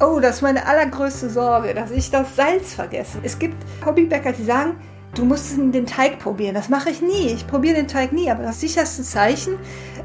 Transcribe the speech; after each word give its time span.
Oh, 0.00 0.18
das 0.20 0.36
ist 0.36 0.42
meine 0.42 0.66
allergrößte 0.66 1.30
Sorge, 1.30 1.72
dass 1.72 1.90
ich 1.92 2.10
das 2.10 2.34
Salz 2.34 2.74
vergesse. 2.74 3.18
Es 3.22 3.38
gibt 3.38 3.56
Hobbybäcker, 3.86 4.32
die 4.32 4.44
sagen, 4.44 4.74
du 5.14 5.24
musst 5.24 5.56
den 5.56 5.86
Teig 5.86 6.18
probieren. 6.18 6.54
Das 6.54 6.68
mache 6.68 6.90
ich 6.90 7.00
nie. 7.00 7.28
Ich 7.28 7.46
probiere 7.46 7.76
den 7.76 7.86
Teig 7.86 8.12
nie. 8.12 8.28
Aber 8.28 8.42
das 8.42 8.60
sicherste 8.60 9.04
Zeichen 9.04 9.56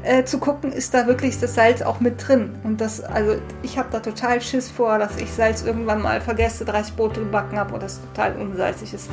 äh, 0.04 0.22
zu 0.22 0.38
gucken, 0.38 0.70
ist 0.70 0.94
da 0.94 1.08
wirklich 1.08 1.40
das 1.40 1.56
Salz 1.56 1.82
auch 1.82 1.98
mit 1.98 2.26
drin. 2.26 2.52
Und 2.62 2.80
das, 2.80 3.02
also 3.02 3.34
ich 3.64 3.78
habe 3.78 3.88
da 3.90 3.98
total 3.98 4.40
Schiss 4.40 4.70
vor, 4.70 4.98
dass 5.00 5.16
ich 5.16 5.32
Salz 5.32 5.62
irgendwann 5.62 6.02
mal 6.02 6.20
vergesse, 6.20 6.64
30 6.64 6.94
Brote 6.94 7.20
gebacken 7.20 7.58
habe 7.58 7.74
und 7.74 7.82
das 7.82 8.00
total 8.00 8.36
unsalzig 8.36 8.94
ist. 8.94 9.10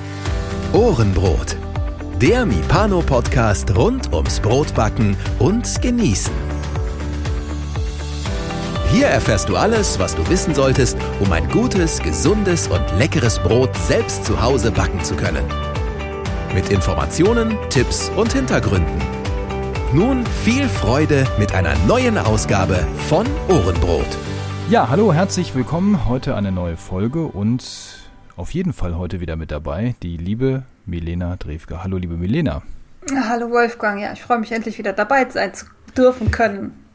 Ohrenbrot. 0.73 1.57
Der 2.21 2.45
Mipano-Podcast 2.45 3.75
rund 3.75 4.13
ums 4.13 4.39
Brotbacken 4.39 5.17
und 5.39 5.81
Genießen. 5.81 6.56
Hier 8.97 9.09
erfährst 9.09 9.47
du 9.47 9.55
alles, 9.55 9.99
was 9.99 10.15
du 10.15 10.27
wissen 10.27 10.55
solltest, 10.55 10.97
um 11.19 11.31
ein 11.31 11.47
gutes, 11.49 11.99
gesundes 11.99 12.67
und 12.67 12.81
leckeres 12.97 13.37
Brot 13.37 13.69
selbst 13.75 14.25
zu 14.25 14.41
Hause 14.41 14.71
backen 14.71 15.03
zu 15.03 15.15
können. 15.15 15.45
Mit 16.55 16.69
Informationen, 16.71 17.59
Tipps 17.69 18.09
und 18.15 18.33
Hintergründen. 18.33 18.99
Nun 19.93 20.25
viel 20.43 20.67
Freude 20.67 21.27
mit 21.37 21.53
einer 21.53 21.77
neuen 21.85 22.17
Ausgabe 22.17 22.87
von 23.07 23.27
Ohrenbrot. 23.49 24.07
Ja, 24.71 24.89
hallo, 24.89 25.13
herzlich 25.13 25.53
willkommen. 25.53 26.09
Heute 26.09 26.33
eine 26.33 26.51
neue 26.51 26.75
Folge 26.75 27.27
und 27.27 28.09
auf 28.35 28.49
jeden 28.49 28.73
Fall 28.73 28.97
heute 28.97 29.19
wieder 29.19 29.35
mit 29.35 29.51
dabei 29.51 29.93
die 30.01 30.17
liebe 30.17 30.63
Milena 30.87 31.35
Drewke. 31.35 31.83
Hallo, 31.83 31.97
liebe 31.97 32.17
Milena. 32.17 32.63
Hallo 33.29 33.51
Wolfgang, 33.51 34.01
ja, 34.01 34.11
ich 34.13 34.23
freue 34.23 34.39
mich 34.39 34.51
endlich 34.51 34.79
wieder 34.79 34.93
dabei 34.93 35.29
sein 35.29 35.53
zu 35.53 35.67
dürfen 35.95 36.31
können. 36.31 36.86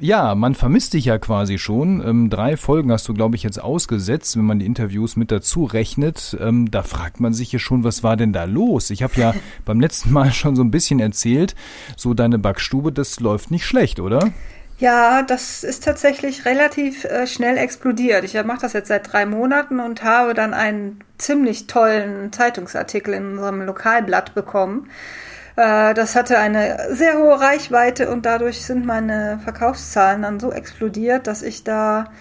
Ja, 0.00 0.34
man 0.34 0.54
vermisst 0.54 0.94
dich 0.94 1.06
ja 1.06 1.18
quasi 1.18 1.58
schon. 1.58 2.06
Ähm, 2.06 2.30
drei 2.30 2.56
Folgen 2.56 2.92
hast 2.92 3.08
du, 3.08 3.14
glaube 3.14 3.36
ich, 3.36 3.42
jetzt 3.42 3.60
ausgesetzt, 3.60 4.36
wenn 4.36 4.44
man 4.44 4.58
die 4.60 4.66
Interviews 4.66 5.16
mit 5.16 5.32
dazu 5.32 5.64
rechnet. 5.64 6.36
Ähm, 6.40 6.70
da 6.70 6.82
fragt 6.82 7.20
man 7.20 7.32
sich 7.32 7.50
ja 7.52 7.58
schon, 7.58 7.84
was 7.84 8.02
war 8.02 8.16
denn 8.16 8.32
da 8.32 8.44
los? 8.44 8.90
Ich 8.90 9.02
habe 9.02 9.14
ja 9.16 9.34
beim 9.64 9.80
letzten 9.80 10.12
Mal 10.12 10.32
schon 10.32 10.54
so 10.54 10.62
ein 10.62 10.70
bisschen 10.70 11.00
erzählt, 11.00 11.54
so 11.96 12.14
deine 12.14 12.38
Backstube, 12.38 12.92
das 12.92 13.18
läuft 13.20 13.50
nicht 13.50 13.66
schlecht, 13.66 13.98
oder? 13.98 14.30
Ja, 14.78 15.22
das 15.22 15.64
ist 15.64 15.82
tatsächlich 15.82 16.44
relativ 16.44 17.04
äh, 17.04 17.26
schnell 17.26 17.56
explodiert. 17.56 18.22
Ich 18.22 18.34
mache 18.44 18.60
das 18.60 18.74
jetzt 18.74 18.88
seit 18.88 19.12
drei 19.12 19.26
Monaten 19.26 19.80
und 19.80 20.04
habe 20.04 20.34
dann 20.34 20.54
einen 20.54 21.00
ziemlich 21.18 21.66
tollen 21.66 22.32
Zeitungsartikel 22.32 23.14
in 23.14 23.32
unserem 23.32 23.62
Lokalblatt 23.62 24.36
bekommen 24.36 24.86
äh, 24.86 25.27
das 25.58 26.14
hatte 26.14 26.38
eine 26.38 26.94
sehr 26.94 27.18
hohe 27.18 27.40
Reichweite 27.40 28.10
und 28.10 28.26
dadurch 28.26 28.64
sind 28.64 28.86
meine 28.86 29.40
Verkaufszahlen 29.42 30.22
dann 30.22 30.38
so 30.38 30.52
explodiert, 30.52 31.26
dass 31.26 31.42
ich 31.42 31.64
da 31.64 32.12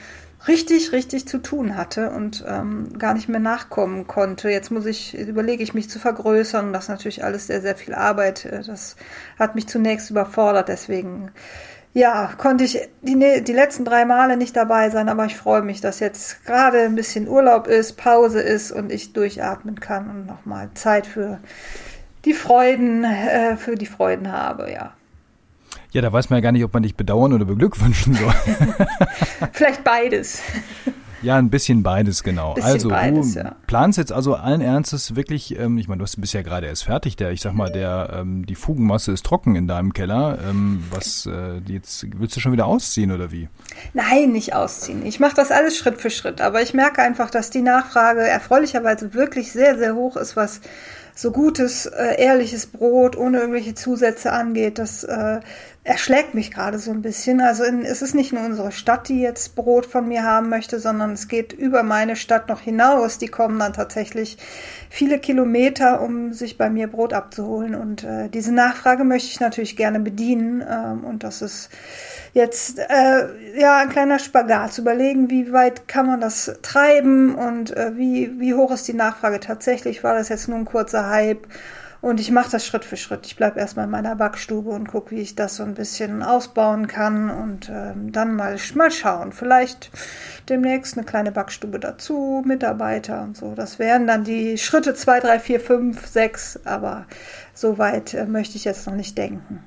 richtig, 0.48 0.92
richtig 0.92 1.28
zu 1.28 1.40
tun 1.40 1.76
hatte 1.76 2.12
und 2.12 2.44
ähm, 2.48 2.98
gar 2.98 3.14
nicht 3.14 3.30
mehr 3.30 3.40
nachkommen 3.40 4.08
konnte. 4.08 4.50
Jetzt 4.50 4.72
muss 4.72 4.86
ich, 4.86 5.18
überlege 5.18 5.64
ich 5.64 5.74
mich 5.74 5.90
zu 5.90 6.00
vergrößern. 6.00 6.74
Das 6.74 6.86
ist 6.86 6.90
natürlich 6.90 7.24
alles 7.24 7.48
sehr, 7.48 7.62
sehr 7.62 7.76
viel 7.76 7.94
Arbeit. 7.94 8.46
Äh, 8.46 8.64
das 8.64 8.96
hat 9.38 9.56
mich 9.56 9.68
zunächst 9.68 10.10
überfordert. 10.10 10.70
Deswegen, 10.70 11.32
ja, 11.94 12.32
konnte 12.38 12.64
ich 12.64 12.90
die, 13.02 13.44
die 13.44 13.54
letzten 13.54 13.86
drei 13.86 14.06
Male 14.06 14.38
nicht 14.38 14.56
dabei 14.56 14.90
sein, 14.90 15.10
aber 15.10 15.26
ich 15.26 15.36
freue 15.36 15.64
mich, 15.64 15.82
dass 15.82 16.00
jetzt 16.00 16.46
gerade 16.46 16.82
ein 16.82 16.96
bisschen 16.96 17.28
Urlaub 17.28 17.68
ist, 17.68 17.98
Pause 17.98 18.42
ist 18.42 18.72
und 18.72 18.92
ich 18.92 19.14
durchatmen 19.14 19.80
kann 19.80 20.10
und 20.10 20.26
nochmal 20.28 20.70
Zeit 20.76 21.08
für 21.08 21.40
die 22.28 22.34
Freuden, 22.34 23.04
äh, 23.06 23.56
für 23.56 23.76
die 23.76 23.86
Freuden 23.86 24.32
habe, 24.32 24.72
ja. 24.72 24.94
Ja, 25.92 26.02
da 26.02 26.12
weiß 26.12 26.30
man 26.30 26.38
ja 26.38 26.42
gar 26.42 26.52
nicht, 26.52 26.66
ob 26.66 26.74
man 26.74 26.84
dich 26.84 26.96
bedauern 26.96 27.32
oder 27.32 27.46
beglückwünschen 27.46 28.14
soll. 28.14 28.34
Vielleicht 29.54 29.84
beides. 29.84 30.42
Ja, 31.22 31.38
ein 31.38 31.50
bisschen 31.50 31.82
beides, 31.82 32.24
genau. 32.24 32.54
Bisschen 32.54 32.72
also 32.72 32.90
beides, 32.90 33.34
du 33.34 33.40
ja. 33.40 33.56
planst 33.66 33.98
jetzt 33.98 34.12
also 34.12 34.36
allen 34.36 34.62
Ernstes 34.62 35.16
wirklich, 35.16 35.58
ähm, 35.58 35.78
ich 35.78 35.88
meine, 35.88 36.04
du 36.04 36.22
bist 36.22 36.34
ja 36.34 36.42
gerade 36.42 36.68
erst 36.68 36.84
fertig, 36.84 37.16
der, 37.16 37.32
ich 37.32 37.42
sag 37.42 37.54
mal, 37.54 37.72
der, 37.72 38.18
ähm, 38.20 38.46
die 38.46 38.56
Fugenmasse 38.56 39.12
ist 39.14 39.26
trocken 39.26 39.56
in 39.56 39.68
deinem 39.68 39.94
Keller. 39.94 40.38
Ähm, 40.48 40.84
was, 40.92 41.26
äh, 41.26 41.60
jetzt 41.68 42.06
willst 42.18 42.36
du 42.36 42.40
schon 42.40 42.52
wieder 42.52 42.68
ausziehen 42.68 43.12
oder 43.12 43.32
wie? 43.32 43.50
Nein, 43.94 44.32
nicht 44.32 44.54
ausziehen. 44.54 45.06
Ich 45.06 45.20
mache 45.20 45.36
das 45.36 45.52
alles 45.52 45.78
Schritt 45.78 46.00
für 46.00 46.12
Schritt, 46.12 46.42
aber 46.42 46.62
ich 46.62 46.74
merke 46.74 47.02
einfach, 47.02 47.32
dass 47.32 47.50
die 47.50 47.62
Nachfrage 47.62 48.22
erfreulicherweise 48.22 49.14
wirklich 49.14 49.52
sehr, 49.52 49.78
sehr 49.78 49.96
hoch 49.96 50.18
ist, 50.18 50.36
was 50.36 50.62
so 51.18 51.32
gutes, 51.32 51.88
äh, 51.88 52.22
ehrliches 52.22 52.68
Brot 52.68 53.18
ohne 53.18 53.40
irgendwelche 53.40 53.74
Zusätze 53.74 54.32
angeht. 54.32 54.78
Das 54.78 55.04
äh, 55.04 55.40
erschlägt 55.88 56.34
mich 56.34 56.52
gerade 56.52 56.80
so 56.80 56.92
ein 56.92 57.02
bisschen. 57.02 57.40
Also 57.40 57.64
in, 57.64 57.86
es 57.86 58.02
ist 58.02 58.14
nicht 58.14 58.34
nur 58.34 58.44
unsere 58.44 58.74
Stadt, 58.74 59.08
die 59.08 59.22
jetzt 59.22 59.56
Brot 59.56 59.86
von 59.86 60.06
mir 60.06 60.24
haben 60.24 60.50
möchte, 60.50 60.82
sondern 60.82 61.14
es 61.14 61.30
geht 61.30 61.54
über 61.54 61.82
meine 61.82 62.18
Stadt 62.18 62.50
noch 62.50 62.60
hinaus. 62.60 63.20
Die 63.20 63.30
kommen 63.30 63.58
dann 63.58 63.72
tatsächlich 63.72 64.38
viele 64.90 65.18
Kilometer, 65.18 66.02
um 66.02 66.34
sich 66.34 66.58
bei 66.58 66.70
mir 66.70 66.88
Brot 66.88 67.14
abzuholen. 67.14 67.74
Und 67.74 68.04
äh, 68.04 68.28
diese 68.28 68.54
Nachfrage 68.54 69.06
möchte 69.06 69.30
ich 69.30 69.40
natürlich 69.40 69.78
gerne 69.78 70.02
bedienen. 70.02 70.62
Ähm, 70.70 71.06
und 71.06 71.24
das 71.24 71.42
ist 71.42 71.70
jetzt 72.34 72.80
äh, 72.80 73.58
ja 73.58 73.78
ein 73.78 73.90
kleiner 73.90 74.20
Spagat 74.20 74.74
zu 74.74 74.82
überlegen, 74.82 75.30
wie 75.30 75.54
weit 75.54 75.88
kann 75.88 76.06
man 76.06 76.20
das 76.20 76.60
treiben 76.64 77.34
und 77.34 77.76
äh, 77.78 77.96
wie, 77.96 78.38
wie 78.42 78.54
hoch 78.54 78.72
ist 78.72 78.90
die 78.90 78.94
Nachfrage 78.94 79.40
tatsächlich. 79.40 80.04
War 80.04 80.16
das 80.16 80.28
jetzt 80.28 80.50
nur 80.50 80.58
ein 80.58 80.66
kurzer 80.66 81.10
Hype? 81.10 81.48
Und 82.02 82.20
ich 82.20 82.32
mache 82.32 82.52
das 82.52 82.66
Schritt 82.66 82.86
für 82.86 82.98
Schritt. 82.98 83.26
Ich 83.26 83.36
bleibe 83.36 83.60
erstmal 83.60 83.86
in 83.86 83.92
meiner 83.92 84.16
Backstube 84.16 84.70
und 84.70 84.88
gucke, 84.88 85.12
wie 85.12 85.22
ich 85.22 85.36
das 85.36 85.56
so 85.56 85.64
ein 85.64 85.74
bisschen 85.74 86.22
ausbauen 86.22 86.88
kann 86.88 87.30
und 87.30 87.70
ähm, 87.70 88.12
dann 88.12 88.36
mal, 88.36 88.58
mal 88.76 88.92
schauen. 88.92 89.32
Vielleicht 89.32 89.92
demnächst 90.50 90.98
eine 90.98 91.06
kleine 91.06 91.32
Backstube 91.32 91.80
dazu, 91.80 92.44
Mitarbeiter 92.46 93.24
und 93.24 93.36
so. 93.36 93.56
Das 93.56 93.80
wären 93.80 94.06
dann 94.08 94.24
die 94.24 94.58
Schritte 94.58 94.94
2, 94.94 95.20
3, 95.22 95.40
4, 95.40 95.60
5, 95.60 96.06
6, 96.06 96.60
aber 96.66 97.06
so 97.54 97.78
weit 97.78 98.14
äh, 98.14 98.26
möchte 98.26 98.58
ich 98.58 98.66
jetzt 98.66 98.86
noch 98.86 98.96
nicht 98.96 99.18
denken. 99.18 99.64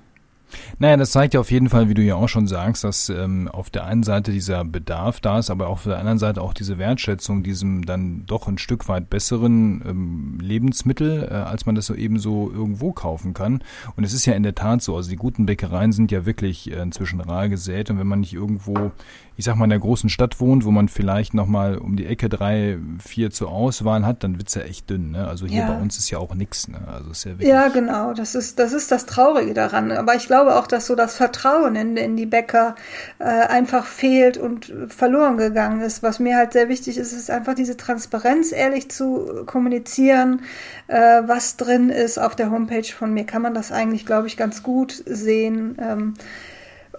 Naja, 0.79 0.97
das 0.97 1.11
zeigt 1.11 1.35
ja 1.35 1.41
auf 1.41 1.51
jeden 1.51 1.69
Fall, 1.69 1.89
wie 1.89 1.95
du 1.95 2.03
ja 2.03 2.15
auch 2.15 2.29
schon 2.29 2.47
sagst, 2.47 2.85
dass 2.85 3.09
ähm, 3.09 3.49
auf 3.49 3.71
der 3.71 3.85
einen 3.85 4.03
Seite 4.03 4.33
dieser 4.33 4.65
Bedarf 4.65 5.21
da 5.21 5.39
ist, 5.39 5.51
aber 5.51 5.69
auf 5.69 5.85
der 5.85 5.99
anderen 5.99 6.19
Seite 6.19 6.43
auch 6.43 6.55
diese 6.55 6.79
Wertschätzung 6.79 7.43
diesem 7.43 7.85
dann 7.85 8.25
doch 8.27 8.49
ein 8.49 8.59
Stück 8.59 8.89
weit 8.89 9.11
besseren 9.11 9.83
ähm, 9.87 10.39
Lebensmittel, 10.41 11.29
äh, 11.31 11.35
als 11.35 11.67
man 11.67 11.75
das 11.75 11.87
so 11.87 11.95
eben 11.95 12.19
so 12.19 12.51
irgendwo 12.51 12.93
kaufen 12.93 13.35
kann. 13.35 13.63
Und 13.97 14.05
es 14.05 14.13
ist 14.13 14.27
ja 14.27 14.35
in 14.35 14.43
der 14.43 14.55
Tat 14.55 14.83
so, 14.83 14.97
also 14.97 15.11
die 15.11 15.17
guten 15.17 15.47
Bäckereien 15.47 15.93
sind 15.93 16.11
ja 16.11 16.27
wirklich 16.27 16.71
äh, 16.71 16.81
inzwischen 16.81 17.21
rar 17.21 17.49
gesät 17.49 17.91
und 17.91 17.99
wenn 17.99 18.07
man 18.07 18.21
nicht 18.21 18.35
irgendwo 18.35 18.93
ich 19.41 19.47
sag 19.47 19.57
mal, 19.57 19.65
in 19.65 19.71
der 19.71 19.79
großen 19.79 20.11
Stadt 20.11 20.39
wohnt, 20.39 20.67
wo 20.67 20.71
man 20.71 20.89
vielleicht 20.89 21.33
nochmal 21.33 21.79
um 21.79 21.97
die 21.97 22.05
Ecke 22.05 22.29
drei, 22.29 22.77
vier 23.03 23.31
zur 23.31 23.49
Auswahl 23.49 24.05
hat, 24.05 24.23
dann 24.23 24.37
wird's 24.37 24.55
ja 24.55 24.61
echt 24.61 24.91
dünn. 24.91 25.13
Ne? 25.13 25.27
Also 25.27 25.47
hier 25.47 25.63
ja. 25.63 25.67
bei 25.67 25.81
uns 25.81 25.97
ist 25.97 26.11
ja 26.11 26.19
auch 26.19 26.35
nichts. 26.35 26.69
Ne? 26.69 26.77
Also 26.87 27.11
ist 27.11 27.25
ja, 27.25 27.33
ja, 27.39 27.69
genau. 27.69 28.13
Das 28.13 28.35
ist, 28.35 28.59
das 28.59 28.75
ist 28.75 28.93
das 28.93 29.07
Traurige 29.07 29.55
daran. 29.55 29.93
Aber 29.93 30.15
ich 30.15 30.27
glaube 30.27 30.57
auch, 30.57 30.67
dass 30.67 30.87
so 30.87 30.95
das 30.95 31.17
Vertrauen 31.17 31.75
in, 31.75 31.97
in 31.97 32.19
die 32.19 32.27
Bäcker 32.27 32.75
äh, 33.19 33.25
einfach 33.25 33.87
fehlt 33.87 34.37
und 34.37 34.75
verloren 34.89 35.39
gegangen 35.39 35.81
ist. 35.81 36.03
Was 36.03 36.19
mir 36.19 36.37
halt 36.37 36.53
sehr 36.53 36.69
wichtig 36.69 36.99
ist, 36.99 37.15
ist 37.15 37.31
einfach 37.31 37.55
diese 37.55 37.79
Transparenz, 37.79 38.53
ehrlich 38.53 38.91
zu 38.91 39.45
kommunizieren, 39.47 40.43
äh, 40.87 41.23
was 41.25 41.57
drin 41.57 41.89
ist 41.89 42.19
auf 42.19 42.37
der 42.37 42.51
Homepage 42.51 42.93
von 42.93 43.15
mir. 43.15 43.25
Kann 43.25 43.41
man 43.41 43.55
das 43.55 43.73
eigentlich, 43.73 44.05
glaube 44.05 44.27
ich, 44.27 44.37
ganz 44.37 44.63
gut 44.63 45.03
sehen. 45.07 45.79
Ähm, 45.81 46.15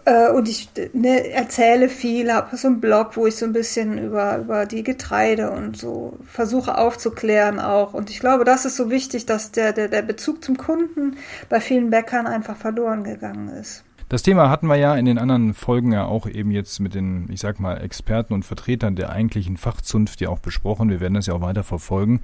äh, 0.06 0.30
und 0.32 0.48
ich 0.48 0.70
ne, 0.94 1.32
erzähle 1.32 1.90
viel, 1.90 2.32
habe 2.32 2.56
so 2.58 2.68
einen 2.68 2.82
Blog, 2.82 3.18
wo 3.18 3.28
ich 3.28 3.36
so 3.36 3.46
ein 3.46 3.54
bisschen 3.54 3.98
über, 3.98 4.38
über 4.38 4.66
die 4.66 4.84
Getreide 4.84 5.52
und 5.52 5.78
so 5.78 6.18
versuche 6.26 6.78
aufzuklären 6.78 7.60
auch. 7.60 7.94
Und 7.94 8.10
ich 8.10 8.20
glaube, 8.20 8.46
das 8.46 8.66
ist 8.66 8.76
so 8.76 8.90
wichtig, 8.90 9.26
dass 9.26 9.52
der, 9.52 9.74
der, 9.74 9.88
der 9.88 10.02
Bezug 10.02 10.44
zum 10.44 10.58
Kunden 10.58 11.18
bei 11.50 11.60
vielen 11.60 11.90
Bäckern 11.90 12.28
einfach 12.28 12.56
verloren 12.56 13.04
gegangen 13.04 13.50
ist. 13.50 13.84
Das 14.10 14.24
Thema 14.24 14.50
hatten 14.50 14.68
wir 14.68 14.76
ja 14.76 14.96
in 14.96 15.06
den 15.06 15.18
anderen 15.18 15.54
Folgen 15.54 15.94
ja 15.94 16.04
auch 16.04 16.28
eben 16.28 16.52
jetzt 16.52 16.80
mit 16.80 16.96
den, 16.96 17.30
ich 17.32 17.40
sag 17.40 17.62
mal, 17.62 17.82
Experten 17.82 18.34
und 18.34 18.44
Vertretern 18.44 18.97
der 18.97 19.09
eigentlichen 19.09 19.56
Fachzunft 19.56 20.20
ja 20.20 20.28
auch 20.28 20.40
besprochen. 20.40 20.90
Wir 20.90 21.00
werden 21.00 21.14
das 21.14 21.28
ja 21.28 21.34
auch 21.34 21.42
weiter 21.42 21.64
verfolgen. 21.64 22.20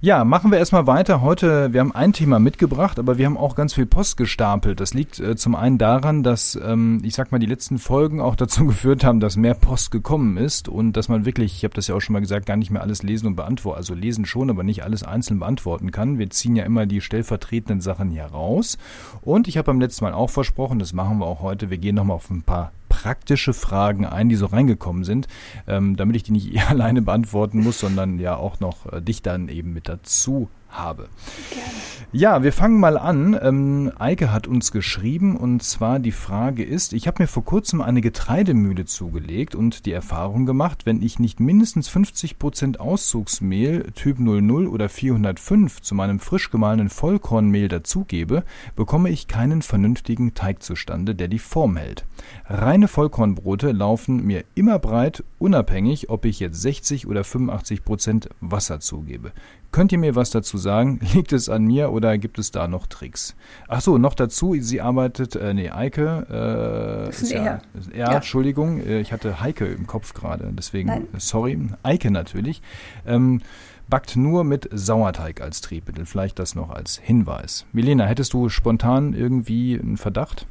Ja, 0.00 0.24
machen 0.24 0.52
wir 0.52 0.58
erstmal 0.58 0.86
weiter. 0.86 1.22
Heute, 1.22 1.72
wir 1.72 1.80
haben 1.80 1.90
ein 1.90 2.12
Thema 2.12 2.38
mitgebracht, 2.38 3.00
aber 3.00 3.18
wir 3.18 3.26
haben 3.26 3.36
auch 3.36 3.56
ganz 3.56 3.74
viel 3.74 3.84
Post 3.84 4.16
gestapelt. 4.16 4.78
Das 4.78 4.94
liegt 4.94 5.18
äh, 5.18 5.34
zum 5.34 5.56
einen 5.56 5.76
daran, 5.76 6.22
dass, 6.22 6.54
ähm, 6.54 7.00
ich 7.02 7.14
sag 7.14 7.32
mal, 7.32 7.40
die 7.40 7.46
letzten 7.46 7.78
Folgen 7.78 8.20
auch 8.20 8.36
dazu 8.36 8.64
geführt 8.64 9.02
haben, 9.02 9.18
dass 9.18 9.36
mehr 9.36 9.54
Post 9.54 9.90
gekommen 9.90 10.36
ist 10.36 10.68
und 10.68 10.92
dass 10.92 11.08
man 11.08 11.24
wirklich, 11.24 11.56
ich 11.56 11.64
habe 11.64 11.74
das 11.74 11.88
ja 11.88 11.96
auch 11.96 12.00
schon 12.00 12.12
mal 12.12 12.20
gesagt, 12.20 12.46
gar 12.46 12.56
nicht 12.56 12.70
mehr 12.70 12.82
alles 12.82 13.02
lesen 13.02 13.26
und 13.26 13.34
beantworten, 13.34 13.78
also 13.78 13.92
lesen 13.94 14.24
schon, 14.24 14.50
aber 14.50 14.62
nicht 14.62 14.84
alles 14.84 15.02
einzeln 15.02 15.40
beantworten 15.40 15.90
kann. 15.90 16.20
Wir 16.20 16.30
ziehen 16.30 16.54
ja 16.54 16.62
immer 16.62 16.86
die 16.86 17.00
stellvertretenden 17.00 17.80
Sachen 17.80 18.10
hier 18.10 18.26
raus. 18.26 18.78
Und 19.22 19.48
ich 19.48 19.56
habe 19.56 19.66
beim 19.66 19.80
letzten 19.80 20.04
Mal 20.04 20.14
auch 20.14 20.30
versprochen, 20.30 20.78
das 20.78 20.92
machen 20.92 21.18
wir 21.18 21.26
auch 21.26 21.42
heute, 21.42 21.70
wir 21.70 21.78
gehen 21.78 21.96
nochmal 21.96 22.14
auf 22.14 22.30
ein 22.30 22.42
paar 22.42 22.70
praktische 23.02 23.52
Fragen 23.52 24.04
ein, 24.04 24.28
die 24.28 24.34
so 24.34 24.46
reingekommen 24.46 25.04
sind, 25.04 25.28
ähm, 25.68 25.96
damit 25.96 26.16
ich 26.16 26.24
die 26.24 26.32
nicht 26.32 26.60
alleine 26.68 27.00
beantworten 27.00 27.60
muss, 27.60 27.78
sondern 27.78 28.18
ja 28.18 28.36
auch 28.36 28.58
noch 28.58 28.92
äh, 28.92 29.00
dich 29.00 29.22
dann 29.22 29.48
eben 29.48 29.72
mit 29.72 29.88
dazu 29.88 30.48
habe. 30.70 31.08
Gerne. 31.50 31.68
Ja, 32.10 32.42
wir 32.42 32.54
fangen 32.54 32.80
mal 32.80 32.96
an. 32.96 33.38
Ähm, 33.42 33.92
Eike 33.98 34.32
hat 34.32 34.46
uns 34.46 34.72
geschrieben 34.72 35.36
und 35.36 35.62
zwar 35.62 35.98
die 35.98 36.10
Frage 36.10 36.64
ist, 36.64 36.94
ich 36.94 37.06
habe 37.06 37.22
mir 37.22 37.26
vor 37.26 37.44
kurzem 37.44 37.82
eine 37.82 38.00
Getreidemühle 38.00 38.86
zugelegt 38.86 39.54
und 39.54 39.84
die 39.84 39.92
Erfahrung 39.92 40.46
gemacht, 40.46 40.86
wenn 40.86 41.02
ich 41.02 41.18
nicht 41.18 41.38
mindestens 41.38 41.88
50 41.88 42.38
Prozent 42.38 42.80
Auszugsmehl 42.80 43.92
Typ 43.94 44.20
00 44.20 44.68
oder 44.68 44.88
405 44.88 45.82
zu 45.82 45.94
meinem 45.94 46.18
frisch 46.18 46.50
gemahlenen 46.50 46.88
Vollkornmehl 46.88 47.68
dazugebe, 47.68 48.42
bekomme 48.74 49.10
ich 49.10 49.28
keinen 49.28 49.60
vernünftigen 49.60 50.32
Teig 50.32 50.62
zustande, 50.62 51.14
der 51.14 51.28
die 51.28 51.38
Form 51.38 51.76
hält. 51.76 52.06
Reine 52.46 52.88
Vollkornbrote 52.88 53.72
laufen 53.72 54.24
mir 54.24 54.44
immer 54.54 54.78
breit, 54.78 55.24
unabhängig, 55.38 56.08
ob 56.08 56.24
ich 56.24 56.40
jetzt 56.40 56.62
60 56.62 57.06
oder 57.06 57.22
85 57.22 57.84
Prozent 57.84 58.30
Wasser 58.40 58.80
zugebe. 58.80 59.32
Könnt 59.70 59.92
ihr 59.92 59.98
mir 59.98 60.14
was 60.14 60.30
dazu 60.30 60.56
sagen? 60.58 61.00
Liegt 61.14 61.32
es 61.32 61.48
an 61.48 61.64
mir 61.64 61.90
oder 61.92 62.18
gibt 62.18 62.38
es 62.38 62.50
da 62.50 62.68
noch 62.68 62.86
Tricks? 62.86 63.34
Ach 63.68 63.80
so, 63.80 63.98
noch 63.98 64.14
dazu, 64.14 64.56
sie 64.60 64.80
arbeitet, 64.80 65.36
äh, 65.36 65.54
nee, 65.54 65.70
Eike, 65.70 66.26
äh, 66.30 67.08
ist, 67.08 67.22
ist 67.22 67.32
ja, 67.32 67.44
er. 67.44 67.62
ja, 67.94 68.14
Entschuldigung, 68.14 68.80
äh, 68.80 69.00
ich 69.00 69.12
hatte 69.12 69.40
Heike 69.40 69.66
im 69.66 69.86
Kopf 69.86 70.14
gerade, 70.14 70.52
deswegen, 70.52 70.88
Nein. 70.88 71.08
sorry, 71.18 71.58
Eike 71.82 72.10
natürlich, 72.10 72.62
ähm, 73.06 73.40
backt 73.88 74.16
nur 74.16 74.44
mit 74.44 74.68
Sauerteig 74.72 75.40
als 75.40 75.60
Triebmittel, 75.60 76.06
vielleicht 76.06 76.38
das 76.38 76.54
noch 76.54 76.70
als 76.70 76.98
Hinweis. 76.98 77.64
Milena, 77.72 78.04
hättest 78.04 78.32
du 78.34 78.48
spontan 78.48 79.14
irgendwie 79.14 79.78
einen 79.78 79.96
Verdacht? 79.96 80.46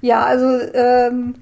Ja, 0.00 0.24
also, 0.24 0.46
ähm, 0.74 1.34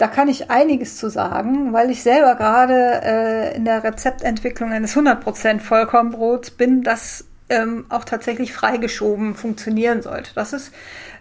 da 0.00 0.08
kann 0.08 0.28
ich 0.28 0.50
einiges 0.50 0.96
zu 0.96 1.10
sagen, 1.10 1.74
weil 1.74 1.90
ich 1.90 2.02
selber 2.02 2.34
gerade 2.34 3.02
äh, 3.04 3.56
in 3.56 3.66
der 3.66 3.84
Rezeptentwicklung 3.84 4.72
eines 4.72 4.96
100% 4.96 5.60
Vollkornbrots 5.60 6.52
bin, 6.52 6.82
das 6.82 7.26
ähm, 7.50 7.84
auch 7.88 8.04
tatsächlich 8.04 8.52
freigeschoben 8.52 9.34
funktionieren 9.34 10.00
sollte. 10.00 10.30
Das 10.34 10.52
ist 10.52 10.72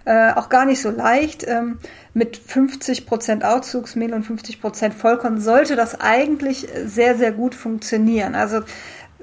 äh, 0.06 0.31
auch 0.34 0.50
gar 0.50 0.66
nicht 0.66 0.81
so 0.81 0.90
leicht. 0.90 1.46
Ähm, 1.48 1.80
mit 2.14 2.38
50% 2.38 3.44
Auszugsmehl 3.44 4.14
und 4.14 4.26
50% 4.26 4.92
Vollkorn 4.92 5.40
sollte 5.40 5.76
das 5.76 6.00
eigentlich 6.00 6.68
sehr, 6.86 7.16
sehr 7.16 7.31
gut 7.31 7.56
funktionieren. 7.56 8.36
Also 8.36 8.62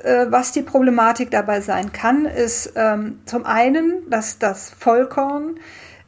äh, 0.02 0.26
was 0.28 0.52
die 0.52 0.62
Problematik 0.62 1.30
dabei 1.30 1.60
sein 1.60 1.92
kann, 1.92 2.26
ist 2.26 2.72
ähm, 2.76 3.20
zum 3.24 3.46
einen, 3.46 4.08
dass 4.10 4.38
das 4.38 4.70
Vollkorn, 4.70 5.58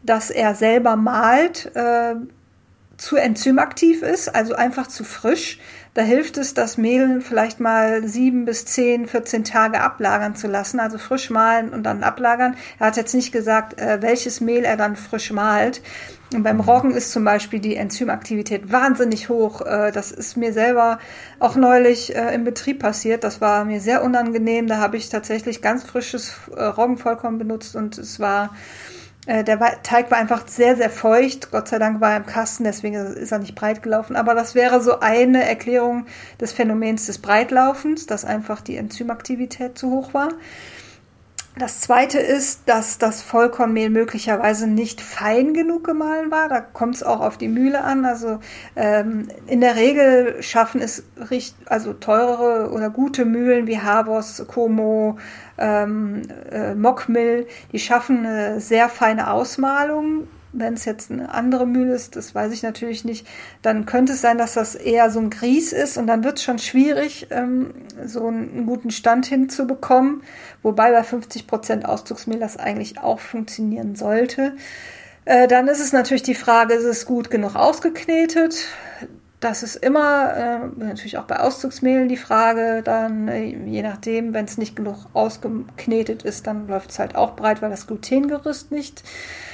das 0.03 0.31
er 0.31 0.55
selber 0.55 0.97
malt, 0.97 1.71
äh, 1.75 2.15
zu 2.99 3.17
enzymaktiv 3.17 4.03
ist, 4.03 4.35
also 4.35 4.55
einfach 4.55 4.89
zu 4.89 5.05
frisch. 5.05 5.59
Da 5.95 6.03
hilft 6.03 6.37
es, 6.37 6.53
das 6.53 6.79
Mehl 6.79 7.21
vielleicht 7.21 7.61
mal 7.61 8.07
sieben 8.07 8.45
bis 8.45 8.65
zehn, 8.67 9.07
14 9.07 9.45
Tage 9.45 9.81
ablagern 9.81 10.35
zu 10.35 10.49
lassen, 10.49 10.81
also 10.81 10.99
frisch 10.99 11.31
mahlen 11.31 11.71
und 11.71 11.85
dann 11.85 12.03
ablagern. 12.03 12.57
Er 12.79 12.89
hat 12.89 12.97
jetzt 12.97 13.15
nicht 13.15 13.33
gesagt, 13.33 13.81
äh, 13.81 14.03
welches 14.03 14.41
Mehl 14.41 14.65
er 14.65 14.77
dann 14.77 14.97
frisch 14.97 15.33
malt. 15.33 15.81
Und 16.35 16.43
beim 16.43 16.61
Roggen 16.61 16.91
ist 16.91 17.11
zum 17.13 17.25
Beispiel 17.25 17.59
die 17.59 17.77
Enzymaktivität 17.77 18.71
wahnsinnig 18.71 19.29
hoch. 19.29 19.63
Äh, 19.63 19.93
das 19.93 20.13
ist 20.13 20.37
mir 20.37 20.53
selber 20.53 20.99
auch 21.39 21.55
neulich 21.57 22.15
äh, 22.15 22.35
im 22.35 22.45
Betrieb 22.45 22.81
passiert. 22.81 23.25
Das 23.25 23.41
war 23.41 23.65
mir 23.65 23.81
sehr 23.81 24.03
unangenehm. 24.03 24.67
Da 24.67 24.79
habe 24.79 24.97
ich 24.97 25.09
tatsächlich 25.09 25.63
ganz 25.63 25.85
frisches 25.85 26.35
Roggenvollkorn 26.49 27.39
benutzt 27.39 27.77
und 27.77 27.97
es 27.97 28.21
war 28.21 28.51
der 29.29 29.83
Teig 29.83 30.11
war 30.11 30.17
einfach 30.17 30.49
sehr, 30.49 30.75
sehr 30.77 30.89
feucht. 30.89 31.51
Gott 31.51 31.69
sei 31.69 31.79
Dank 31.79 32.01
war 32.01 32.13
er 32.13 32.17
im 32.17 32.25
Kasten, 32.27 32.65
deswegen 32.65 32.95
ist 32.95 33.31
er 33.31 33.39
nicht 33.39 33.55
breit 33.55 33.83
gelaufen. 33.83 34.17
Aber 34.17 34.35
das 34.35 34.55
wäre 34.55 34.81
so 34.81 35.01
eine 35.01 35.47
Erklärung 35.47 36.07
des 36.41 36.53
Phänomens 36.53 37.07
des 37.07 37.19
Breitlaufens, 37.19 38.07
dass 38.07 38.25
einfach 38.25 38.63
die 38.63 38.77
Enzymaktivität 38.77 39.77
zu 39.77 39.91
hoch 39.91 40.15
war. 40.15 40.31
Das 41.59 41.81
zweite 41.81 42.21
ist, 42.21 42.69
dass 42.69 42.99
das 42.99 43.21
Vollkornmehl 43.23 43.91
möglicherweise 43.91 44.69
nicht 44.69 45.01
fein 45.01 45.55
genug 45.55 45.83
gemahlen 45.83 46.31
war. 46.31 46.49
Da 46.49 46.61
kommt 46.61 46.95
es 46.95 47.03
auch 47.03 47.21
auf 47.21 47.37
die 47.37 47.49
Mühle 47.49 47.83
an. 47.83 48.05
Also 48.05 48.39
ähm, 48.77 49.27
in 49.49 49.61
der 49.61 49.75
Regel 49.75 50.41
schaffen 50.41 50.81
es 50.81 51.03
also 51.67 51.95
teurere 51.95 52.71
oder 52.71 52.91
gute 52.91 53.25
Mühlen 53.25 53.67
wie 53.67 53.81
Havos, 53.81 54.45
Como, 54.47 55.19
ähm, 55.59 56.23
äh, 56.51 56.75
Mockmill, 56.77 57.49
die 57.73 57.81
schaffen 57.81 58.25
eine 58.25 58.61
sehr 58.61 58.89
feine 58.89 59.31
Ausmalung 59.31 60.29
wenn 60.53 60.75
es 60.75 60.85
jetzt 60.85 61.11
eine 61.11 61.33
andere 61.33 61.67
Mühle 61.67 61.95
ist, 61.95 62.17
das 62.17 62.35
weiß 62.35 62.53
ich 62.53 62.63
natürlich 62.63 63.05
nicht, 63.05 63.27
dann 63.63 63.87
könnte 63.87 64.15
es 64.15 64.21
sein, 64.21 64.39
dass 64.39 64.55
das 64.55 64.75
eher 64.75 65.11
so 65.11 65.21
ein 65.21 65.31
Grieß 65.31 65.73
ist 65.73 65.99
und 65.99 66.07
dann 66.07 66.25
wird 66.25 66.39
es 66.39 66.45
schon 66.45 66.59
schwierig, 66.59 67.27
ähm, 67.31 67.75
so 68.05 68.27
einen, 68.27 68.67
guten 68.67 68.91
Stand 68.91 69.27
hinzubekommen. 69.27 70.23
Wobei 70.63 70.91
bei 70.91 71.03
50% 71.03 71.85
Auszugsmehl 71.85 72.39
das 72.39 72.57
eigentlich 72.57 72.99
auch 72.99 73.21
funktionieren 73.21 73.95
sollte. 73.95 74.55
Äh, 75.25 75.49
dann 75.49 75.69
ist 75.69 75.81
es 75.81 75.93
natürlich 75.93 76.23
die 76.23 76.35
Frage, 76.35 76.75
ist 76.75 76.85
es 76.85 77.07
gut 77.07 77.31
genug 77.31 77.55
ausgeknetet? 77.55 78.67
Das 79.41 79.63
ist 79.63 79.77
immer 79.77 80.35
äh, 80.35 80.85
natürlich 80.85 81.19
auch 81.19 81.25
bei 81.25 81.39
Auszugsmehlen 81.39 82.09
die 82.09 82.17
Frage, 82.17 82.83
dann 82.83 83.29
äh, 83.29 83.45
je 83.45 83.83
nachdem, 83.83 84.35
wenn 84.35 84.47
es 84.47 84.59
nicht 84.59 84.75
genug 84.75 85.07
ausgeknetet 85.13 86.25
ist, 86.25 86.47
dann 86.47 86.67
läuft 86.67 86.91
es 86.91 86.99
halt 86.99 87.15
auch 87.15 87.37
breit, 87.37 87.63
weil 87.63 87.71
das 87.71 87.87
Glutengerüst 87.87 88.73
nicht 88.73 89.01
äh, 89.01 89.48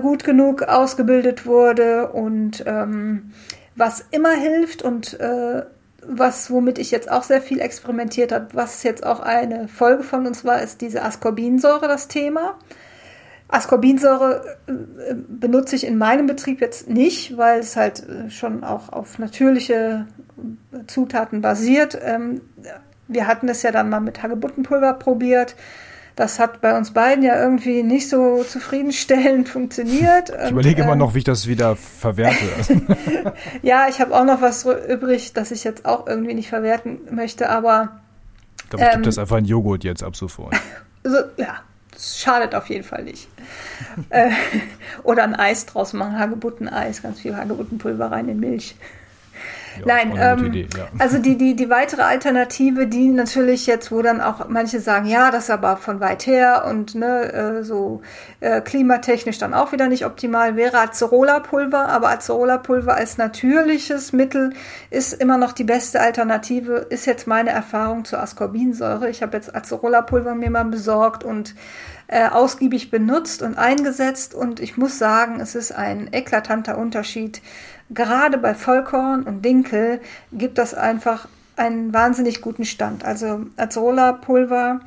gut 0.00 0.24
genug 0.24 0.62
ausgebildet 0.62 1.46
wurde 1.46 2.08
und 2.08 2.64
ähm, 2.66 3.32
was 3.76 4.04
immer 4.10 4.32
hilft 4.32 4.82
und 4.82 5.18
äh, 5.20 5.62
was, 6.02 6.50
womit 6.50 6.78
ich 6.78 6.90
jetzt 6.90 7.10
auch 7.10 7.22
sehr 7.22 7.42
viel 7.42 7.60
experimentiert 7.60 8.32
habe, 8.32 8.48
was 8.52 8.82
jetzt 8.82 9.04
auch 9.04 9.20
eine 9.20 9.68
Folge 9.68 10.02
von 10.02 10.26
uns 10.26 10.44
war, 10.44 10.62
ist 10.62 10.80
diese 10.80 11.02
Ascorbinsäure, 11.02 11.86
das 11.86 12.08
Thema. 12.08 12.56
Ascorbinsäure 13.48 14.56
äh, 14.66 15.14
benutze 15.14 15.76
ich 15.76 15.86
in 15.86 15.98
meinem 15.98 16.26
Betrieb 16.26 16.60
jetzt 16.60 16.88
nicht, 16.88 17.36
weil 17.36 17.60
es 17.60 17.76
halt 17.76 18.06
äh, 18.08 18.30
schon 18.30 18.64
auch 18.64 18.90
auf 18.90 19.18
natürliche 19.18 20.06
Zutaten 20.86 21.40
basiert. 21.40 21.98
Ähm, 22.02 22.40
wir 23.06 23.26
hatten 23.26 23.48
es 23.48 23.62
ja 23.62 23.72
dann 23.72 23.88
mal 23.88 24.00
mit 24.00 24.22
Hagebuttenpulver 24.22 24.94
probiert. 24.94 25.56
Das 26.18 26.40
hat 26.40 26.60
bei 26.60 26.76
uns 26.76 26.90
beiden 26.90 27.22
ja 27.22 27.40
irgendwie 27.40 27.84
nicht 27.84 28.08
so 28.08 28.42
zufriedenstellend 28.42 29.48
funktioniert. 29.48 30.32
Ich 30.46 30.50
überlege 30.50 30.82
immer 30.82 30.94
ähm, 30.94 30.98
noch, 30.98 31.14
wie 31.14 31.18
ich 31.18 31.24
das 31.24 31.46
wieder 31.46 31.76
verwerte. 31.76 32.44
ja, 33.62 33.86
ich 33.88 34.00
habe 34.00 34.18
auch 34.18 34.24
noch 34.24 34.42
was 34.42 34.64
übrig, 34.64 35.32
das 35.32 35.52
ich 35.52 35.62
jetzt 35.62 35.84
auch 35.84 36.08
irgendwie 36.08 36.34
nicht 36.34 36.48
verwerten 36.48 36.98
möchte, 37.12 37.48
aber. 37.48 38.00
Ich 38.64 38.68
glaube, 38.68 38.82
ich 38.82 38.88
ähm, 38.88 38.92
gebe 38.94 39.04
das 39.04 39.18
einfach 39.18 39.36
in 39.36 39.44
Joghurt 39.44 39.84
jetzt 39.84 40.02
ab 40.02 40.16
sofort. 40.16 40.56
So, 41.04 41.16
ja, 41.36 41.60
das 41.92 42.18
schadet 42.18 42.56
auf 42.56 42.68
jeden 42.68 42.82
Fall 42.82 43.04
nicht. 43.04 43.28
äh, 44.10 44.30
oder 45.04 45.22
ein 45.22 45.36
Eis 45.36 45.64
draus 45.64 45.92
machen, 45.92 46.18
Hagebutteneis, 46.18 47.00
ganz 47.00 47.20
viel 47.20 47.36
Hagebuttenpulver 47.36 48.10
rein 48.10 48.28
in 48.28 48.40
Milch. 48.40 48.74
Nein, 49.84 50.14
ähm, 50.18 50.46
Idee, 50.46 50.68
ja. 50.76 50.88
also 50.98 51.18
die, 51.18 51.36
die, 51.36 51.54
die 51.54 51.70
weitere 51.70 52.02
Alternative, 52.02 52.86
die 52.86 53.08
natürlich 53.08 53.66
jetzt, 53.66 53.90
wo 53.92 54.02
dann 54.02 54.20
auch 54.20 54.48
manche 54.48 54.80
sagen, 54.80 55.06
ja, 55.06 55.30
das 55.30 55.44
ist 55.44 55.50
aber 55.50 55.76
von 55.76 56.00
weit 56.00 56.26
her 56.26 56.64
und 56.68 56.94
ne, 56.94 57.32
äh, 57.32 57.62
so 57.62 58.02
äh, 58.40 58.60
klimatechnisch 58.60 59.38
dann 59.38 59.54
auch 59.54 59.72
wieder 59.72 59.88
nicht 59.88 60.06
optimal, 60.06 60.56
wäre 60.56 60.78
Acerola-Pulver, 60.78 61.88
aber 61.88 62.10
Acerola-Pulver 62.10 62.94
als 62.94 63.18
natürliches 63.18 64.12
Mittel 64.12 64.52
ist 64.90 65.12
immer 65.14 65.38
noch 65.38 65.52
die 65.52 65.64
beste 65.64 66.00
Alternative, 66.00 66.86
ist 66.90 67.06
jetzt 67.06 67.26
meine 67.26 67.50
Erfahrung 67.50 68.04
zur 68.04 68.20
Ascorbinsäure. 68.20 69.08
Ich 69.08 69.22
habe 69.22 69.36
jetzt 69.36 69.54
Acerola-Pulver 69.54 70.34
mir 70.34 70.50
mal 70.50 70.64
besorgt 70.64 71.24
und 71.24 71.54
äh, 72.08 72.26
ausgiebig 72.26 72.90
benutzt 72.90 73.42
und 73.42 73.58
eingesetzt 73.58 74.34
und 74.34 74.60
ich 74.60 74.76
muss 74.76 74.98
sagen, 74.98 75.40
es 75.40 75.54
ist 75.54 75.72
ein 75.72 76.08
eklatanter 76.12 76.78
Unterschied 76.78 77.42
gerade 77.90 78.38
bei 78.38 78.54
Vollkorn 78.54 79.24
und 79.24 79.44
Dinkel 79.44 80.00
gibt 80.32 80.58
das 80.58 80.74
einfach 80.74 81.28
einen 81.56 81.92
wahnsinnig 81.92 82.40
guten 82.40 82.64
Stand. 82.64 83.04
Also 83.04 83.46
Acerola-Pulver 83.56 84.80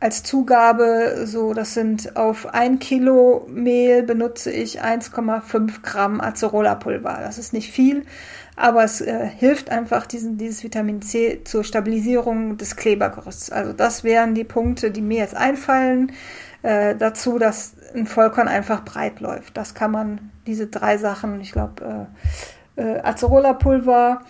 als 0.00 0.22
Zugabe, 0.22 1.26
so 1.26 1.52
das 1.52 1.74
sind 1.74 2.16
auf 2.16 2.54
ein 2.54 2.78
Kilo 2.78 3.46
Mehl 3.50 4.02
benutze 4.02 4.50
ich 4.50 4.82
1,5 4.82 5.82
Gramm 5.82 6.20
Acerola-Pulver. 6.22 7.18
Das 7.20 7.36
ist 7.36 7.52
nicht 7.52 7.70
viel, 7.70 8.04
aber 8.56 8.82
es 8.82 9.02
äh, 9.02 9.26
hilft 9.26 9.70
einfach 9.70 10.06
diesen, 10.06 10.38
dieses 10.38 10.64
Vitamin 10.64 11.02
C 11.02 11.42
zur 11.44 11.64
Stabilisierung 11.64 12.56
des 12.56 12.76
Klebergerüsts. 12.76 13.50
Also 13.50 13.74
das 13.74 14.02
wären 14.02 14.34
die 14.34 14.44
Punkte, 14.44 14.90
die 14.90 15.02
mir 15.02 15.18
jetzt 15.18 15.36
einfallen. 15.36 16.12
Äh, 16.62 16.94
dazu, 16.96 17.38
dass 17.38 17.74
ein 17.94 18.06
Vollkorn 18.06 18.48
einfach 18.48 18.84
breit 18.84 19.20
läuft. 19.20 19.56
Das 19.56 19.74
kann 19.74 19.90
man, 19.90 20.30
diese 20.46 20.66
drei 20.66 20.98
Sachen, 20.98 21.40
ich 21.40 21.52
glaube, 21.52 22.08
äh, 22.76 22.82
äh, 22.82 23.00
Acerola-Pulver, 23.00 24.22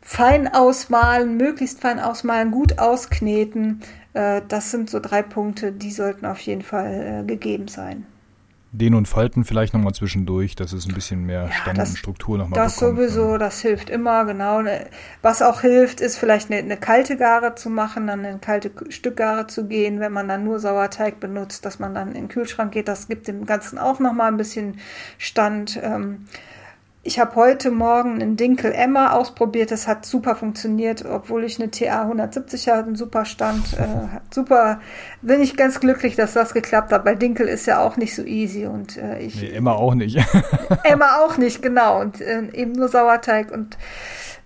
fein 0.00 0.52
ausmalen, 0.52 1.36
möglichst 1.36 1.80
fein 1.80 1.98
ausmalen, 1.98 2.50
gut 2.50 2.78
auskneten. 2.78 3.80
Äh, 4.12 4.42
das 4.48 4.70
sind 4.70 4.90
so 4.90 5.00
drei 5.00 5.22
Punkte, 5.22 5.72
die 5.72 5.90
sollten 5.90 6.26
auf 6.26 6.40
jeden 6.40 6.62
Fall 6.62 7.22
äh, 7.22 7.26
gegeben 7.26 7.68
sein. 7.68 8.06
Dehnen 8.76 8.96
und 8.96 9.06
Falten 9.06 9.44
vielleicht 9.44 9.72
nochmal 9.72 9.94
zwischendurch, 9.94 10.56
dass 10.56 10.72
es 10.72 10.86
ein 10.86 10.94
bisschen 10.94 11.24
mehr 11.24 11.50
Stand 11.52 11.78
das, 11.78 11.90
und 11.90 11.96
Struktur 11.96 12.38
nochmal 12.38 12.58
Das 12.60 12.78
bekommt. 12.78 12.98
sowieso, 12.98 13.38
das 13.38 13.60
hilft 13.60 13.88
immer, 13.88 14.24
genau. 14.24 14.62
Ne, 14.62 14.86
was 15.22 15.42
auch 15.42 15.60
hilft, 15.60 16.00
ist 16.00 16.16
vielleicht 16.16 16.50
eine, 16.50 16.60
eine 16.60 16.76
kalte 16.76 17.16
Gare 17.16 17.54
zu 17.54 17.70
machen, 17.70 18.06
dann 18.08 18.24
eine 18.24 18.38
kalte 18.38 18.72
Stückgare 18.88 19.46
zu 19.46 19.66
gehen, 19.66 20.00
wenn 20.00 20.12
man 20.12 20.26
dann 20.26 20.44
nur 20.44 20.58
Sauerteig 20.58 21.20
benutzt, 21.20 21.64
dass 21.64 21.78
man 21.78 21.94
dann 21.94 22.08
in 22.08 22.14
den 22.14 22.28
Kühlschrank 22.28 22.72
geht. 22.72 22.88
Das 22.88 23.06
gibt 23.06 23.28
dem 23.28 23.46
Ganzen 23.46 23.78
auch 23.78 24.00
nochmal 24.00 24.28
ein 24.28 24.36
bisschen 24.36 24.78
Stand. 25.18 25.78
Ähm, 25.82 26.26
ich 27.06 27.18
habe 27.18 27.36
heute 27.36 27.70
Morgen 27.70 28.14
einen 28.14 28.36
Dinkel 28.36 28.72
Emma 28.72 29.12
ausprobiert. 29.12 29.70
Das 29.70 29.86
hat 29.86 30.06
super 30.06 30.34
funktioniert, 30.34 31.04
obwohl 31.04 31.44
ich 31.44 31.60
eine 31.60 31.70
TA 31.70 32.02
170 32.02 32.68
hatte, 32.68 32.86
einen 32.86 32.96
super 32.96 33.26
Stand. 33.26 33.74
Äh, 33.74 34.20
super, 34.32 34.80
bin 35.20 35.42
ich 35.42 35.56
ganz 35.56 35.80
glücklich, 35.80 36.16
dass 36.16 36.32
das 36.32 36.54
geklappt 36.54 36.92
hat, 36.92 37.04
weil 37.04 37.16
Dinkel 37.16 37.46
ist 37.46 37.66
ja 37.66 37.80
auch 37.80 37.98
nicht 37.98 38.14
so 38.14 38.22
easy 38.22 38.66
und 38.66 38.96
äh, 38.96 39.20
ich. 39.20 39.40
Nee, 39.40 39.50
Emma 39.50 39.72
auch 39.72 39.94
nicht. 39.94 40.16
Emma 40.84 41.18
auch 41.18 41.36
nicht, 41.36 41.60
genau. 41.60 42.00
Und 42.00 42.22
äh, 42.22 42.48
eben 42.52 42.72
nur 42.72 42.88
Sauerteig. 42.88 43.52
Und 43.52 43.76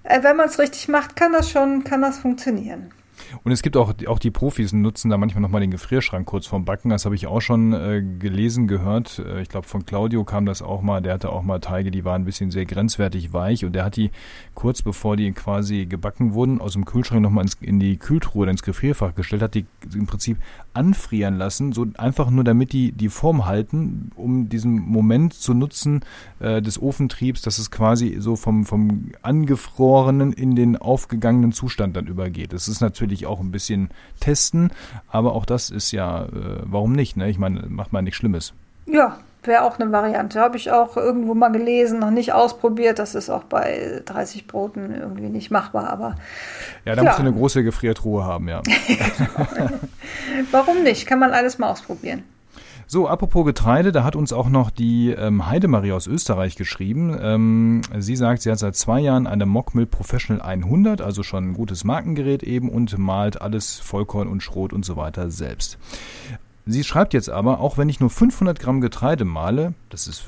äh, 0.02 0.22
wenn 0.24 0.36
man 0.36 0.48
es 0.48 0.58
richtig 0.58 0.88
macht, 0.88 1.14
kann 1.14 1.32
das 1.32 1.50
schon, 1.50 1.84
kann 1.84 2.02
das 2.02 2.18
funktionieren. 2.18 2.92
Und 3.44 3.52
es 3.52 3.62
gibt 3.62 3.76
auch, 3.76 3.94
auch 4.06 4.18
die 4.18 4.30
Profis 4.30 4.73
nutzen 4.73 5.11
da 5.11 5.18
manchmal 5.18 5.42
nochmal 5.42 5.61
den 5.61 5.70
Gefrierschrank 5.70 6.26
kurz 6.26 6.47
vorm 6.47 6.64
Backen. 6.64 6.90
Das 6.90 7.04
habe 7.04 7.14
ich 7.14 7.26
auch 7.26 7.40
schon 7.40 7.73
äh, 7.73 8.02
gelesen, 8.18 8.66
gehört. 8.68 9.18
Äh, 9.18 9.42
ich 9.42 9.49
glaube, 9.49 9.66
von 9.66 9.87
Claudio 9.87 10.25
kam 10.25 10.47
das 10.47 10.62
auch 10.62 10.82
mal. 10.82 11.00
Der 11.00 11.14
hatte 11.14 11.30
auch 11.30 11.42
mal 11.42 11.61
Teige, 11.61 11.90
die 11.90 12.04
waren 12.04 12.23
ein 12.23 12.25
bisschen 12.25 12.50
sehr 12.50 12.66
grenzwertig 12.66 13.32
weich. 13.32 13.64
Und 13.64 13.73
der 13.73 13.85
hat 13.85 13.97
die 13.97 14.11
kurz 14.54 14.82
bevor 14.82 15.16
die 15.16 15.30
quasi 15.32 15.87
gebacken 15.87 16.35
wurden, 16.35 16.61
aus 16.61 16.73
dem 16.73 16.85
Kühlschrank 16.85 17.23
nochmal 17.23 17.47
in 17.61 17.78
die 17.78 17.97
Kühltruhe, 17.97 18.49
ins 18.49 18.62
Gefrierfach 18.62 19.14
gestellt, 19.14 19.42
hat 19.42 19.54
die 19.54 19.66
im 19.94 20.06
Prinzip 20.06 20.38
anfrieren 20.75 21.37
lassen. 21.37 21.73
So 21.73 21.87
einfach 21.97 22.30
nur, 22.30 22.44
damit 22.44 22.73
die 22.73 22.92
die 22.92 23.08
Form 23.08 23.47
halten, 23.47 24.11
um 24.16 24.49
diesen 24.49 24.78
Moment 24.78 25.35
zu 25.35 25.54
nutzen 25.54 26.00
äh, 26.40 26.62
des 26.62 26.80
Ofentriebs, 26.80 27.42
dass 27.42 27.58
es 27.58 27.70
quasi 27.70 28.16
so 28.18 28.37
vom, 28.37 28.64
vom 28.64 29.11
angefrorenen 29.23 30.32
in 30.32 30.54
den 30.54 30.76
aufgegangenen 30.76 31.52
Zustand 31.52 31.97
dann 31.97 32.06
übergeht. 32.06 32.52
Das 32.52 32.68
ist 32.68 32.80
natürlich 32.80 33.17
natürlich 33.18 33.26
auch 33.26 33.40
ein 33.40 33.50
bisschen 33.50 33.90
testen, 34.20 34.70
aber 35.10 35.34
auch 35.34 35.44
das 35.44 35.70
ist 35.70 35.92
ja, 35.92 36.25
äh, 36.25 36.28
warum 36.64 36.92
nicht? 36.92 37.16
Ne? 37.16 37.28
Ich 37.28 37.38
meine, 37.38 37.64
macht 37.68 37.92
man 37.92 38.04
nichts 38.04 38.18
Schlimmes. 38.18 38.52
Ja, 38.87 39.18
wäre 39.42 39.64
auch 39.64 39.78
eine 39.78 39.90
Variante. 39.92 40.40
Habe 40.40 40.56
ich 40.56 40.70
auch 40.70 40.96
irgendwo 40.96 41.34
mal 41.34 41.50
gelesen, 41.50 41.98
noch 41.98 42.10
nicht 42.10 42.32
ausprobiert. 42.32 42.98
Das 42.98 43.14
ist 43.14 43.30
auch 43.30 43.44
bei 43.44 44.02
30 44.04 44.46
Broten 44.46 44.94
irgendwie 44.94 45.28
nicht 45.28 45.50
machbar, 45.50 45.90
aber. 45.90 46.16
Ja, 46.84 46.94
da 46.94 47.02
musst 47.02 47.18
du 47.18 47.22
eine 47.22 47.32
große 47.32 47.62
Gefriertruhe 47.64 48.25
haben, 48.25 48.48
ja. 48.48 48.62
Warum 50.50 50.82
nicht? 50.82 51.06
Kann 51.06 51.18
man 51.18 51.32
alles 51.32 51.58
mal 51.58 51.70
ausprobieren. 51.70 52.25
So, 52.90 53.07
apropos 53.07 53.45
Getreide, 53.45 53.92
da 53.92 54.02
hat 54.02 54.16
uns 54.16 54.33
auch 54.33 54.49
noch 54.49 54.71
die 54.71 55.11
ähm, 55.11 55.47
Heidemarie 55.47 55.92
aus 55.92 56.07
Österreich 56.07 56.57
geschrieben. 56.57 57.14
Ähm, 57.21 57.83
sie 57.99 58.16
sagt, 58.16 58.40
sie 58.40 58.50
hat 58.50 58.59
seit 58.59 58.76
zwei 58.76 58.99
Jahren 59.00 59.26
eine 59.26 59.45
Mockmill 59.45 59.85
Professional 59.85 60.40
100, 60.40 61.02
also 61.02 61.23
schon 61.23 61.50
ein 61.50 61.52
gutes 61.52 61.85
Markengerät 61.85 62.42
eben 62.42 62.71
und 62.71 62.97
malt 62.97 63.42
alles 63.42 63.78
Vollkorn 63.78 64.26
und 64.26 64.42
Schrot 64.42 64.73
und 64.73 64.87
so 64.87 64.97
weiter 64.97 65.30
selbst. 65.30 65.76
Sie 66.64 66.83
schreibt 66.83 67.12
jetzt 67.12 67.28
aber, 67.28 67.61
auch 67.61 67.76
wenn 67.76 67.90
ich 67.90 68.00
nur 68.00 68.09
500 68.09 68.59
Gramm 68.59 68.80
Getreide 68.80 69.26
male, 69.26 69.75
das 69.90 70.07
ist 70.07 70.25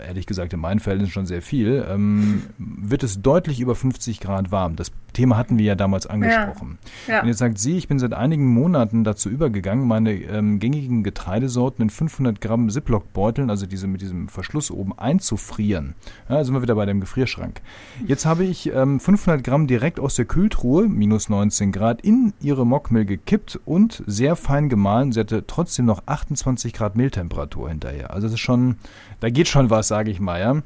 ehrlich 0.00 0.26
gesagt 0.26 0.52
in 0.52 0.58
meinen 0.58 0.80
Verhältnissen 0.80 1.12
schon 1.12 1.26
sehr 1.26 1.42
viel, 1.42 1.86
ähm, 1.88 2.42
wird 2.58 3.04
es 3.04 3.22
deutlich 3.22 3.60
über 3.60 3.76
50 3.76 4.18
Grad 4.18 4.50
warm. 4.50 4.74
Das 4.74 4.90
Thema 5.20 5.36
hatten 5.36 5.58
wir 5.58 5.64
ja 5.64 5.74
damals 5.74 6.06
angesprochen. 6.06 6.78
Ja, 7.06 7.14
ja. 7.14 7.22
Und 7.22 7.28
jetzt 7.28 7.38
sagt 7.38 7.58
sie, 7.58 7.76
ich 7.76 7.88
bin 7.88 7.98
seit 7.98 8.12
einigen 8.12 8.46
Monaten 8.46 9.04
dazu 9.04 9.28
übergegangen, 9.30 9.86
meine 9.86 10.12
ähm, 10.12 10.58
gängigen 10.58 11.02
Getreidesorten 11.02 11.82
in 11.82 11.90
500 11.90 12.40
Gramm 12.40 12.68
Ziploc-Beuteln, 12.68 13.50
also 13.50 13.66
diese 13.66 13.86
mit 13.86 14.00
diesem 14.00 14.28
Verschluss 14.28 14.70
oben, 14.70 14.98
einzufrieren. 14.98 15.94
Ja, 16.28 16.44
sind 16.44 16.54
wir 16.54 16.62
wieder 16.62 16.74
bei 16.74 16.86
dem 16.86 17.00
Gefrierschrank. 17.00 17.60
Jetzt 18.06 18.26
habe 18.26 18.44
ich 18.44 18.72
ähm, 18.72 19.00
500 19.00 19.42
Gramm 19.42 19.66
direkt 19.66 19.98
aus 19.98 20.16
der 20.16 20.26
Kühltruhe, 20.26 20.88
minus 20.88 21.28
19 21.28 21.72
Grad, 21.72 22.02
in 22.02 22.32
ihre 22.40 22.66
Mockmill 22.66 23.04
gekippt 23.04 23.58
und 23.64 24.02
sehr 24.06 24.36
fein 24.36 24.68
gemahlen. 24.68 25.12
Sie 25.12 25.20
hatte 25.20 25.46
trotzdem 25.46 25.70
trotzdem 25.70 25.86
noch 25.86 26.02
28 26.06 26.72
Grad 26.72 26.96
Mehltemperatur 26.96 27.68
hinterher. 27.68 28.12
Also 28.12 28.26
das 28.26 28.34
ist 28.34 28.40
schon, 28.40 28.76
da 29.20 29.30
geht 29.30 29.46
schon 29.48 29.70
was, 29.70 29.88
sage 29.88 30.10
ich 30.10 30.18
mal. 30.18 30.40
Ja. 30.40 30.62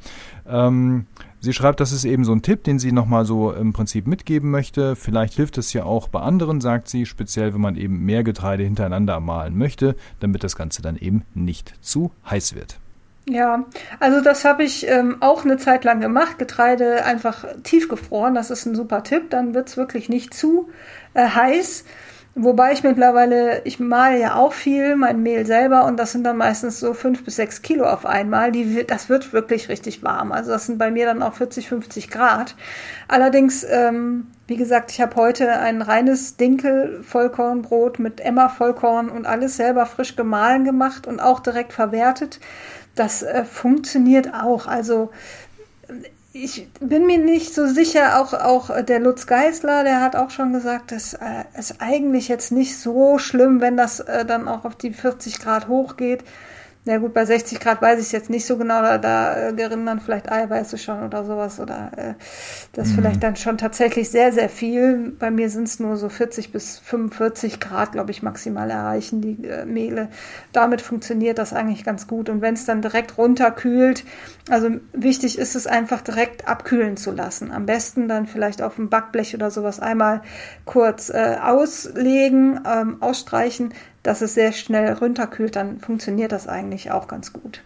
Ähm, 0.46 1.06
sie 1.44 1.52
schreibt, 1.52 1.80
das 1.80 1.92
ist 1.92 2.04
eben 2.04 2.24
so 2.24 2.32
ein 2.32 2.42
Tipp, 2.42 2.64
den 2.64 2.78
sie 2.78 2.92
nochmal 2.92 3.24
so 3.24 3.52
im 3.52 3.72
Prinzip 3.72 4.06
mitgeben 4.06 4.50
möchte. 4.50 4.96
Vielleicht 4.96 5.34
hilft 5.34 5.58
es 5.58 5.72
ja 5.72 5.84
auch 5.84 6.08
bei 6.08 6.20
anderen, 6.20 6.60
sagt 6.60 6.88
sie, 6.88 7.06
speziell 7.06 7.54
wenn 7.54 7.60
man 7.60 7.76
eben 7.76 8.04
mehr 8.04 8.24
Getreide 8.24 8.64
hintereinander 8.64 9.20
mahlen 9.20 9.56
möchte, 9.56 9.94
damit 10.20 10.42
das 10.42 10.56
Ganze 10.56 10.82
dann 10.82 10.96
eben 10.96 11.24
nicht 11.34 11.74
zu 11.80 12.10
heiß 12.28 12.54
wird. 12.54 12.78
Ja, 13.26 13.64
also 14.00 14.20
das 14.20 14.44
habe 14.44 14.64
ich 14.64 14.86
ähm, 14.86 15.16
auch 15.20 15.44
eine 15.44 15.56
Zeit 15.56 15.84
lang 15.84 16.00
gemacht. 16.00 16.38
Getreide 16.38 17.04
einfach 17.04 17.44
tiefgefroren, 17.62 18.34
das 18.34 18.50
ist 18.50 18.66
ein 18.66 18.74
super 18.74 19.02
Tipp. 19.02 19.30
Dann 19.30 19.54
wird 19.54 19.68
es 19.68 19.76
wirklich 19.76 20.08
nicht 20.08 20.34
zu 20.34 20.68
äh, 21.14 21.26
heiß. 21.26 21.84
Wobei 22.36 22.72
ich 22.72 22.82
mittlerweile, 22.82 23.62
ich 23.64 23.78
male 23.78 24.18
ja 24.18 24.34
auch 24.34 24.52
viel, 24.52 24.96
mein 24.96 25.22
Mehl 25.22 25.46
selber, 25.46 25.84
und 25.84 25.96
das 25.96 26.10
sind 26.10 26.24
dann 26.24 26.36
meistens 26.36 26.80
so 26.80 26.92
fünf 26.92 27.24
bis 27.24 27.36
sechs 27.36 27.62
Kilo 27.62 27.84
auf 27.84 28.04
einmal. 28.04 28.50
Die, 28.50 28.84
das 28.84 29.08
wird 29.08 29.32
wirklich 29.32 29.68
richtig 29.68 30.02
warm. 30.02 30.32
Also 30.32 30.50
das 30.50 30.66
sind 30.66 30.76
bei 30.76 30.90
mir 30.90 31.06
dann 31.06 31.22
auch 31.22 31.34
40, 31.34 31.68
50 31.68 32.10
Grad. 32.10 32.56
Allerdings, 33.06 33.62
ähm, 33.62 34.26
wie 34.48 34.56
gesagt, 34.56 34.90
ich 34.90 35.00
habe 35.00 35.14
heute 35.14 35.48
ein 35.60 35.80
reines 35.80 36.36
Dinkel-Vollkornbrot 36.36 38.00
mit 38.00 38.20
Emma-Vollkorn 38.20 39.10
und 39.10 39.26
alles 39.26 39.56
selber 39.56 39.86
frisch 39.86 40.16
gemahlen 40.16 40.64
gemacht 40.64 41.06
und 41.06 41.20
auch 41.20 41.38
direkt 41.38 41.72
verwertet. 41.72 42.40
Das 42.96 43.22
äh, 43.22 43.44
funktioniert 43.44 44.34
auch. 44.34 44.66
Also 44.66 45.10
ich 46.34 46.68
bin 46.80 47.06
mir 47.06 47.18
nicht 47.18 47.54
so 47.54 47.66
sicher, 47.68 48.20
auch, 48.20 48.32
auch 48.34 48.82
der 48.82 48.98
Lutz 48.98 49.28
Geisler, 49.28 49.84
der 49.84 50.00
hat 50.00 50.16
auch 50.16 50.30
schon 50.30 50.52
gesagt, 50.52 50.90
das 50.90 51.14
äh, 51.14 51.44
ist 51.56 51.76
eigentlich 51.80 52.26
jetzt 52.26 52.50
nicht 52.50 52.76
so 52.76 53.18
schlimm, 53.18 53.60
wenn 53.60 53.76
das 53.76 54.00
äh, 54.00 54.24
dann 54.24 54.48
auch 54.48 54.64
auf 54.64 54.74
die 54.74 54.92
40 54.92 55.38
Grad 55.38 55.68
hochgeht. 55.68 56.24
Ja 56.86 56.98
gut, 56.98 57.14
bei 57.14 57.24
60 57.24 57.60
Grad 57.60 57.80
weiß 57.80 57.98
ich 57.98 58.06
es 58.06 58.12
jetzt 58.12 58.28
nicht 58.28 58.44
so 58.44 58.58
genau, 58.58 58.82
da, 58.82 58.98
da 58.98 59.48
äh, 59.48 59.52
gerinnen 59.54 59.86
dann 59.86 60.00
vielleicht 60.00 60.30
Eiweiße 60.30 60.76
schon 60.76 61.02
oder 61.02 61.24
sowas 61.24 61.58
oder 61.58 61.90
äh, 61.96 62.14
das 62.74 62.88
mhm. 62.88 62.94
vielleicht 62.96 63.22
dann 63.22 63.36
schon 63.36 63.56
tatsächlich 63.56 64.10
sehr, 64.10 64.34
sehr 64.34 64.50
viel. 64.50 65.16
Bei 65.18 65.30
mir 65.30 65.48
sind 65.48 65.66
es 65.66 65.80
nur 65.80 65.96
so 65.96 66.10
40 66.10 66.52
bis 66.52 66.78
45 66.80 67.58
Grad, 67.58 67.92
glaube 67.92 68.10
ich, 68.10 68.22
maximal 68.22 68.70
erreichen 68.70 69.22
die 69.22 69.46
äh, 69.46 69.64
Mehle. 69.64 70.10
Damit 70.52 70.82
funktioniert 70.82 71.38
das 71.38 71.54
eigentlich 71.54 71.84
ganz 71.84 72.06
gut. 72.06 72.28
Und 72.28 72.42
wenn 72.42 72.52
es 72.52 72.66
dann 72.66 72.82
direkt 72.82 73.16
runterkühlt, 73.16 74.04
also 74.50 74.68
wichtig 74.92 75.38
ist 75.38 75.56
es 75.56 75.66
einfach 75.66 76.02
direkt 76.02 76.46
abkühlen 76.46 76.98
zu 76.98 77.12
lassen. 77.12 77.50
Am 77.50 77.64
besten 77.64 78.08
dann 78.08 78.26
vielleicht 78.26 78.60
auf 78.60 78.74
dem 78.74 78.90
Backblech 78.90 79.34
oder 79.34 79.50
sowas 79.50 79.80
einmal 79.80 80.20
kurz 80.66 81.08
äh, 81.08 81.38
auslegen, 81.40 82.60
ähm, 82.66 82.98
ausstreichen, 83.00 83.72
dass 84.04 84.20
es 84.20 84.34
sehr 84.34 84.52
schnell 84.52 84.92
runterkühlt, 84.92 85.56
dann 85.56 85.80
funktioniert 85.80 86.30
das 86.30 86.46
eigentlich 86.46 86.92
auch 86.92 87.08
ganz 87.08 87.32
gut. 87.32 87.62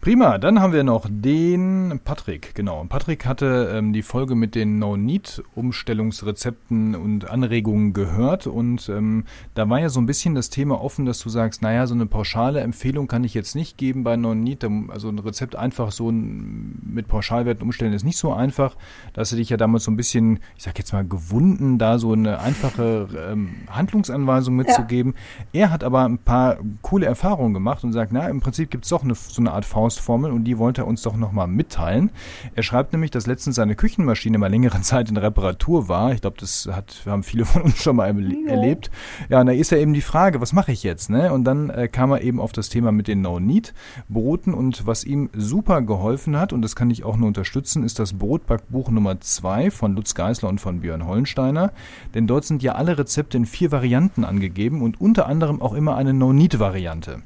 Prima, 0.00 0.38
dann 0.38 0.60
haben 0.62 0.72
wir 0.72 0.82
noch 0.82 1.06
den 1.10 2.00
Patrick, 2.02 2.54
genau. 2.54 2.86
Patrick 2.88 3.26
hatte 3.26 3.70
ähm, 3.74 3.92
die 3.92 4.00
Folge 4.00 4.34
mit 4.34 4.54
den 4.54 4.78
No-Need-Umstellungsrezepten 4.78 6.94
und 6.94 7.28
Anregungen 7.28 7.92
gehört 7.92 8.46
und 8.46 8.88
ähm, 8.88 9.24
da 9.52 9.68
war 9.68 9.78
ja 9.78 9.90
so 9.90 10.00
ein 10.00 10.06
bisschen 10.06 10.34
das 10.34 10.48
Thema 10.48 10.80
offen, 10.80 11.04
dass 11.04 11.18
du 11.18 11.28
sagst, 11.28 11.60
naja, 11.60 11.86
so 11.86 11.92
eine 11.92 12.06
pauschale 12.06 12.60
Empfehlung 12.60 13.08
kann 13.08 13.24
ich 13.24 13.34
jetzt 13.34 13.54
nicht 13.54 13.76
geben 13.76 14.02
bei 14.02 14.16
No-Need, 14.16 14.64
also 14.88 15.10
ein 15.10 15.18
Rezept 15.18 15.54
einfach 15.54 15.92
so 15.92 16.10
mit 16.10 17.06
Pauschalwerten 17.06 17.62
umstellen 17.62 17.92
ist 17.92 18.04
nicht 18.04 18.16
so 18.16 18.32
einfach. 18.32 18.76
Da 19.12 19.20
hast 19.20 19.32
du 19.32 19.36
dich 19.36 19.50
ja 19.50 19.58
damals 19.58 19.84
so 19.84 19.90
ein 19.90 19.98
bisschen, 19.98 20.38
ich 20.56 20.62
sag 20.62 20.78
jetzt 20.78 20.94
mal, 20.94 21.06
gewunden, 21.06 21.76
da 21.76 21.98
so 21.98 22.14
eine 22.14 22.40
einfache 22.40 23.06
ähm, 23.30 23.50
Handlungsanweisung 23.68 24.56
mitzugeben. 24.56 25.12
Ja. 25.52 25.64
Er 25.64 25.72
hat 25.72 25.84
aber 25.84 26.06
ein 26.06 26.16
paar 26.16 26.56
coole 26.80 27.04
Erfahrungen 27.04 27.52
gemacht 27.52 27.84
und 27.84 27.92
sagt, 27.92 28.12
na, 28.12 28.26
im 28.28 28.40
Prinzip 28.40 28.70
gibt 28.70 28.84
es 28.84 28.88
doch 28.88 29.04
eine, 29.04 29.14
so 29.14 29.42
eine 29.42 29.52
Art 29.52 29.66
Faust 29.66 29.89
Faustformel 29.90 30.30
und 30.30 30.44
die 30.44 30.58
wollte 30.58 30.82
er 30.82 30.86
uns 30.86 31.02
doch 31.02 31.16
nochmal 31.16 31.48
mitteilen. 31.48 32.10
Er 32.54 32.62
schreibt 32.62 32.92
nämlich, 32.92 33.10
dass 33.10 33.26
letztens 33.26 33.56
seine 33.56 33.74
Küchenmaschine 33.74 34.38
mal 34.38 34.50
längere 34.50 34.80
Zeit 34.82 35.10
in 35.10 35.16
Reparatur 35.16 35.88
war. 35.88 36.12
Ich 36.12 36.20
glaube, 36.20 36.36
das 36.38 36.68
hat, 36.70 37.02
haben 37.06 37.22
viele 37.22 37.44
von 37.44 37.62
uns 37.62 37.82
schon 37.82 37.96
mal 37.96 38.06
ja. 38.06 38.50
erlebt. 38.50 38.90
Ja, 39.28 39.40
und 39.40 39.46
da 39.46 39.52
ist 39.52 39.72
ja 39.72 39.78
eben 39.78 39.92
die 39.92 40.00
Frage, 40.00 40.40
was 40.40 40.52
mache 40.52 40.72
ich 40.72 40.82
jetzt? 40.82 41.10
Ne? 41.10 41.32
Und 41.32 41.44
dann 41.44 41.70
äh, 41.70 41.88
kam 41.88 42.12
er 42.12 42.22
eben 42.22 42.40
auf 42.40 42.52
das 42.52 42.68
Thema 42.68 42.92
mit 42.92 43.08
den 43.08 43.20
No-Need-Broten 43.20 44.54
und 44.54 44.86
was 44.86 45.04
ihm 45.04 45.30
super 45.32 45.82
geholfen 45.82 46.38
hat, 46.38 46.52
und 46.52 46.62
das 46.62 46.76
kann 46.76 46.90
ich 46.90 47.04
auch 47.04 47.16
nur 47.16 47.28
unterstützen, 47.28 47.82
ist 47.82 47.98
das 47.98 48.12
Brotbackbuch 48.12 48.90
Nummer 48.90 49.20
2 49.20 49.70
von 49.70 49.94
Lutz 49.94 50.14
Geisler 50.14 50.48
und 50.48 50.60
von 50.60 50.80
Björn 50.80 51.06
Hollensteiner. 51.06 51.72
Denn 52.14 52.26
dort 52.26 52.44
sind 52.44 52.62
ja 52.62 52.74
alle 52.76 52.96
Rezepte 52.96 53.36
in 53.36 53.46
vier 53.46 53.72
Varianten 53.72 54.24
angegeben 54.24 54.82
und 54.82 55.00
unter 55.00 55.26
anderem 55.26 55.60
auch 55.60 55.74
immer 55.74 55.96
eine 55.96 56.14
No-Need-Variante. 56.14 57.22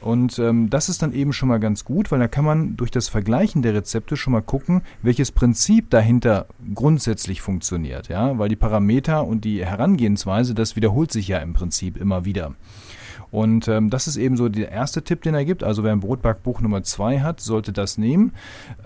Und 0.00 0.38
ähm, 0.38 0.70
das 0.70 0.88
ist 0.88 1.02
dann 1.02 1.12
eben 1.12 1.32
schon 1.32 1.48
mal 1.48 1.58
ganz 1.58 1.84
gut, 1.84 2.10
weil 2.10 2.18
da 2.18 2.28
kann 2.28 2.44
man 2.44 2.76
durch 2.76 2.90
das 2.90 3.08
Vergleichen 3.08 3.62
der 3.62 3.74
Rezepte 3.74 4.16
schon 4.16 4.32
mal 4.32 4.42
gucken, 4.42 4.82
welches 5.02 5.32
Prinzip 5.32 5.90
dahinter 5.90 6.46
grundsätzlich 6.74 7.40
funktioniert. 7.40 8.08
Ja, 8.08 8.38
weil 8.38 8.48
die 8.48 8.56
Parameter 8.56 9.26
und 9.26 9.44
die 9.44 9.64
Herangehensweise, 9.64 10.54
das 10.54 10.76
wiederholt 10.76 11.12
sich 11.12 11.28
ja 11.28 11.38
im 11.38 11.52
Prinzip 11.52 11.96
immer 11.96 12.24
wieder. 12.24 12.54
Und 13.30 13.68
ähm, 13.68 13.90
das 13.90 14.08
ist 14.08 14.16
eben 14.16 14.36
so 14.36 14.48
der 14.48 14.70
erste 14.70 15.02
Tipp, 15.02 15.22
den 15.22 15.34
er 15.34 15.44
gibt. 15.44 15.62
Also 15.62 15.84
wer 15.84 15.92
ein 15.92 16.00
Brotbackbuch 16.00 16.60
Nummer 16.60 16.82
zwei 16.82 17.20
hat, 17.20 17.40
sollte 17.40 17.72
das 17.72 17.98
nehmen. 17.98 18.32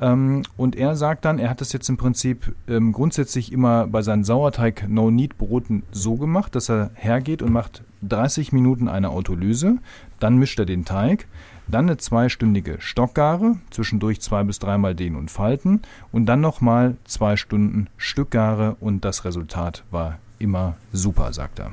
Ähm, 0.00 0.42
und 0.56 0.74
er 0.74 0.96
sagt 0.96 1.24
dann, 1.24 1.38
er 1.38 1.50
hat 1.50 1.60
das 1.60 1.72
jetzt 1.72 1.88
im 1.88 1.96
Prinzip 1.96 2.54
ähm, 2.68 2.92
grundsätzlich 2.92 3.52
immer 3.52 3.86
bei 3.86 4.02
seinen 4.02 4.24
Sauerteig 4.24 4.88
No-Need-Broten 4.88 5.84
so 5.92 6.16
gemacht, 6.16 6.54
dass 6.54 6.68
er 6.68 6.90
hergeht 6.94 7.42
und 7.42 7.52
macht 7.52 7.84
30 8.02 8.52
Minuten 8.52 8.88
eine 8.88 9.10
Autolyse, 9.10 9.78
dann 10.20 10.36
mischt 10.36 10.58
er 10.58 10.66
den 10.66 10.84
Teig, 10.84 11.26
dann 11.68 11.86
eine 11.86 11.96
zweistündige 11.96 12.76
Stockgare, 12.80 13.56
zwischendurch 13.70 14.20
zwei 14.20 14.42
bis 14.42 14.58
dreimal 14.58 14.94
dehnen 14.94 15.16
und 15.16 15.30
falten 15.30 15.82
und 16.10 16.26
dann 16.26 16.40
nochmal 16.40 16.96
zwei 17.04 17.36
Stunden 17.36 17.88
Stückgare 17.96 18.76
und 18.80 19.04
das 19.04 19.24
Resultat 19.24 19.84
war 19.90 20.18
immer 20.38 20.74
super, 20.92 21.32
sagt 21.32 21.60
er. 21.60 21.72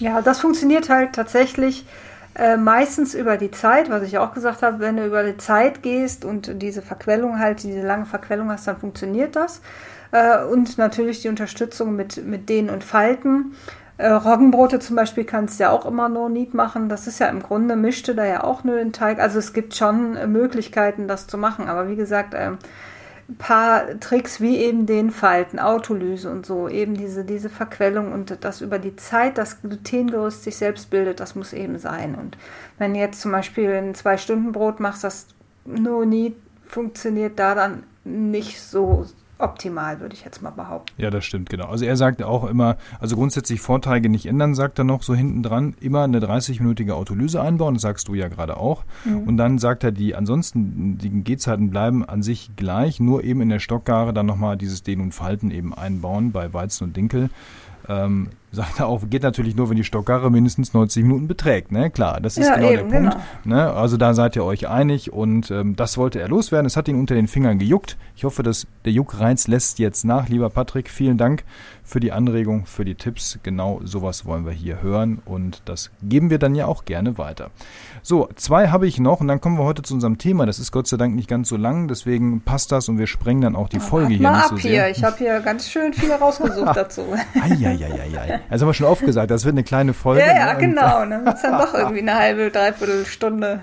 Ja, 0.00 0.22
das 0.22 0.40
funktioniert 0.40 0.88
halt 0.88 1.12
tatsächlich 1.12 1.84
äh, 2.34 2.56
meistens 2.56 3.14
über 3.14 3.36
die 3.36 3.50
Zeit, 3.50 3.90
was 3.90 4.02
ich 4.02 4.18
auch 4.18 4.32
gesagt 4.32 4.62
habe, 4.62 4.80
wenn 4.80 4.96
du 4.96 5.06
über 5.06 5.22
die 5.22 5.36
Zeit 5.36 5.82
gehst 5.82 6.24
und 6.24 6.62
diese 6.62 6.80
Verquellung 6.80 7.38
halt, 7.38 7.62
diese 7.62 7.82
lange 7.82 8.06
Verquellung 8.06 8.50
hast, 8.50 8.66
dann 8.66 8.78
funktioniert 8.78 9.36
das. 9.36 9.60
Äh, 10.12 10.44
und 10.44 10.78
natürlich 10.78 11.20
die 11.20 11.28
Unterstützung 11.28 11.94
mit, 11.94 12.24
mit 12.26 12.48
Dehnen 12.48 12.70
und 12.70 12.84
Falten. 12.84 13.54
Äh, 14.02 14.08
Roggenbrote 14.08 14.80
zum 14.80 14.96
Beispiel 14.96 15.22
kannst 15.22 15.60
du 15.60 15.62
ja 15.62 15.70
auch 15.70 15.86
immer 15.86 16.08
no 16.08 16.28
need 16.28 16.54
machen. 16.54 16.88
Das 16.88 17.06
ist 17.06 17.20
ja 17.20 17.28
im 17.28 17.40
Grunde, 17.40 17.76
mischte 17.76 18.16
da 18.16 18.26
ja 18.26 18.42
auch 18.42 18.64
nur 18.64 18.74
den 18.74 18.92
Teig. 18.92 19.20
Also 19.20 19.38
es 19.38 19.52
gibt 19.52 19.76
schon 19.76 20.16
äh, 20.16 20.26
Möglichkeiten, 20.26 21.06
das 21.06 21.28
zu 21.28 21.38
machen. 21.38 21.68
Aber 21.68 21.88
wie 21.88 21.94
gesagt, 21.94 22.34
ein 22.34 22.58
paar 23.38 24.00
Tricks 24.00 24.40
wie 24.40 24.56
eben 24.56 24.86
den 24.86 25.12
Falten, 25.12 25.60
Autolyse 25.60 26.28
und 26.28 26.44
so, 26.44 26.68
eben 26.68 26.94
diese, 26.94 27.24
diese 27.24 27.48
Verquellung 27.48 28.12
und 28.12 28.38
das 28.40 28.60
über 28.60 28.80
die 28.80 28.96
Zeit 28.96 29.38
das 29.38 29.62
Glutengerüst 29.62 30.42
sich 30.42 30.56
selbst 30.56 30.90
bildet, 30.90 31.20
das 31.20 31.36
muss 31.36 31.52
eben 31.52 31.78
sein. 31.78 32.16
Und 32.16 32.36
wenn 32.78 32.94
du 32.94 32.98
jetzt 32.98 33.20
zum 33.20 33.30
Beispiel 33.30 33.70
ein 33.70 33.94
Zwei-Stunden-Brot 33.94 34.80
machst, 34.80 35.04
das 35.04 35.28
no 35.64 36.04
need 36.04 36.34
funktioniert 36.66 37.38
da 37.38 37.54
dann 37.54 37.84
nicht 38.02 38.60
so 38.60 39.06
optimal, 39.42 40.00
würde 40.00 40.14
ich 40.14 40.24
jetzt 40.24 40.42
mal 40.42 40.50
behaupten. 40.50 40.92
Ja, 41.00 41.10
das 41.10 41.24
stimmt, 41.24 41.50
genau. 41.50 41.66
Also 41.66 41.84
er 41.84 41.96
sagt 41.96 42.22
auch 42.22 42.44
immer, 42.44 42.76
also 43.00 43.16
grundsätzlich 43.16 43.60
Vorteile 43.60 44.08
nicht 44.08 44.26
ändern, 44.26 44.54
sagt 44.54 44.78
er 44.78 44.84
noch 44.84 45.02
so 45.02 45.14
hinten 45.14 45.42
dran, 45.42 45.74
immer 45.80 46.04
eine 46.04 46.20
30-minütige 46.20 46.92
Autolyse 46.92 47.40
einbauen, 47.40 47.74
das 47.74 47.82
sagst 47.82 48.08
du 48.08 48.14
ja 48.14 48.28
gerade 48.28 48.56
auch. 48.56 48.84
Mhm. 49.04 49.22
Und 49.24 49.36
dann 49.36 49.58
sagt 49.58 49.84
er, 49.84 49.92
die 49.92 50.14
ansonsten, 50.14 50.98
die 50.98 51.24
Gehzeiten 51.24 51.70
bleiben 51.70 52.04
an 52.04 52.22
sich 52.22 52.56
gleich, 52.56 53.00
nur 53.00 53.24
eben 53.24 53.40
in 53.40 53.48
der 53.48 53.58
Stockgare 53.58 54.12
dann 54.12 54.26
nochmal 54.26 54.56
dieses 54.56 54.82
Dehn 54.82 55.00
und 55.00 55.12
Falten 55.12 55.50
eben 55.50 55.74
einbauen 55.74 56.32
bei 56.32 56.52
Weizen 56.52 56.84
und 56.84 56.96
Dinkel. 56.96 57.30
Ähm, 57.88 58.28
sagt 58.52 58.80
er 58.80 58.86
auch, 58.86 59.02
geht 59.08 59.22
natürlich 59.22 59.56
nur, 59.56 59.70
wenn 59.70 59.76
die 59.76 59.84
Stockkarre 59.84 60.30
mindestens 60.30 60.74
90 60.74 61.02
Minuten 61.04 61.26
beträgt. 61.26 61.72
Ne? 61.72 61.90
Klar, 61.90 62.20
das 62.20 62.36
ist 62.36 62.46
ja, 62.46 62.56
genau 62.56 62.70
eben, 62.70 62.90
der 62.90 62.98
Punkt. 62.98 63.16
Genau. 63.44 63.56
Ne? 63.56 63.72
Also 63.72 63.96
da 63.96 64.14
seid 64.14 64.36
ihr 64.36 64.44
euch 64.44 64.68
einig 64.68 65.12
und 65.12 65.50
ähm, 65.50 65.74
das 65.74 65.96
wollte 65.96 66.20
er 66.20 66.28
loswerden. 66.28 66.66
Es 66.66 66.76
hat 66.76 66.86
ihn 66.86 66.98
unter 66.98 67.14
den 67.14 67.28
Fingern 67.28 67.58
gejuckt. 67.58 67.96
Ich 68.14 68.24
hoffe, 68.24 68.42
dass 68.42 68.66
der 68.84 68.92
Juckreiz 68.92 69.48
lässt 69.48 69.78
jetzt 69.78 70.04
nach. 70.04 70.28
Lieber 70.28 70.50
Patrick, 70.50 70.90
vielen 70.90 71.16
Dank 71.16 71.44
für 71.92 72.00
die 72.00 72.10
Anregung, 72.10 72.64
für 72.64 72.86
die 72.86 72.94
Tipps. 72.94 73.38
Genau 73.42 73.78
sowas 73.84 74.24
wollen 74.24 74.46
wir 74.46 74.52
hier 74.52 74.80
hören 74.80 75.20
und 75.26 75.60
das 75.66 75.90
geben 76.02 76.30
wir 76.30 76.38
dann 76.38 76.54
ja 76.54 76.64
auch 76.64 76.86
gerne 76.86 77.18
weiter. 77.18 77.50
So, 78.02 78.30
zwei 78.34 78.68
habe 78.68 78.86
ich 78.86 78.98
noch 78.98 79.20
und 79.20 79.28
dann 79.28 79.42
kommen 79.42 79.58
wir 79.58 79.64
heute 79.64 79.82
zu 79.82 79.92
unserem 79.92 80.16
Thema. 80.16 80.46
Das 80.46 80.58
ist 80.58 80.72
Gott 80.72 80.88
sei 80.88 80.96
Dank 80.96 81.14
nicht 81.14 81.28
ganz 81.28 81.50
so 81.50 81.58
lang, 81.58 81.88
deswegen 81.88 82.40
passt 82.40 82.72
das 82.72 82.88
und 82.88 82.98
wir 82.98 83.06
sprengen 83.06 83.42
dann 83.42 83.56
auch 83.56 83.68
die 83.68 83.78
Folge 83.78 84.14
hier 84.14 84.30
nicht 84.30 84.48
so 84.48 84.56
sehr. 84.56 84.70
Hier. 84.70 84.88
Ich 84.88 85.04
habe 85.04 85.18
hier 85.18 85.40
ganz 85.40 85.68
schön 85.68 85.92
viel 85.92 86.10
rausgesucht 86.10 86.74
dazu. 86.74 87.04
Eieieiei. 87.38 88.40
Also 88.48 88.64
haben 88.64 88.70
wir 88.70 88.74
schon 88.74 88.86
oft 88.86 89.04
gesagt, 89.04 89.30
das 89.30 89.44
wird 89.44 89.52
eine 89.52 89.64
kleine 89.64 89.92
Folge. 89.92 90.22
Ja, 90.22 90.34
ja, 90.34 90.52
ne? 90.54 90.60
genau. 90.60 91.24
Wird 91.24 91.36
es 91.36 91.42
dann 91.42 91.58
doch 91.60 91.74
irgendwie 91.78 92.00
eine 92.00 92.14
halbe, 92.14 92.50
dreiviertel 92.50 93.04
Stunde. 93.04 93.60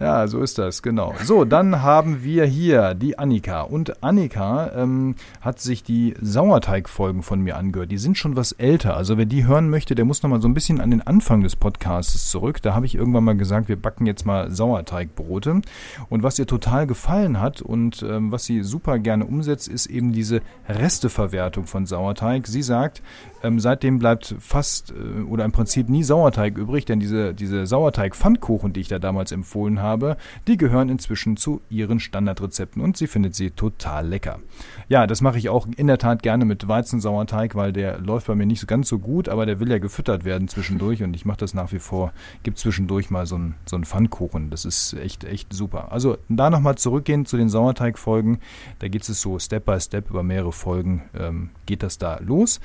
Ja, 0.00 0.28
so 0.28 0.40
ist 0.40 0.58
das, 0.58 0.82
genau. 0.82 1.14
So, 1.24 1.44
dann 1.44 1.82
haben 1.82 2.22
wir 2.22 2.44
hier 2.44 2.94
die 2.94 3.18
Annika. 3.18 3.62
Und 3.62 4.00
Annika 4.02 4.70
ähm, 4.76 5.16
hat 5.40 5.58
sich 5.58 5.82
die 5.82 6.14
Sauerteig-Folgen 6.20 7.24
von 7.24 7.40
mir 7.40 7.56
angehört. 7.56 7.90
Die 7.90 7.98
sind 7.98 8.16
schon 8.16 8.36
was 8.36 8.52
älter. 8.52 8.96
Also 8.96 9.18
wer 9.18 9.24
die 9.24 9.44
hören 9.44 9.70
möchte, 9.70 9.96
der 9.96 10.04
muss 10.04 10.22
nochmal 10.22 10.40
so 10.40 10.46
ein 10.46 10.54
bisschen 10.54 10.80
an 10.80 10.92
den 10.92 11.04
Anfang 11.04 11.42
des 11.42 11.56
Podcasts 11.56 12.30
zurück. 12.30 12.62
Da 12.62 12.76
habe 12.76 12.86
ich 12.86 12.94
irgendwann 12.94 13.24
mal 13.24 13.36
gesagt, 13.36 13.68
wir 13.68 13.74
backen 13.74 14.06
jetzt 14.06 14.24
mal 14.24 14.52
Sauerteigbrote. 14.52 15.62
Und 16.08 16.22
was 16.22 16.38
ihr 16.38 16.46
total 16.46 16.86
gefallen 16.86 17.40
hat 17.40 17.60
und 17.60 18.04
ähm, 18.08 18.30
was 18.30 18.44
sie 18.44 18.62
super 18.62 19.00
gerne 19.00 19.26
umsetzt, 19.26 19.66
ist 19.66 19.86
eben 19.86 20.12
diese 20.12 20.42
Resteverwertung 20.68 21.66
von 21.66 21.86
Sauerteig. 21.86 22.46
Sie 22.46 22.62
sagt, 22.62 23.02
ähm, 23.42 23.60
seitdem 23.60 23.98
bleibt 23.98 24.34
fast 24.38 24.92
äh, 24.92 25.22
oder 25.22 25.44
im 25.44 25.52
Prinzip 25.52 25.88
nie 25.88 26.02
Sauerteig 26.02 26.56
übrig, 26.58 26.84
denn 26.84 27.00
diese, 27.00 27.34
diese 27.34 27.66
Sauerteig-Pfannkuchen, 27.66 28.72
die 28.72 28.80
ich 28.80 28.88
da 28.88 28.98
damals 28.98 29.32
empfohlen 29.32 29.80
habe, 29.80 30.16
die 30.46 30.56
gehören 30.56 30.88
inzwischen 30.88 31.36
zu 31.36 31.60
ihren 31.70 32.00
Standardrezepten 32.00 32.82
und 32.82 32.96
sie 32.96 33.06
findet 33.06 33.34
sie 33.34 33.50
total 33.50 34.06
lecker. 34.06 34.38
Ja, 34.88 35.06
das 35.06 35.20
mache 35.20 35.38
ich 35.38 35.48
auch 35.48 35.66
in 35.76 35.86
der 35.86 35.98
Tat 35.98 36.22
gerne 36.22 36.44
mit 36.44 36.68
Weizensauerteig, 36.68 37.54
weil 37.54 37.72
der 37.72 37.98
läuft 37.98 38.26
bei 38.26 38.34
mir 38.34 38.46
nicht 38.46 38.60
so 38.60 38.66
ganz 38.66 38.88
so 38.88 38.98
gut, 38.98 39.28
aber 39.28 39.46
der 39.46 39.60
will 39.60 39.70
ja 39.70 39.78
gefüttert 39.78 40.24
werden 40.24 40.48
zwischendurch 40.48 41.02
und 41.02 41.14
ich 41.14 41.24
mache 41.24 41.38
das 41.38 41.54
nach 41.54 41.72
wie 41.72 41.78
vor. 41.78 42.12
Gibt 42.42 42.58
zwischendurch 42.58 43.10
mal 43.10 43.26
so 43.26 43.36
einen 43.36 43.54
so 43.66 43.78
Pfannkuchen. 43.78 44.50
Das 44.50 44.64
ist 44.64 44.94
echt, 44.94 45.24
echt 45.24 45.52
super. 45.52 45.92
Also 45.92 46.18
da 46.28 46.50
nochmal 46.50 46.76
zurückgehen 46.76 47.26
zu 47.26 47.36
den 47.36 47.48
Sauerteigfolgen. 47.48 48.38
Da 48.78 48.88
geht 48.88 49.08
es 49.08 49.20
so 49.20 49.38
Step 49.38 49.64
by 49.64 49.80
Step 49.80 50.10
über 50.10 50.22
mehrere 50.22 50.52
Folgen 50.52 51.02
ähm, 51.14 51.50
geht 51.66 51.82
das 51.82 51.98
da 51.98 52.18
los. 52.20 52.60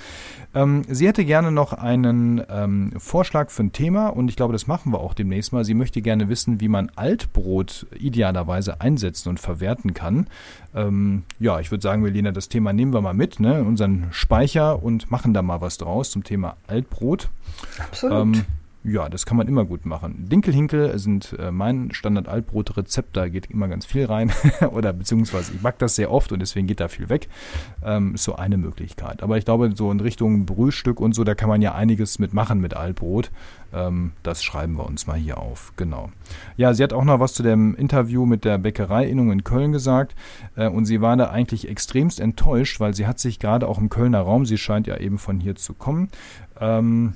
Ähm, 0.54 0.63
sie 0.88 1.08
hätte 1.08 1.26
gerne 1.26 1.52
noch 1.52 1.74
einen 1.74 2.42
ähm, 2.50 2.94
Vorschlag 2.98 3.50
für 3.50 3.64
ein 3.64 3.72
Thema 3.72 4.08
und 4.08 4.30
ich 4.30 4.36
glaube, 4.36 4.54
das 4.54 4.68
machen 4.68 4.92
wir 4.92 5.00
auch 5.00 5.14
demnächst 5.14 5.54
mal. 5.54 5.64
Sie 5.64 5.74
möchte 5.74 6.02
gerne 6.02 6.30
wissen, 6.30 6.60
wie 6.62 6.68
man 6.68 6.92
Altbrot 6.96 7.88
idealerweise 7.98 8.82
einsetzen 8.82 9.30
und 9.30 9.40
verwerten 9.40 9.94
kann. 9.94 10.28
Ähm, 10.76 11.24
ja, 11.40 11.60
ich 11.60 11.72
würde 11.72 11.82
sagen, 11.82 12.02
Melina, 12.02 12.32
das 12.32 12.50
Thema 12.50 12.74
nehmen 12.74 12.94
wir 12.94 13.02
mal 13.02 13.14
mit, 13.14 13.40
ne, 13.40 13.64
unseren 13.64 14.08
Speicher 14.12 14.84
und 14.84 15.10
machen 15.12 15.34
da 15.34 15.42
mal 15.42 15.62
was 15.62 15.78
draus 15.78 16.12
zum 16.12 16.24
Thema 16.24 16.58
Altbrot. 16.68 17.30
Absolut. 17.80 18.38
Ja, 18.86 19.08
das 19.08 19.26
kann 19.26 19.38
man 19.38 19.48
immer 19.48 19.64
gut 19.64 19.86
machen. 19.86 20.28
Dinkelhinkel 20.28 21.00
sind 21.00 21.38
äh, 21.40 21.52
mein 21.52 21.94
Standard-Altbrot-Rezept, 21.94 23.16
da 23.16 23.30
geht 23.30 23.50
immer 23.50 23.70
ganz 23.70 23.86
viel 23.86 24.06
rein. 24.06 24.30
Oder 24.72 24.92
beziehungsweise 24.92 25.54
ich 25.54 25.62
mag 25.62 25.80
das 25.80 25.96
sehr 25.96 26.12
oft 26.12 26.34
und 26.34 26.42
deswegen 26.42 26.68
geht 26.68 26.82
da 26.82 26.90
viel 26.90 27.08
weg. 27.08 27.30
Ähm, 27.82 28.16
ist 28.16 28.26
so 28.26 28.36
eine 28.36 28.58
Möglichkeit. 28.58 29.24
Aber 29.24 29.38
ich 29.38 29.46
glaube, 29.46 29.72
so 29.74 29.90
in 29.90 30.02
Richtung 30.02 30.46
Brühstück 30.46 31.00
und 31.00 31.16
so, 31.16 31.24
da 31.24 31.34
kann 31.34 31.48
man 31.48 31.62
ja 31.62 31.74
einiges 31.74 32.20
mitmachen 32.20 32.60
mit 32.60 32.74
Altbrot. 32.74 33.32
Ähm, 33.74 34.12
das 34.22 34.44
schreiben 34.44 34.76
wir 34.76 34.86
uns 34.86 35.08
mal 35.08 35.18
hier 35.18 35.38
auf. 35.38 35.72
Genau. 35.78 36.12
Ja, 36.58 36.74
sie 36.74 36.84
hat 36.84 36.92
auch 36.92 37.06
noch 37.06 37.22
was 37.22 37.34
zu 37.34 37.42
dem 37.42 37.76
Interview 37.76 38.26
mit 38.26 38.44
der 38.44 38.58
Bäckereiinnung 38.58 39.32
in 39.32 39.46
Köln 39.46 39.72
gesagt. 39.72 40.14
Äh, 40.58 40.68
und 40.68 40.84
sie 40.84 41.00
war 41.00 41.16
da 41.16 41.30
eigentlich 41.30 41.70
extremst 41.70 42.20
enttäuscht, 42.20 42.82
weil 42.82 42.94
sie 42.94 43.08
hat 43.08 43.18
sich 43.18 43.40
gerade 43.40 43.66
auch 43.66 43.78
im 43.78 43.90
Kölner 43.90 44.20
Raum, 44.20 44.46
sie 44.46 44.58
scheint 44.58 44.88
ja 44.88 44.98
eben 44.98 45.20
von 45.20 45.40
hier 45.40 45.56
zu 45.56 45.74
kommen, 45.74 46.10
ähm, 46.60 47.14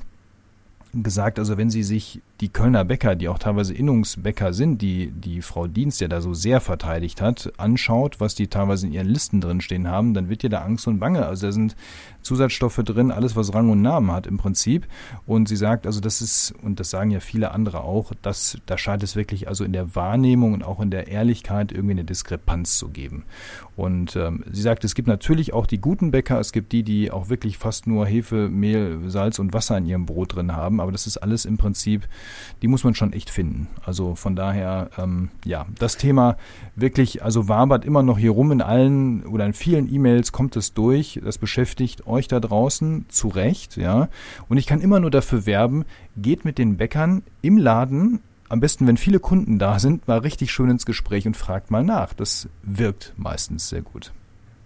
gesagt, 1.04 1.40
also 1.40 1.58
wenn 1.58 1.70
Sie 1.70 1.84
sich 1.84 2.22
die 2.42 2.50
Kölner 2.50 2.86
Bäcker, 2.86 3.16
die 3.16 3.30
auch 3.30 3.40
teilweise 3.40 3.74
Innungsbäcker 3.74 4.54
sind, 4.54 4.82
die 4.82 5.12
die 5.12 5.42
Frau 5.42 5.66
Dienst 5.68 6.02
ja 6.02 6.08
da 6.08 6.22
so 6.22 6.34
sehr 6.34 6.62
verteidigt 6.62 7.20
hat, 7.20 7.52
anschaut, 7.58 8.20
was 8.20 8.36
die 8.36 8.48
teilweise 8.48 8.86
in 8.86 8.94
ihren 8.94 9.08
Listen 9.08 9.42
drinstehen 9.42 9.88
haben, 9.88 10.14
dann 10.14 10.30
wird 10.30 10.44
ja 10.44 10.50
da 10.50 10.62
Angst 10.62 10.88
und 10.88 11.00
Bange. 11.00 11.26
Also 11.26 11.48
da 11.48 11.52
sind 11.52 11.76
Zusatzstoffe 12.22 12.82
drin, 12.84 13.12
alles 13.12 13.36
was 13.36 13.54
Rang 13.54 13.70
und 13.72 13.82
Namen 13.82 14.12
hat 14.12 14.28
im 14.28 14.38
Prinzip. 14.38 14.86
Und 15.26 15.48
sie 15.48 15.56
sagt, 15.56 15.88
also 15.88 16.00
das 16.00 16.22
ist, 16.22 16.54
und 16.62 16.80
das 16.80 16.92
sagen 16.92 17.10
ja 17.10 17.22
viele 17.22 17.52
andere 17.52 17.82
auch, 17.82 18.12
dass 18.22 18.58
da 18.68 18.78
scheint 18.78 19.02
es 19.02 19.16
wirklich 19.16 19.48
also 19.48 19.64
in 19.64 19.74
der 19.74 19.96
Wahrnehmung 19.96 20.54
und 20.54 20.64
auch 20.64 20.80
in 20.80 20.92
der 20.92 21.08
Ehrlichkeit 21.08 21.72
irgendwie 21.72 21.94
eine 21.94 22.04
Diskrepanz 22.04 22.78
zu 22.78 22.90
geben. 22.90 23.24
Und 23.76 24.16
ähm, 24.16 24.44
sie 24.52 24.62
sagt, 24.62 24.84
es 24.84 24.94
gibt 24.94 25.08
natürlich 25.08 25.54
auch 25.54 25.66
die 25.66 25.80
guten 25.80 26.12
Bäcker, 26.12 26.40
es 26.40 26.52
gibt 26.52 26.72
die, 26.72 26.84
die 26.84 27.12
auch 27.12 27.30
wirklich 27.30 27.58
fast 27.58 27.88
nur 27.88 28.06
Hefe, 28.06 28.50
Mehl, 28.50 29.00
Salz 29.08 29.40
und 29.40 29.54
Wasser 29.54 29.78
in 29.78 29.86
ihrem 29.86 30.06
Brot 30.06 30.36
drin 30.36 30.56
haben, 30.56 30.82
aber 30.82 30.92
das 30.92 31.08
ist 31.08 31.18
alles 31.18 31.46
im 31.46 31.58
Prinzip 31.58 32.08
die 32.62 32.68
muss 32.68 32.84
man 32.84 32.96
schon 32.96 33.14
echt 33.14 33.30
finden. 33.30 33.68
Also 33.86 34.16
von 34.16 34.36
daher, 34.36 34.90
ähm, 34.98 35.30
ja, 35.46 35.66
das 35.78 35.98
Thema 35.98 36.38
wirklich, 36.76 37.24
also 37.24 37.48
wabert 37.48 37.86
immer 37.86 38.04
noch 38.04 38.18
hier 38.18 38.32
rum 38.32 38.52
in 38.52 38.62
allen 38.62 39.26
oder 39.26 39.46
in 39.46 39.54
vielen 39.54 39.94
E-Mails 39.94 40.32
kommt 40.32 40.56
es 40.56 40.74
durch. 40.74 41.20
Das 41.24 41.38
beschäftigt 41.38 42.08
euch 42.08 42.28
da 42.28 42.40
draußen 42.40 43.06
zu 43.10 43.28
Recht, 43.28 43.78
ja. 43.78 44.10
Und 44.50 44.58
ich 44.58 44.66
kann 44.66 44.82
immer 44.82 45.00
nur 45.00 45.12
dafür 45.12 45.46
werben, 45.46 45.86
geht 46.16 46.46
mit 46.46 46.58
den 46.58 46.78
Bäckern 46.78 47.24
im 47.42 47.58
Laden 47.58 48.20
am 48.50 48.60
besten, 48.60 48.88
wenn 48.88 48.98
viele 48.98 49.20
Kunden 49.20 49.60
da 49.60 49.80
sind, 49.80 50.08
mal 50.08 50.20
richtig 50.20 50.52
schön 50.52 50.70
ins 50.70 50.86
Gespräch 50.86 51.28
und 51.28 51.36
fragt 51.36 51.72
mal 51.72 51.84
nach. 51.84 52.14
Das 52.14 52.48
wirkt 52.64 53.14
meistens 53.18 53.70
sehr 53.70 53.82
gut. 53.82 54.14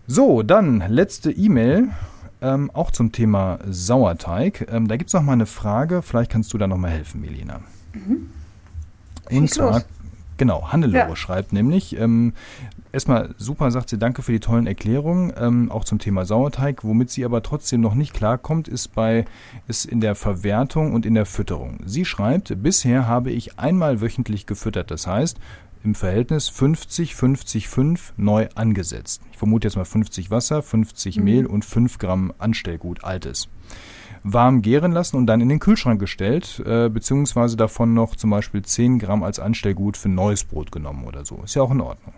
So, 0.08 0.44
dann 0.44 0.84
letzte 0.88 1.32
E-Mail 1.32 1.90
ähm, 2.42 2.72
auch 2.74 2.92
zum 2.92 3.12
Thema 3.12 3.60
Sauerteig. 3.68 4.68
Ähm, 4.72 4.88
da 4.88 4.98
gibt 4.98 5.10
es 5.10 5.14
noch 5.14 5.24
mal 5.24 5.34
eine 5.34 5.46
Frage, 5.46 6.02
vielleicht 6.02 6.32
kannst 6.32 6.54
du 6.54 6.58
da 6.58 6.68
noch 6.68 6.78
mal 6.78 6.92
helfen, 6.92 7.22
Melina. 7.22 7.62
Mhm. 7.94 8.30
Und 9.30 9.50
zwar, 9.50 9.84
Genau, 10.42 10.72
Hannelore 10.72 11.10
ja. 11.10 11.16
schreibt 11.16 11.54
nämlich, 11.54 11.96
ähm, 12.00 12.34
erstmal 12.92 13.36
super, 13.38 13.70
sagt 13.70 13.90
sie, 13.92 14.00
danke 14.00 14.24
für 14.24 14.32
die 14.32 14.40
tollen 14.40 14.66
Erklärungen, 14.66 15.32
ähm, 15.38 15.72
auch 15.72 15.84
zum 15.84 16.00
Thema 16.00 16.26
Sauerteig. 16.26 16.84
Womit 16.84 17.12
sie 17.12 17.26
aber 17.26 17.44
trotzdem 17.44 17.80
noch 17.80 17.94
nicht 17.94 18.12
klarkommt, 18.12 18.68
ist 18.68 18.96
bei, 18.96 19.26
ist 19.68 19.86
in 19.86 20.02
der 20.02 20.16
Verwertung 20.16 20.94
und 20.96 21.06
in 21.06 21.14
der 21.14 21.28
Fütterung. 21.28 21.82
Sie 21.86 22.06
schreibt, 22.06 22.64
bisher 22.64 23.08
habe 23.08 23.30
ich 23.30 23.60
einmal 23.60 24.02
wöchentlich 24.02 24.48
gefüttert. 24.48 24.90
Das 24.90 25.06
heißt, 25.06 25.38
im 25.84 25.96
Verhältnis 25.96 26.50
50, 26.50 27.16
50, 27.16 27.68
5 27.68 28.14
neu 28.18 28.48
angesetzt. 28.56 29.22
Ich 29.32 29.38
vermute 29.38 29.68
jetzt 29.68 29.76
mal 29.76 29.86
50 29.86 30.32
Wasser, 30.32 30.62
50 30.62 31.18
mhm. 31.18 31.24
Mehl 31.24 31.46
und 31.46 31.66
5 31.66 31.98
Gramm 31.98 32.34
Anstellgut, 32.38 33.04
altes 33.04 33.50
warm 34.24 34.62
gären 34.62 34.92
lassen 34.92 35.18
und 35.18 35.26
dann 35.26 35.42
in 35.42 35.50
den 35.50 35.60
Kühlschrank 35.60 36.00
gestellt, 36.00 36.62
äh, 36.66 36.90
beziehungsweise 36.90 37.58
davon 37.58 37.94
noch 37.94 38.16
zum 38.16 38.30
Beispiel 38.30 38.62
10 38.62 39.00
Gramm 39.00 39.24
als 39.24 39.40
Anstellgut 39.40 39.98
für 39.98 40.10
neues 40.10 40.44
Brot 40.44 40.72
genommen 40.72 41.06
oder 41.06 41.26
so. 41.26 41.42
Ist 41.44 41.56
ja 41.56 41.62
auch 41.62 41.72
in 41.72 41.82
Ordnung. 41.82 42.14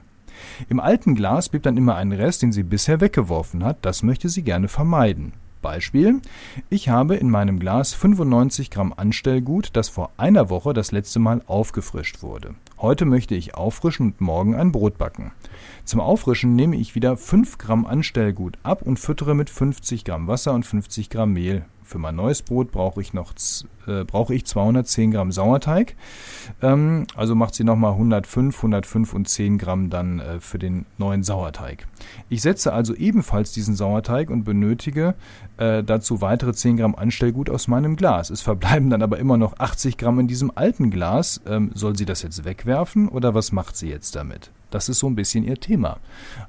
Im 0.69 0.79
alten 0.79 1.15
Glas 1.15 1.49
blieb 1.49 1.63
dann 1.63 1.77
immer 1.77 1.95
ein 1.95 2.11
Rest, 2.11 2.41
den 2.41 2.51
sie 2.51 2.63
bisher 2.63 2.99
weggeworfen 2.99 3.63
hat. 3.63 3.77
Das 3.85 4.03
möchte 4.03 4.29
sie 4.29 4.43
gerne 4.43 4.67
vermeiden. 4.67 5.33
Beispiel, 5.63 6.21
ich 6.69 6.89
habe 6.89 7.15
in 7.15 7.31
meinem 7.31 7.57
Glas 7.57 7.95
95 7.95 8.69
Gramm 8.69 8.93
Anstellgut, 8.95 9.71
das 9.73 9.89
vor 9.89 10.11
einer 10.17 10.51
Woche 10.51 10.73
das 10.73 10.91
letzte 10.91 11.17
Mal 11.17 11.41
aufgefrischt 11.47 12.21
wurde. 12.21 12.53
Heute 12.77 13.05
möchte 13.05 13.33
ich 13.33 13.55
auffrischen 13.55 14.11
und 14.11 14.21
morgen 14.21 14.53
ein 14.53 14.71
Brot 14.71 14.99
backen. 14.99 15.31
Zum 15.85 15.99
Auffrischen 15.99 16.55
nehme 16.55 16.75
ich 16.75 16.93
wieder 16.93 17.17
5 17.17 17.57
Gramm 17.57 17.87
Anstellgut 17.87 18.59
ab 18.61 18.83
und 18.83 18.99
füttere 18.99 19.33
mit 19.33 19.49
50 19.49 20.05
Gramm 20.05 20.27
Wasser 20.27 20.53
und 20.53 20.67
50 20.67 21.09
Gramm 21.09 21.33
Mehl 21.33 21.65
für 21.83 21.97
mein 21.97 22.15
neues 22.15 22.41
Brot 22.41 22.71
brauche 22.71 23.01
ich 23.01 23.13
noch 23.13 23.33
äh, 23.87 24.03
brauche 24.03 24.33
ich 24.33 24.45
210 24.45 25.11
Gramm 25.11 25.31
Sauerteig. 25.31 25.95
Ähm, 26.61 27.05
also 27.15 27.35
macht 27.35 27.55
sie 27.55 27.63
nochmal 27.63 27.93
105, 27.93 28.55
105 28.57 29.13
und 29.13 29.27
10 29.27 29.57
Gramm 29.57 29.89
dann 29.89 30.19
äh, 30.19 30.39
für 30.39 30.59
den 30.59 30.85
neuen 30.97 31.23
Sauerteig. 31.23 31.87
Ich 32.29 32.41
setze 32.41 32.73
also 32.73 32.95
ebenfalls 32.95 33.51
diesen 33.51 33.75
Sauerteig 33.75 34.29
und 34.29 34.43
benötige 34.43 35.15
äh, 35.57 35.83
dazu 35.83 36.21
weitere 36.21 36.53
10 36.53 36.77
Gramm 36.77 36.95
Anstellgut 36.95 37.49
aus 37.49 37.67
meinem 37.67 37.95
Glas. 37.95 38.29
Es 38.29 38.41
verbleiben 38.41 38.89
dann 38.89 39.01
aber 39.01 39.19
immer 39.19 39.37
noch 39.37 39.59
80 39.59 39.97
Gramm 39.97 40.19
in 40.19 40.27
diesem 40.27 40.51
alten 40.55 40.89
Glas. 40.89 41.41
Ähm, 41.45 41.71
soll 41.73 41.97
sie 41.97 42.05
das 42.05 42.21
jetzt 42.21 42.45
wegwerfen 42.45 43.09
oder 43.09 43.33
was 43.33 43.51
macht 43.51 43.75
sie 43.75 43.89
jetzt 43.89 44.15
damit? 44.15 44.51
Das 44.69 44.89
ist 44.89 44.99
so 44.99 45.07
ein 45.07 45.15
bisschen 45.15 45.43
ihr 45.43 45.59
Thema. 45.59 45.99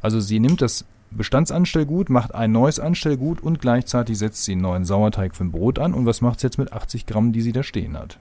Also 0.01 0.19
sie 0.19 0.41
nimmt 0.41 0.63
das 0.63 0.87
Bestandsanstellgut, 1.17 2.11
macht 2.11 2.35
ein 2.35 2.53
neues 2.53 2.81
Anstellgut 2.81 3.43
und 3.43 3.61
gleichzeitig 3.61 4.19
setzt 4.19 4.45
sie 4.45 4.53
einen 4.53 4.63
neuen 4.63 4.85
Sauerteig 4.85 5.35
für 5.35 5.45
ein 5.45 5.53
Brot 5.53 5.79
an. 5.79 5.95
Und 5.95 6.07
was 6.07 6.21
macht 6.21 6.41
sie 6.41 6.47
jetzt 6.47 6.59
mit 6.59 6.73
80 6.73 7.07
Gramm, 7.07 7.33
die 7.33 7.43
sie 7.43 7.53
da 7.53 7.63
stehen 7.63 7.99
hat? 7.99 8.19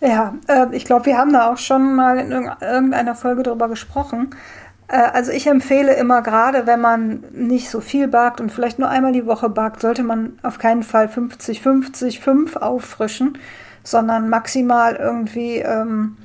Ja, 0.00 0.34
äh, 0.48 0.66
ich 0.74 0.84
glaube, 0.84 1.06
wir 1.06 1.16
haben 1.16 1.32
da 1.32 1.52
auch 1.52 1.58
schon 1.58 1.94
mal 1.94 2.18
in 2.18 2.32
irgendeiner 2.32 3.14
Folge 3.14 3.44
darüber 3.44 3.68
gesprochen. 3.68 4.30
Äh, 4.88 4.96
also 4.96 5.32
ich 5.32 5.46
empfehle 5.46 5.94
immer, 5.94 6.22
gerade 6.22 6.66
wenn 6.66 6.80
man 6.80 7.24
nicht 7.32 7.70
so 7.70 7.80
viel 7.80 8.08
backt 8.08 8.40
und 8.40 8.50
vielleicht 8.50 8.78
nur 8.78 8.88
einmal 8.88 9.12
die 9.12 9.26
Woche 9.26 9.48
backt, 9.48 9.80
sollte 9.80 10.02
man 10.02 10.38
auf 10.42 10.58
keinen 10.58 10.82
Fall 10.82 11.08
50, 11.08 11.62
50, 11.62 12.20
5 12.20 12.56
auffrischen, 12.56 13.38
sondern 13.84 14.28
maximal 14.28 14.96
irgendwie 14.96 15.58
ähm, 15.58 16.16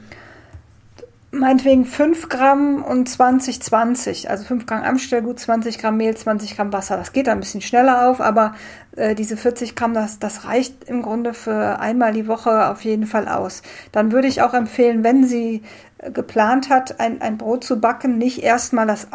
meinetwegen 1.32 1.86
5 1.86 2.30
Gramm 2.30 2.84
und 2.84 3.10
20, 3.10 3.62
20. 3.62 4.30
Also 4.30 4.46
5 4.46 4.66
Gramm 4.66 4.84
Amstellgut, 4.84 5.40
20 5.40 5.78
Gramm 5.78 5.98
Mehl, 5.98 6.16
20 6.16 6.56
Gramm 6.56 6.72
Wasser. 6.72 6.98
Das 6.98 7.12
geht 7.12 7.28
da 7.28 7.34
ein 7.34 7.40
bisschen 7.40 7.62
schneller 7.62 8.10
auf, 8.10 8.22
aber 8.22 8.56
äh, 8.96 9.14
diese 9.14 9.36
40 9.36 9.76
Gramm, 9.76 9.94
das, 9.94 10.20
das 10.20 10.46
reicht 10.46 10.86
im 10.86 11.02
Grunde 11.02 11.34
für 11.34 11.80
einmal 11.80 12.14
die 12.14 12.28
Woche 12.28 12.70
auf 12.70 12.84
jeden 12.86 13.06
Fall 13.06 13.28
aus. 13.28 13.62
Dann 13.92 14.12
würde 14.12 14.28
ich 14.28 14.42
auch 14.42 14.54
empfehlen, 14.54 15.04
wenn 15.04 15.26
sie 15.26 15.64
äh, 15.98 16.12
geplant 16.12 16.70
hat, 16.70 17.00
ein, 17.00 17.22
ein 17.22 17.38
Brot 17.38 17.66
zu 17.66 17.80
backen, 17.82 18.18
nicht 18.18 18.42
erstmal 18.42 18.88
das, 18.88 19.08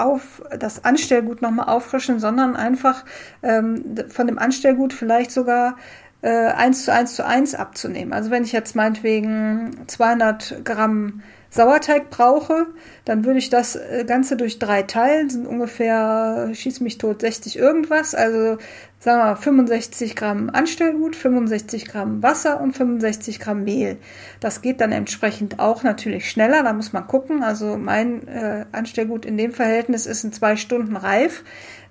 das 0.59 0.85
Anstellgut 0.85 1.41
nochmal 1.41 1.69
auffrischen, 1.69 2.19
sondern 2.19 2.57
einfach 2.57 3.05
ähm, 3.43 3.97
von 4.09 4.27
dem 4.27 4.39
Anstellgut 4.39 4.93
vielleicht 4.93 5.31
sogar 5.31 5.77
äh, 6.21 6.29
1 6.29 6.85
zu 6.85 6.93
1 6.93 7.15
zu 7.15 7.27
1 7.27 7.55
abzunehmen. 7.55 8.13
Also 8.13 8.31
wenn 8.31 8.45
ich 8.45 8.53
jetzt 8.53 8.77
meinetwegen 8.77 9.77
200 9.87 10.65
Gramm 10.65 11.23
Sauerteig 11.53 12.09
brauche, 12.09 12.67
dann 13.05 13.27
würde 13.27 13.39
ich 13.39 13.51
das 13.51 13.77
äh, 13.77 14.05
Ganze 14.07 14.39
durch 14.39 14.59
drei 14.59 14.83
teilen, 14.83 15.29
sind 15.29 15.47
ungefähr, 15.47 16.51
schieß 16.55 16.81
mich 16.81 16.97
tot, 16.97 17.21
60 17.21 17.59
irgendwas, 17.59 18.15
also 18.15 18.57
sagen 18.99 19.19
wir 19.19 19.25
mal 19.25 19.37
65 19.37 20.17
Gramm 20.17 20.49
Anstellgut, 20.51 21.15
65 21.15 21.85
Gramm 21.85 22.23
Wasser 22.23 22.59
und 22.59 22.75
65 22.75 23.39
Gramm 23.39 23.65
Mehl. 23.65 23.99
Das 24.41 24.63
geht 24.63 24.81
dann 24.81 24.93
entsprechend 24.93 25.59
auch 25.59 25.83
natürlich 25.83 26.31
schneller, 26.31 26.63
da 26.63 26.73
muss 26.73 26.95
man 26.95 27.07
gucken. 27.07 27.43
Also 27.43 27.77
mein 27.77 28.27
äh, 28.29 28.65
Anstellgut 28.73 29.27
in 29.27 29.37
dem 29.37 29.53
Verhältnis 29.53 30.07
ist 30.07 30.25
in 30.25 30.33
zwei 30.33 30.57
Stunden 30.57 30.97
reif. 30.97 31.45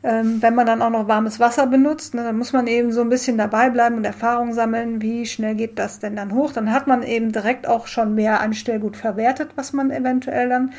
Ähm, 0.04 0.42
wenn 0.42 0.56
man 0.56 0.66
dann 0.66 0.82
auch 0.82 0.90
noch 0.90 1.08
warmes 1.08 1.40
Wasser 1.40 1.68
benutzt, 1.68 2.16
ne, 2.16 2.24
dann 2.24 2.38
muss 2.38 2.54
man 2.54 2.66
eben 2.66 2.92
so 2.92 3.02
ein 3.02 3.10
bisschen 3.10 3.38
dabei 3.38 3.70
bleiben 3.70 3.98
und 3.98 4.06
Erfahrung 4.06 4.52
sammeln, 4.52 5.02
wie 5.02 5.28
schnell 5.28 5.54
geht 5.54 5.78
das 5.78 6.00
denn 6.00 6.16
dann 6.16 6.34
hoch. 6.34 6.52
Dann 6.52 6.72
hat 6.72 6.88
man 6.88 7.04
eben 7.04 7.32
direkt 7.32 7.68
auch 7.68 7.86
schon 7.86 8.16
mehr 8.16 8.42
Anstellgut 8.42 8.98
verwertet, 8.98 9.52
was 9.56 9.74
man 9.74 9.92
eventuell 9.92 10.50
dann 10.50 10.74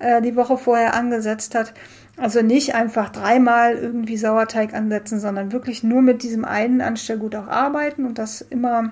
äh, 0.00 0.20
die 0.20 0.34
Woche 0.34 0.58
vorher 0.58 0.94
angesetzt 0.94 1.54
hat. 1.54 1.72
Also 2.16 2.42
nicht 2.42 2.74
einfach 2.74 3.10
dreimal 3.10 3.74
irgendwie 3.74 4.16
Sauerteig 4.16 4.74
ansetzen, 4.74 5.20
sondern 5.20 5.52
wirklich 5.52 5.84
nur 5.84 6.02
mit 6.02 6.24
diesem 6.24 6.44
einen 6.44 6.80
Anstellgut 6.80 7.36
auch 7.36 7.48
arbeiten 7.48 8.04
und 8.04 8.18
das 8.18 8.40
immer 8.40 8.90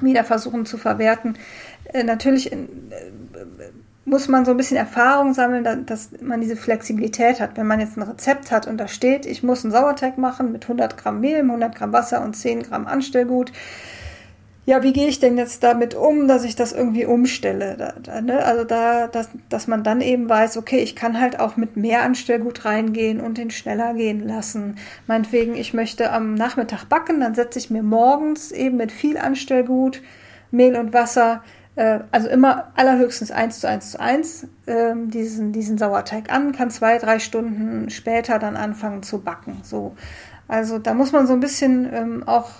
wieder 0.00 0.22
versuchen 0.22 0.66
zu 0.66 0.78
verwerten. 0.78 1.34
Äh, 1.92 2.04
natürlich 2.04 2.52
äh, 2.52 2.56
muss 4.10 4.28
man 4.28 4.44
so 4.44 4.50
ein 4.50 4.56
bisschen 4.56 4.76
Erfahrung 4.76 5.32
sammeln, 5.32 5.86
dass 5.86 6.10
man 6.20 6.40
diese 6.40 6.56
Flexibilität 6.56 7.40
hat. 7.40 7.56
Wenn 7.56 7.66
man 7.66 7.80
jetzt 7.80 7.96
ein 7.96 8.02
Rezept 8.02 8.50
hat 8.50 8.66
und 8.66 8.76
da 8.76 8.88
steht, 8.88 9.24
ich 9.24 9.42
muss 9.42 9.64
einen 9.64 9.72
Sauerteig 9.72 10.18
machen 10.18 10.52
mit 10.52 10.64
100 10.64 10.96
Gramm 10.96 11.20
Mehl, 11.20 11.38
100 11.38 11.74
Gramm 11.74 11.92
Wasser 11.92 12.22
und 12.22 12.36
10 12.36 12.64
Gramm 12.64 12.86
Anstellgut. 12.86 13.52
Ja, 14.66 14.82
wie 14.82 14.92
gehe 14.92 15.08
ich 15.08 15.18
denn 15.18 15.38
jetzt 15.38 15.62
damit 15.62 15.94
um, 15.94 16.28
dass 16.28 16.44
ich 16.44 16.54
das 16.54 16.72
irgendwie 16.72 17.06
umstelle? 17.06 17.76
Da, 17.78 17.94
da, 18.02 18.20
ne? 18.20 18.44
Also 18.44 18.64
da, 18.64 19.06
dass, 19.06 19.30
dass 19.48 19.66
man 19.66 19.82
dann 19.82 20.00
eben 20.00 20.28
weiß, 20.28 20.58
okay, 20.58 20.78
ich 20.78 20.94
kann 20.94 21.20
halt 21.20 21.40
auch 21.40 21.56
mit 21.56 21.76
mehr 21.76 22.02
Anstellgut 22.02 22.64
reingehen 22.64 23.20
und 23.20 23.38
den 23.38 23.50
schneller 23.50 23.94
gehen 23.94 24.26
lassen. 24.26 24.76
Meinetwegen, 25.06 25.54
ich 25.54 25.72
möchte 25.72 26.12
am 26.12 26.34
Nachmittag 26.34 26.84
backen, 26.84 27.20
dann 27.20 27.34
setze 27.34 27.58
ich 27.58 27.70
mir 27.70 27.82
morgens 27.82 28.52
eben 28.52 28.76
mit 28.76 28.92
viel 28.92 29.16
Anstellgut, 29.16 30.02
Mehl 30.50 30.76
und 30.76 30.92
Wasser 30.92 31.42
also 32.10 32.28
immer 32.28 32.72
allerhöchstens 32.74 33.30
1 33.30 33.60
zu 33.60 33.68
1 33.68 33.90
zu 33.92 34.00
1 34.00 34.48
äh, 34.66 34.94
diesen, 35.06 35.52
diesen 35.52 35.78
Sauerteig 35.78 36.32
an, 36.32 36.52
kann 36.52 36.70
zwei, 36.70 36.98
drei 36.98 37.18
Stunden 37.18 37.90
später 37.90 38.38
dann 38.38 38.56
anfangen 38.56 39.02
zu 39.02 39.20
backen. 39.20 39.60
So. 39.62 39.94
Also 40.48 40.78
da 40.78 40.94
muss 40.94 41.12
man 41.12 41.26
so 41.26 41.32
ein 41.32 41.40
bisschen 41.40 41.88
ähm, 41.92 42.24
auch 42.26 42.50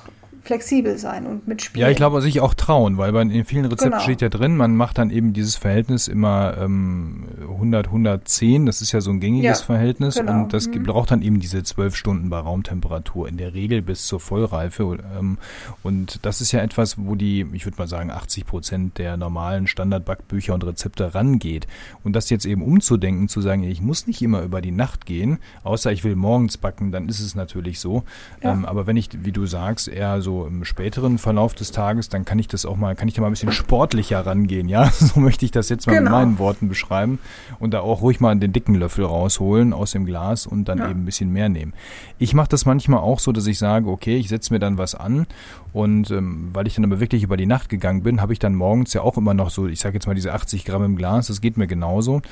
flexibel 0.42 0.96
sein 0.98 1.26
und 1.26 1.46
mitspielen. 1.46 1.86
Ja, 1.86 1.90
ich 1.90 1.96
glaube, 1.96 2.20
sich 2.22 2.40
auch 2.40 2.54
trauen, 2.54 2.96
weil 2.96 3.12
bei, 3.12 3.22
in 3.22 3.44
vielen 3.44 3.66
Rezepten 3.66 3.90
genau. 3.90 4.02
steht 4.02 4.22
ja 4.22 4.28
drin, 4.28 4.56
man 4.56 4.74
macht 4.74 4.98
dann 4.98 5.10
eben 5.10 5.32
dieses 5.32 5.56
Verhältnis 5.56 6.08
immer 6.08 6.56
ähm, 6.58 7.28
100, 7.40 7.86
110, 7.86 8.66
das 8.66 8.80
ist 8.80 8.92
ja 8.92 9.00
so 9.00 9.10
ein 9.10 9.20
gängiges 9.20 9.60
ja, 9.60 9.66
Verhältnis 9.66 10.14
genau. 10.16 10.44
und 10.44 10.52
das 10.52 10.68
mhm. 10.68 10.84
braucht 10.84 11.10
dann 11.10 11.22
eben 11.22 11.40
diese 11.40 11.62
zwölf 11.62 11.94
Stunden 11.94 12.30
bei 12.30 12.38
Raumtemperatur, 12.38 13.28
in 13.28 13.36
der 13.36 13.52
Regel 13.54 13.82
bis 13.82 14.06
zur 14.06 14.18
Vollreife 14.18 14.98
ähm, 15.18 15.36
und 15.82 16.24
das 16.24 16.40
ist 16.40 16.52
ja 16.52 16.60
etwas, 16.60 16.96
wo 16.98 17.14
die, 17.14 17.46
ich 17.52 17.66
würde 17.66 17.76
mal 17.76 17.88
sagen, 17.88 18.10
80 18.10 18.46
Prozent 18.46 18.98
der 18.98 19.16
normalen 19.16 19.66
Standardbackbücher 19.66 20.54
und 20.54 20.64
Rezepte 20.64 21.14
rangeht 21.14 21.66
und 22.02 22.16
das 22.16 22.30
jetzt 22.30 22.46
eben 22.46 22.62
umzudenken, 22.62 23.28
zu 23.28 23.42
sagen, 23.42 23.62
ich 23.62 23.82
muss 23.82 24.06
nicht 24.06 24.22
immer 24.22 24.42
über 24.42 24.62
die 24.62 24.72
Nacht 24.72 25.04
gehen, 25.04 25.38
außer 25.64 25.92
ich 25.92 26.02
will 26.02 26.16
morgens 26.16 26.56
backen, 26.56 26.92
dann 26.92 27.08
ist 27.08 27.20
es 27.20 27.34
natürlich 27.34 27.78
so, 27.78 28.04
ja. 28.42 28.52
ähm, 28.52 28.64
aber 28.64 28.86
wenn 28.86 28.96
ich, 28.96 29.10
wie 29.12 29.32
du 29.32 29.44
sagst, 29.44 29.88
eher 29.88 30.22
so 30.22 30.29
so 30.30 30.46
im 30.46 30.64
späteren 30.64 31.18
Verlauf 31.18 31.54
des 31.54 31.72
Tages, 31.72 32.08
dann 32.08 32.24
kann 32.24 32.38
ich 32.38 32.46
das 32.46 32.64
auch 32.64 32.76
mal, 32.76 32.94
kann 32.94 33.08
ich 33.08 33.14
da 33.14 33.20
mal 33.20 33.26
ein 33.26 33.32
bisschen 33.32 33.50
sportlicher 33.50 34.24
rangehen, 34.24 34.68
ja. 34.68 34.88
So 35.00 35.18
möchte 35.18 35.44
ich 35.44 35.50
das 35.50 35.68
jetzt 35.68 35.86
mal 35.88 35.94
genau. 35.94 36.10
mit 36.10 36.12
meinen 36.12 36.38
Worten 36.38 36.68
beschreiben 36.68 37.18
und 37.58 37.74
da 37.74 37.80
auch 37.80 38.00
ruhig 38.00 38.20
mal 38.20 38.36
den 38.36 38.52
dicken 38.52 38.76
Löffel 38.76 39.04
rausholen 39.04 39.72
aus 39.72 39.90
dem 39.90 40.06
Glas 40.06 40.46
und 40.46 40.66
dann 40.66 40.78
ja. 40.78 40.88
eben 40.88 41.02
ein 41.02 41.04
bisschen 41.04 41.32
mehr 41.32 41.48
nehmen. 41.48 41.72
Ich 42.18 42.32
mache 42.32 42.48
das 42.48 42.64
manchmal 42.64 43.00
auch 43.00 43.18
so, 43.18 43.32
dass 43.32 43.46
ich 43.48 43.58
sage, 43.58 43.88
okay, 43.88 44.18
ich 44.18 44.28
setze 44.28 44.52
mir 44.52 44.60
dann 44.60 44.78
was 44.78 44.94
an 44.94 45.26
und 45.72 46.10
ähm, 46.10 46.50
weil 46.52 46.66
ich 46.66 46.74
dann 46.74 46.84
aber 46.84 47.00
wirklich 47.00 47.22
über 47.22 47.36
die 47.36 47.46
Nacht 47.46 47.68
gegangen 47.68 48.02
bin, 48.02 48.20
habe 48.20 48.32
ich 48.32 48.38
dann 48.38 48.54
morgens 48.54 48.92
ja 48.92 49.02
auch 49.02 49.16
immer 49.16 49.34
noch 49.34 49.50
so, 49.50 49.66
ich 49.66 49.80
sage 49.80 49.94
jetzt 49.94 50.06
mal 50.06 50.14
diese 50.14 50.32
80 50.32 50.64
Gramm 50.64 50.84
im 50.84 50.96
Glas, 50.96 51.28
das 51.28 51.40
geht 51.40 51.56
mir 51.56 51.66
genauso. 51.66 52.22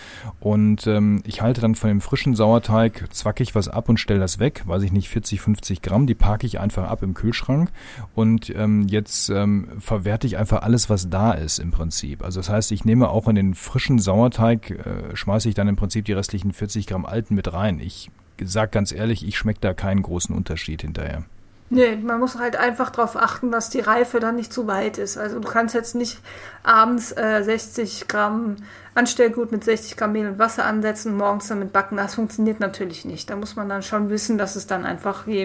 Und 0.40 0.86
ähm, 0.86 1.22
ich 1.24 1.40
halte 1.42 1.60
dann 1.60 1.74
von 1.74 1.88
dem 1.88 2.00
frischen 2.00 2.34
Sauerteig, 2.34 3.06
zwack 3.10 3.40
ich 3.40 3.54
was 3.54 3.68
ab 3.68 3.88
und 3.88 3.98
stelle 3.98 4.20
das 4.20 4.38
weg, 4.38 4.62
weiß 4.66 4.82
ich 4.82 4.92
nicht, 4.92 5.08
40, 5.08 5.40
50 5.40 5.82
Gramm, 5.82 6.06
die 6.06 6.14
parke 6.14 6.46
ich 6.46 6.60
einfach 6.60 6.88
ab 6.88 7.02
im 7.02 7.14
Kühlschrank 7.14 7.70
und 8.14 8.50
ähm, 8.50 8.86
jetzt 8.88 9.30
ähm, 9.30 9.68
verwerte 9.78 10.26
ich 10.26 10.36
einfach 10.36 10.62
alles, 10.62 10.90
was 10.90 11.10
da 11.10 11.32
ist 11.32 11.58
im 11.58 11.70
Prinzip. 11.70 12.22
Also 12.22 12.40
das 12.40 12.48
heißt, 12.48 12.72
ich 12.72 12.84
nehme 12.84 13.08
auch 13.10 13.28
in 13.28 13.34
den 13.34 13.54
frischen 13.54 13.98
Sauerteig, 13.98 14.70
äh, 14.70 15.16
schmeiße 15.16 15.48
ich 15.48 15.54
dann 15.54 15.68
im 15.68 15.76
Prinzip 15.76 16.04
die 16.04 16.12
restlichen 16.12 16.52
40 16.52 16.86
Gramm 16.86 17.06
alten 17.06 17.34
mit 17.34 17.52
rein. 17.52 17.80
Ich 17.80 18.10
sag 18.42 18.72
ganz 18.72 18.92
ehrlich, 18.92 19.26
ich 19.26 19.36
schmecke 19.36 19.60
da 19.60 19.74
keinen 19.74 20.02
großen 20.02 20.34
Unterschied 20.34 20.82
hinterher. 20.82 21.24
Nee, 21.70 21.96
man 21.96 22.18
muss 22.18 22.38
halt 22.38 22.56
einfach 22.56 22.88
darauf 22.88 23.14
achten, 23.14 23.50
dass 23.50 23.68
die 23.68 23.80
Reife 23.80 24.20
dann 24.20 24.36
nicht 24.36 24.52
zu 24.52 24.66
weit 24.66 24.96
ist. 24.96 25.18
Also 25.18 25.38
du 25.38 25.46
kannst 25.46 25.74
jetzt 25.74 25.94
nicht 25.94 26.18
abends 26.62 27.12
äh, 27.12 27.42
60 27.42 28.08
Gramm 28.08 28.56
Anstellgut 28.94 29.52
mit 29.52 29.64
60 29.64 29.96
Gramm 29.96 30.12
Mehl 30.12 30.28
und 30.28 30.38
Wasser 30.38 30.64
ansetzen, 30.64 31.14
morgens 31.14 31.48
damit 31.48 31.72
backen. 31.72 31.96
Das 31.98 32.14
funktioniert 32.14 32.58
natürlich 32.58 33.04
nicht. 33.04 33.28
Da 33.28 33.36
muss 33.36 33.54
man 33.54 33.68
dann 33.68 33.82
schon 33.82 34.08
wissen, 34.08 34.38
dass 34.38 34.56
es 34.56 34.66
dann 34.66 34.86
einfach, 34.86 35.26
je 35.26 35.44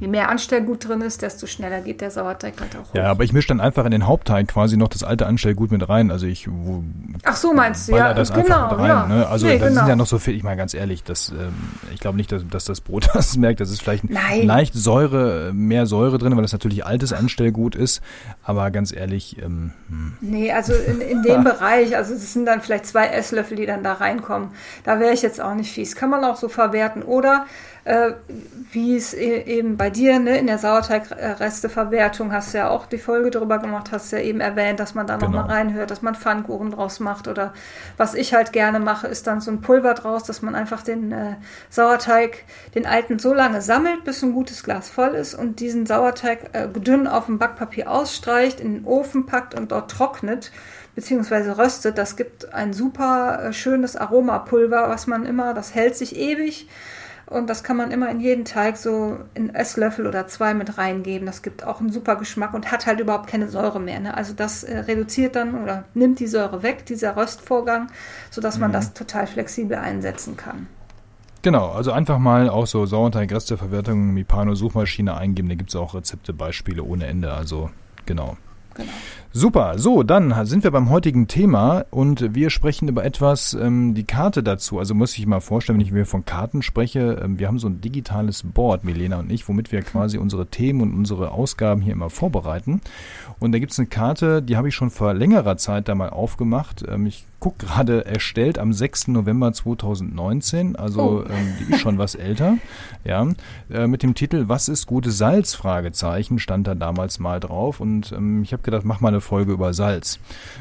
je 0.00 0.08
mehr 0.08 0.28
Anstellgut 0.30 0.88
drin 0.88 1.02
ist, 1.02 1.22
desto 1.22 1.46
schneller 1.46 1.82
geht 1.82 2.00
der 2.00 2.10
Sauerteig 2.10 2.54
halt 2.60 2.74
auch 2.76 2.88
hoch. 2.90 2.94
Ja, 2.94 3.10
aber 3.10 3.22
ich 3.24 3.32
mische 3.32 3.48
dann 3.48 3.60
einfach 3.60 3.84
in 3.84 3.90
den 3.90 4.06
Hauptteig 4.06 4.48
quasi 4.48 4.76
noch 4.76 4.88
das 4.88 5.04
alte 5.04 5.26
Anstellgut 5.26 5.70
mit 5.70 5.88
rein. 5.88 6.10
Also 6.10 6.26
ich 6.26 6.48
wo, 6.50 6.82
Ach 7.24 7.36
so 7.36 7.52
meinst 7.52 7.88
du, 7.88 7.96
ja, 7.96 8.14
das 8.14 8.32
genau, 8.32 8.42
einfach 8.64 8.70
mit 8.72 8.78
rein. 8.80 8.88
ja. 8.88 9.06
Ne? 9.06 9.26
Also 9.28 9.46
Nee, 9.46 9.58
da 9.58 9.66
sind 9.66 9.74
genau. 9.76 9.88
ja 9.88 9.96
noch 9.96 10.06
so 10.06 10.18
viel, 10.18 10.34
ich 10.34 10.42
meine 10.42 10.56
ganz 10.56 10.74
ehrlich, 10.74 11.04
das, 11.04 11.30
ähm, 11.30 11.52
ich 11.92 12.00
glaube 12.00 12.16
nicht, 12.16 12.32
dass, 12.32 12.42
dass 12.48 12.64
das 12.64 12.80
Brot 12.80 13.08
das 13.14 13.36
merkt. 13.36 13.60
Das 13.60 13.70
ist 13.70 13.82
vielleicht 13.82 14.08
Nein. 14.08 14.46
leicht 14.46 14.74
Säure, 14.74 15.52
mehr 15.52 15.86
Säure 15.86 16.18
drin, 16.18 16.34
weil 16.34 16.42
das 16.42 16.52
natürlich 16.52 16.86
altes 16.86 17.12
Anstellgut 17.12 17.74
ist. 17.74 18.00
Aber 18.42 18.70
ganz 18.70 18.92
ehrlich, 18.92 19.36
ähm, 19.42 19.72
hm. 19.88 20.14
Nee, 20.20 20.52
also 20.52 20.72
in, 20.72 21.00
in 21.00 21.22
dem 21.22 21.44
Bereich, 21.50 21.96
also 21.96 22.14
es 22.14 22.32
sind 22.32 22.46
dann 22.46 22.62
vielleicht 22.62 22.86
zwei 22.86 23.06
Esslöffel, 23.08 23.56
die 23.56 23.66
dann 23.66 23.82
da 23.82 23.94
reinkommen. 23.94 24.48
Da 24.84 24.98
wäre 24.98 25.12
ich 25.12 25.22
jetzt 25.22 25.40
auch 25.40 25.54
nicht 25.54 25.70
fies. 25.70 25.94
Kann 25.94 26.10
man 26.10 26.24
auch 26.24 26.36
so 26.36 26.48
verwerten. 26.48 27.02
Oder 27.02 27.46
äh, 27.84 28.12
wie 28.72 28.96
es 28.96 29.14
e 29.14 29.42
eben 29.42 29.76
bei 29.76 29.90
dir 29.90 30.18
ne, 30.18 30.38
in 30.38 30.46
der 30.46 30.58
Sauerteigresteverwertung 30.58 32.32
hast 32.32 32.54
du 32.54 32.58
ja 32.58 32.68
auch 32.68 32.86
die 32.86 32.98
Folge 32.98 33.30
drüber 33.30 33.58
gemacht, 33.58 33.90
hast 33.92 34.12
ja 34.12 34.18
eben 34.18 34.40
erwähnt, 34.40 34.80
dass 34.80 34.94
man 34.94 35.06
da 35.06 35.16
Genau. 35.16 35.30
nochmal 35.30 35.56
reinhört, 35.56 35.90
dass 35.90 36.02
man 36.02 36.14
Pfannkuchen 36.14 36.70
draus 36.70 37.00
macht. 37.00 37.28
Oder 37.28 37.52
was 37.96 38.14
ich 38.14 38.34
halt 38.34 38.52
gerne 38.52 38.80
mache, 38.80 39.06
ist 39.06 39.26
dann 39.26 39.40
so 39.40 39.50
ein 39.50 39.60
Pulver 39.60 39.94
draus, 39.94 40.24
dass 40.24 40.42
man 40.42 40.54
einfach 40.54 40.82
den 40.82 41.12
äh, 41.12 41.36
Sauerteig, 41.68 42.44
den 42.74 42.86
alten, 42.86 43.18
so 43.18 43.34
lange 43.34 43.62
sammelt, 43.62 44.04
bis 44.04 44.22
ein 44.22 44.32
gutes 44.32 44.62
Glas 44.62 44.88
voll 44.88 45.14
ist 45.14 45.34
und 45.34 45.60
diesen 45.60 45.86
Sauerteig 45.86 46.50
äh, 46.52 46.68
dünn 46.68 47.06
auf 47.06 47.26
dem 47.26 47.38
Backpapier 47.38 47.90
ausstreicht, 47.90 48.60
in 48.60 48.74
den 48.74 48.84
Ofen 48.84 49.26
packt 49.26 49.54
und 49.54 49.72
dort 49.72 49.90
trocknet 49.90 50.52
beziehungsweise 50.94 51.56
röstet. 51.58 51.98
Das 51.98 52.16
gibt 52.16 52.52
ein 52.52 52.72
super 52.72 53.44
äh, 53.44 53.52
schönes 53.52 53.96
Aromapulver, 53.96 54.88
was 54.88 55.06
man 55.06 55.24
immer, 55.24 55.54
das 55.54 55.74
hält 55.74 55.96
sich 55.96 56.16
ewig 56.16 56.68
und 57.30 57.48
das 57.48 57.62
kann 57.62 57.76
man 57.76 57.92
immer 57.92 58.10
in 58.10 58.18
jeden 58.20 58.44
Teig 58.44 58.76
so 58.76 59.18
in 59.34 59.54
Esslöffel 59.54 60.06
oder 60.06 60.26
zwei 60.26 60.52
mit 60.52 60.78
reingeben. 60.78 61.26
Das 61.26 61.42
gibt 61.42 61.64
auch 61.64 61.80
einen 61.80 61.92
super 61.92 62.16
Geschmack 62.16 62.54
und 62.54 62.72
hat 62.72 62.86
halt 62.86 62.98
überhaupt 62.98 63.28
keine 63.28 63.48
Säure 63.48 63.78
mehr. 63.78 64.00
Ne? 64.00 64.14
Also 64.14 64.34
das 64.34 64.64
äh, 64.64 64.80
reduziert 64.80 65.36
dann 65.36 65.62
oder 65.62 65.84
nimmt 65.94 66.18
die 66.18 66.26
Säure 66.26 66.64
weg, 66.64 66.84
dieser 66.86 67.16
Röstvorgang, 67.16 67.86
sodass 68.30 68.58
man 68.58 68.72
das 68.72 68.94
total 68.94 69.28
flexibel 69.28 69.78
einsetzen 69.78 70.36
kann. 70.36 70.66
Genau, 71.42 71.70
also 71.70 71.92
einfach 71.92 72.18
mal 72.18 72.50
auch 72.50 72.66
so 72.66 72.84
Sauerteig-Resteverwertung, 72.84 74.12
Mipano-Suchmaschine 74.12 75.16
eingeben, 75.16 75.48
da 75.48 75.54
gibt 75.54 75.70
es 75.70 75.76
auch 75.76 75.94
Rezepte, 75.94 76.34
Beispiele 76.34 76.82
ohne 76.82 77.06
Ende, 77.06 77.32
also 77.32 77.70
genau. 78.04 78.36
Genau. 78.74 78.90
Super, 79.32 79.78
so, 79.78 80.02
dann 80.02 80.34
sind 80.44 80.64
wir 80.64 80.72
beim 80.72 80.90
heutigen 80.90 81.28
Thema 81.28 81.84
und 81.90 82.34
wir 82.34 82.50
sprechen 82.50 82.88
über 82.88 83.04
etwas, 83.04 83.54
ähm, 83.54 83.94
die 83.94 84.02
Karte 84.02 84.42
dazu. 84.42 84.80
Also 84.80 84.92
muss 84.96 85.16
ich 85.16 85.24
mal 85.24 85.38
vorstellen, 85.38 85.78
wenn 85.78 85.86
ich 85.86 85.92
mir 85.92 86.04
von 86.04 86.24
Karten 86.24 86.62
spreche, 86.62 87.20
ähm, 87.22 87.38
wir 87.38 87.46
haben 87.46 87.60
so 87.60 87.68
ein 87.68 87.80
digitales 87.80 88.42
Board, 88.42 88.82
Milena 88.82 89.20
und 89.20 89.30
ich, 89.30 89.48
womit 89.48 89.70
wir 89.70 89.82
quasi 89.82 90.18
unsere 90.18 90.46
Themen 90.46 90.80
und 90.80 90.94
unsere 90.94 91.30
Ausgaben 91.30 91.80
hier 91.80 91.92
immer 91.92 92.10
vorbereiten. 92.10 92.80
Und 93.38 93.52
da 93.52 93.60
gibt 93.60 93.70
es 93.70 93.78
eine 93.78 93.86
Karte, 93.86 94.42
die 94.42 94.56
habe 94.56 94.66
ich 94.66 94.74
schon 94.74 94.90
vor 94.90 95.14
längerer 95.14 95.56
Zeit 95.56 95.88
da 95.88 95.94
mal 95.94 96.10
aufgemacht. 96.10 96.84
Ähm, 96.88 97.06
ich 97.06 97.24
gucke 97.38 97.64
gerade, 97.66 98.04
erstellt 98.04 98.58
am 98.58 98.72
6. 98.72 99.08
November 99.08 99.52
2019, 99.52 100.76
also 100.76 101.00
Oh. 101.00 101.20
ähm, 101.22 101.54
die 101.60 101.72
ist 101.72 101.80
schon 101.80 101.96
was 101.98 102.14
älter. 102.16 102.58
Ja, 103.04 103.26
äh, 103.70 103.86
mit 103.86 104.02
dem 104.02 104.14
Titel 104.14 104.44
Was 104.48 104.68
ist 104.68 104.86
gutes 104.86 105.16
Salz? 105.16 105.54
Fragezeichen 105.54 106.38
stand 106.38 106.66
da 106.66 106.74
damals 106.74 107.18
mal 107.18 107.38
drauf 107.40 107.80
und 107.80 108.12
ähm, 108.12 108.42
ich 108.42 108.52
habe 108.52 108.62
gedacht, 108.62 108.84
mach 108.84 109.00
mal 109.00 109.08
eine 109.08 109.19
Folge 109.20 109.52
über 109.52 109.72
Salz. 109.74 110.18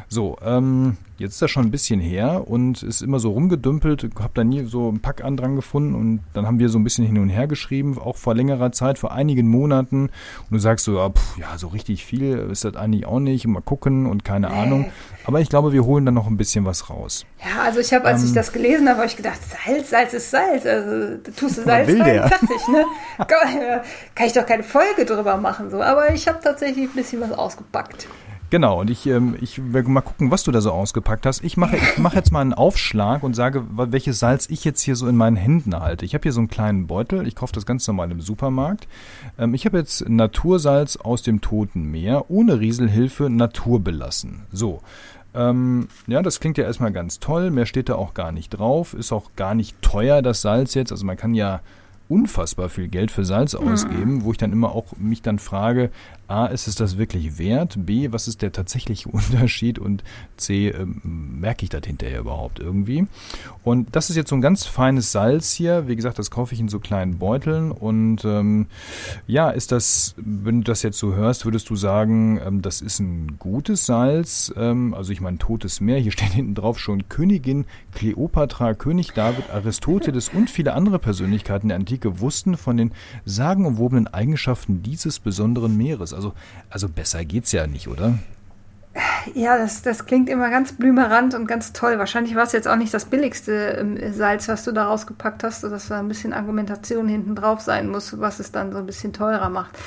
So, 0.07 0.37
ähm, 0.43 0.97
jetzt 1.17 1.33
ist 1.33 1.41
das 1.41 1.51
schon 1.51 1.65
ein 1.65 1.71
bisschen 1.71 1.99
her 1.99 2.47
und 2.47 2.81
ist 2.83 3.01
immer 3.01 3.19
so 3.19 3.31
rumgedümpelt, 3.31 4.09
habe 4.19 4.31
da 4.33 4.43
nie 4.43 4.65
so 4.65 4.87
einen 4.87 4.99
Pack 5.01 5.23
an 5.23 5.37
dran 5.37 5.55
gefunden 5.55 5.93
und 5.95 6.21
dann 6.33 6.47
haben 6.47 6.59
wir 6.59 6.69
so 6.69 6.79
ein 6.79 6.83
bisschen 6.83 7.05
hin 7.05 7.17
und 7.19 7.29
her 7.29 7.47
geschrieben, 7.47 7.97
auch 7.99 8.15
vor 8.17 8.33
längerer 8.35 8.71
Zeit, 8.71 8.97
vor 8.97 9.11
einigen 9.11 9.47
Monaten 9.47 10.03
und 10.03 10.51
du 10.51 10.59
sagst 10.59 10.85
so, 10.85 10.95
ja, 10.97 11.09
pff, 11.09 11.37
ja 11.37 11.57
so 11.57 11.67
richtig 11.67 12.05
viel 12.05 12.33
ist 12.51 12.63
das 12.65 12.75
eigentlich 12.75 13.05
auch 13.05 13.19
nicht, 13.19 13.45
mal 13.47 13.61
gucken 13.61 14.05
und 14.05 14.23
keine 14.23 14.49
Nee. 14.49 14.55
Ahnung, 14.55 14.91
aber 15.25 15.41
ich 15.41 15.49
glaube, 15.49 15.73
wir 15.73 15.83
holen 15.85 16.05
dann 16.05 16.13
noch 16.15 16.27
ein 16.27 16.37
bisschen 16.37 16.65
was 16.65 16.89
raus. 16.89 17.25
Ja, 17.41 17.63
also 17.63 17.79
ich 17.79 17.93
habe, 17.93 18.05
als 18.05 18.23
ich 18.23 18.29
Ähm. 18.29 18.35
das 18.35 18.51
gelesen 18.51 18.87
habe, 18.87 18.97
habe 18.99 19.07
ich 19.07 19.15
gedacht, 19.17 19.39
Salz, 19.65 19.89
Salz 19.91 20.13
ist 20.13 20.31
Salz. 20.31 20.65
Also 20.65 21.17
tust 21.37 21.57
du 21.57 21.63
Salz 21.63 21.87
rein, 21.89 22.03
der? 22.03 22.27
fertig, 22.27 22.67
ne? 22.67 22.85
Kann 24.15 24.27
ich 24.27 24.33
doch 24.33 24.45
keine 24.45 24.63
Folge 24.63 25.05
drüber 25.05 25.37
machen, 25.37 25.69
so. 25.69 25.81
Aber 25.81 26.13
ich 26.13 26.27
habe 26.27 26.39
tatsächlich 26.43 26.89
ein 26.89 26.95
bisschen 26.95 27.21
was 27.21 27.31
ausgepackt. 27.31 28.07
Genau, 28.49 28.79
und 28.79 28.89
ich, 28.89 29.05
ähm, 29.05 29.35
ich 29.39 29.73
werde 29.73 29.89
mal 29.89 30.01
gucken, 30.01 30.31
was 30.31 30.43
du 30.43 30.51
da 30.51 30.59
so 30.59 30.71
ausgepackt 30.71 31.25
hast. 31.25 31.43
Ich 31.43 31.55
mache 31.55 31.77
ich 31.77 31.97
mache 31.99 32.15
jetzt 32.15 32.31
mal 32.31 32.41
einen 32.41 32.53
Aufschlag 32.53 33.21
und 33.21 33.35
sage, 33.35 33.63
welches 33.69 34.19
Salz 34.19 34.47
ich 34.49 34.63
jetzt 34.65 34.81
hier 34.81 34.95
so 34.95 35.07
in 35.07 35.15
meinen 35.15 35.35
Händen 35.35 35.79
halte. 35.79 36.03
Ich 36.03 36.15
habe 36.15 36.23
hier 36.23 36.31
so 36.31 36.39
einen 36.39 36.47
kleinen 36.47 36.87
Beutel, 36.87 37.27
ich 37.27 37.35
kaufe 37.35 37.53
das 37.53 37.65
ganz 37.67 37.87
normal 37.87 38.09
im 38.09 38.21
Supermarkt. 38.21 38.87
Ähm, 39.37 39.53
ich 39.53 39.65
habe 39.65 39.77
jetzt 39.77 40.09
Natursalz 40.09 40.95
aus 40.97 41.21
dem 41.21 41.41
Toten 41.41 41.91
Meer, 41.91 42.29
ohne 42.29 42.59
Rieselhilfe, 42.59 43.29
naturbelassen. 43.29 44.43
So. 44.51 44.81
Ähm, 45.35 45.87
ja, 46.07 46.23
das 46.23 46.39
klingt 46.39 46.57
ja 46.57 46.63
erstmal 46.63 46.91
ganz 46.91 47.19
toll. 47.19 47.51
Mehr 47.51 47.67
steht 47.67 47.89
da 47.89 47.95
auch 47.95 48.15
gar 48.15 48.31
nicht 48.31 48.49
drauf. 48.49 48.95
Ist 48.95 49.11
auch 49.11 49.29
gar 49.35 49.53
nicht 49.53 49.79
teuer, 49.83 50.23
das 50.23 50.41
Salz 50.41 50.73
jetzt. 50.73 50.91
Also 50.91 51.05
man 51.05 51.17
kann 51.17 51.35
ja 51.35 51.61
unfassbar 52.09 52.69
viel 52.69 52.87
Geld 52.87 53.11
für 53.11 53.23
Salz 53.23 53.53
ausgeben, 53.53 54.23
wo 54.23 54.31
ich 54.31 54.39
dann 54.39 54.51
immer 54.51 54.71
auch 54.71 54.97
mich 54.97 55.21
dann 55.21 55.37
frage, 55.37 55.91
A, 56.29 56.45
ist 56.45 56.67
es 56.67 56.75
das 56.75 56.97
wirklich 56.97 57.39
wert? 57.39 57.75
B, 57.85 58.11
was 58.11 58.27
ist 58.27 58.41
der 58.41 58.51
tatsächliche 58.51 59.09
Unterschied? 59.09 59.79
Und 59.79 60.03
C, 60.37 60.69
ähm, 60.69 61.01
merke 61.39 61.63
ich 61.63 61.69
das 61.69 61.81
hinterher 61.85 62.19
überhaupt 62.19 62.59
irgendwie? 62.59 63.07
Und 63.63 63.95
das 63.95 64.09
ist 64.09 64.15
jetzt 64.15 64.29
so 64.29 64.35
ein 64.35 64.41
ganz 64.41 64.65
feines 64.65 65.11
Salz 65.11 65.51
hier. 65.51 65.87
Wie 65.87 65.95
gesagt, 65.95 66.19
das 66.19 66.29
kaufe 66.29 66.53
ich 66.53 66.59
in 66.59 66.69
so 66.69 66.79
kleinen 66.79 67.17
Beuteln. 67.17 67.71
Und 67.71 68.23
ähm, 68.25 68.67
ja, 69.27 69.49
ist 69.49 69.71
das, 69.71 70.13
wenn 70.17 70.61
du 70.61 70.65
das 70.65 70.83
jetzt 70.83 70.99
so 70.99 71.13
hörst, 71.15 71.45
würdest 71.45 71.69
du 71.69 71.75
sagen, 71.75 72.39
ähm, 72.45 72.61
das 72.61 72.81
ist 72.81 72.99
ein 72.99 73.37
gutes 73.39 73.85
Salz? 73.85 74.53
Ähm, 74.55 74.93
also 74.93 75.11
ich 75.11 75.21
meine, 75.21 75.39
totes 75.39 75.81
Meer. 75.81 75.99
Hier 75.99 76.11
steht 76.19 76.33
hinten 76.33 76.55
drauf 76.55 76.79
schon 76.79 77.09
Königin 77.09 77.65
Kleopatra, 77.93 78.75
König 78.75 79.13
David, 79.13 79.49
Aristoteles 79.49 80.29
und 80.29 80.49
viele 80.49 80.73
andere 80.73 80.99
Persönlichkeiten 80.99 81.69
der 81.69 81.77
Antike 81.77 82.19
wussten 82.19 82.55
von 82.55 82.77
den 82.77 82.91
sagenumwobenen 83.25 84.07
Eigenschaften 84.07 84.83
dieses 84.83 85.19
besonderen 85.19 85.75
Meeres. 85.75 86.13
Also, 86.19 86.33
also 86.69 86.89
besser 86.89 87.23
geht's 87.23 87.53
ja 87.53 87.65
nicht, 87.65 87.87
oder? 87.87 88.19
Ja, 89.33 89.57
das, 89.57 89.81
das 89.83 90.05
klingt 90.05 90.27
immer 90.27 90.49
ganz 90.49 90.73
blümerant 90.73 91.33
und 91.33 91.47
ganz 91.47 91.71
toll. 91.71 91.97
Wahrscheinlich 91.97 92.35
war 92.35 92.43
es 92.43 92.51
jetzt 92.51 92.67
auch 92.67 92.75
nicht 92.75 92.93
das 92.93 93.05
billigste 93.05 93.77
ähm, 93.79 93.97
Salz, 94.11 94.49
was 94.49 94.65
du 94.65 94.73
da 94.73 94.87
rausgepackt 94.87 95.45
hast, 95.45 95.61
sodass 95.61 95.87
da 95.87 95.99
ein 95.99 96.09
bisschen 96.09 96.33
Argumentation 96.33 97.07
hinten 97.07 97.35
drauf 97.35 97.61
sein 97.61 97.87
muss, 97.87 98.19
was 98.19 98.39
es 98.39 98.51
dann 98.51 98.73
so 98.73 98.79
ein 98.79 98.85
bisschen 98.85 99.13
teurer 99.13 99.49
macht. 99.49 99.77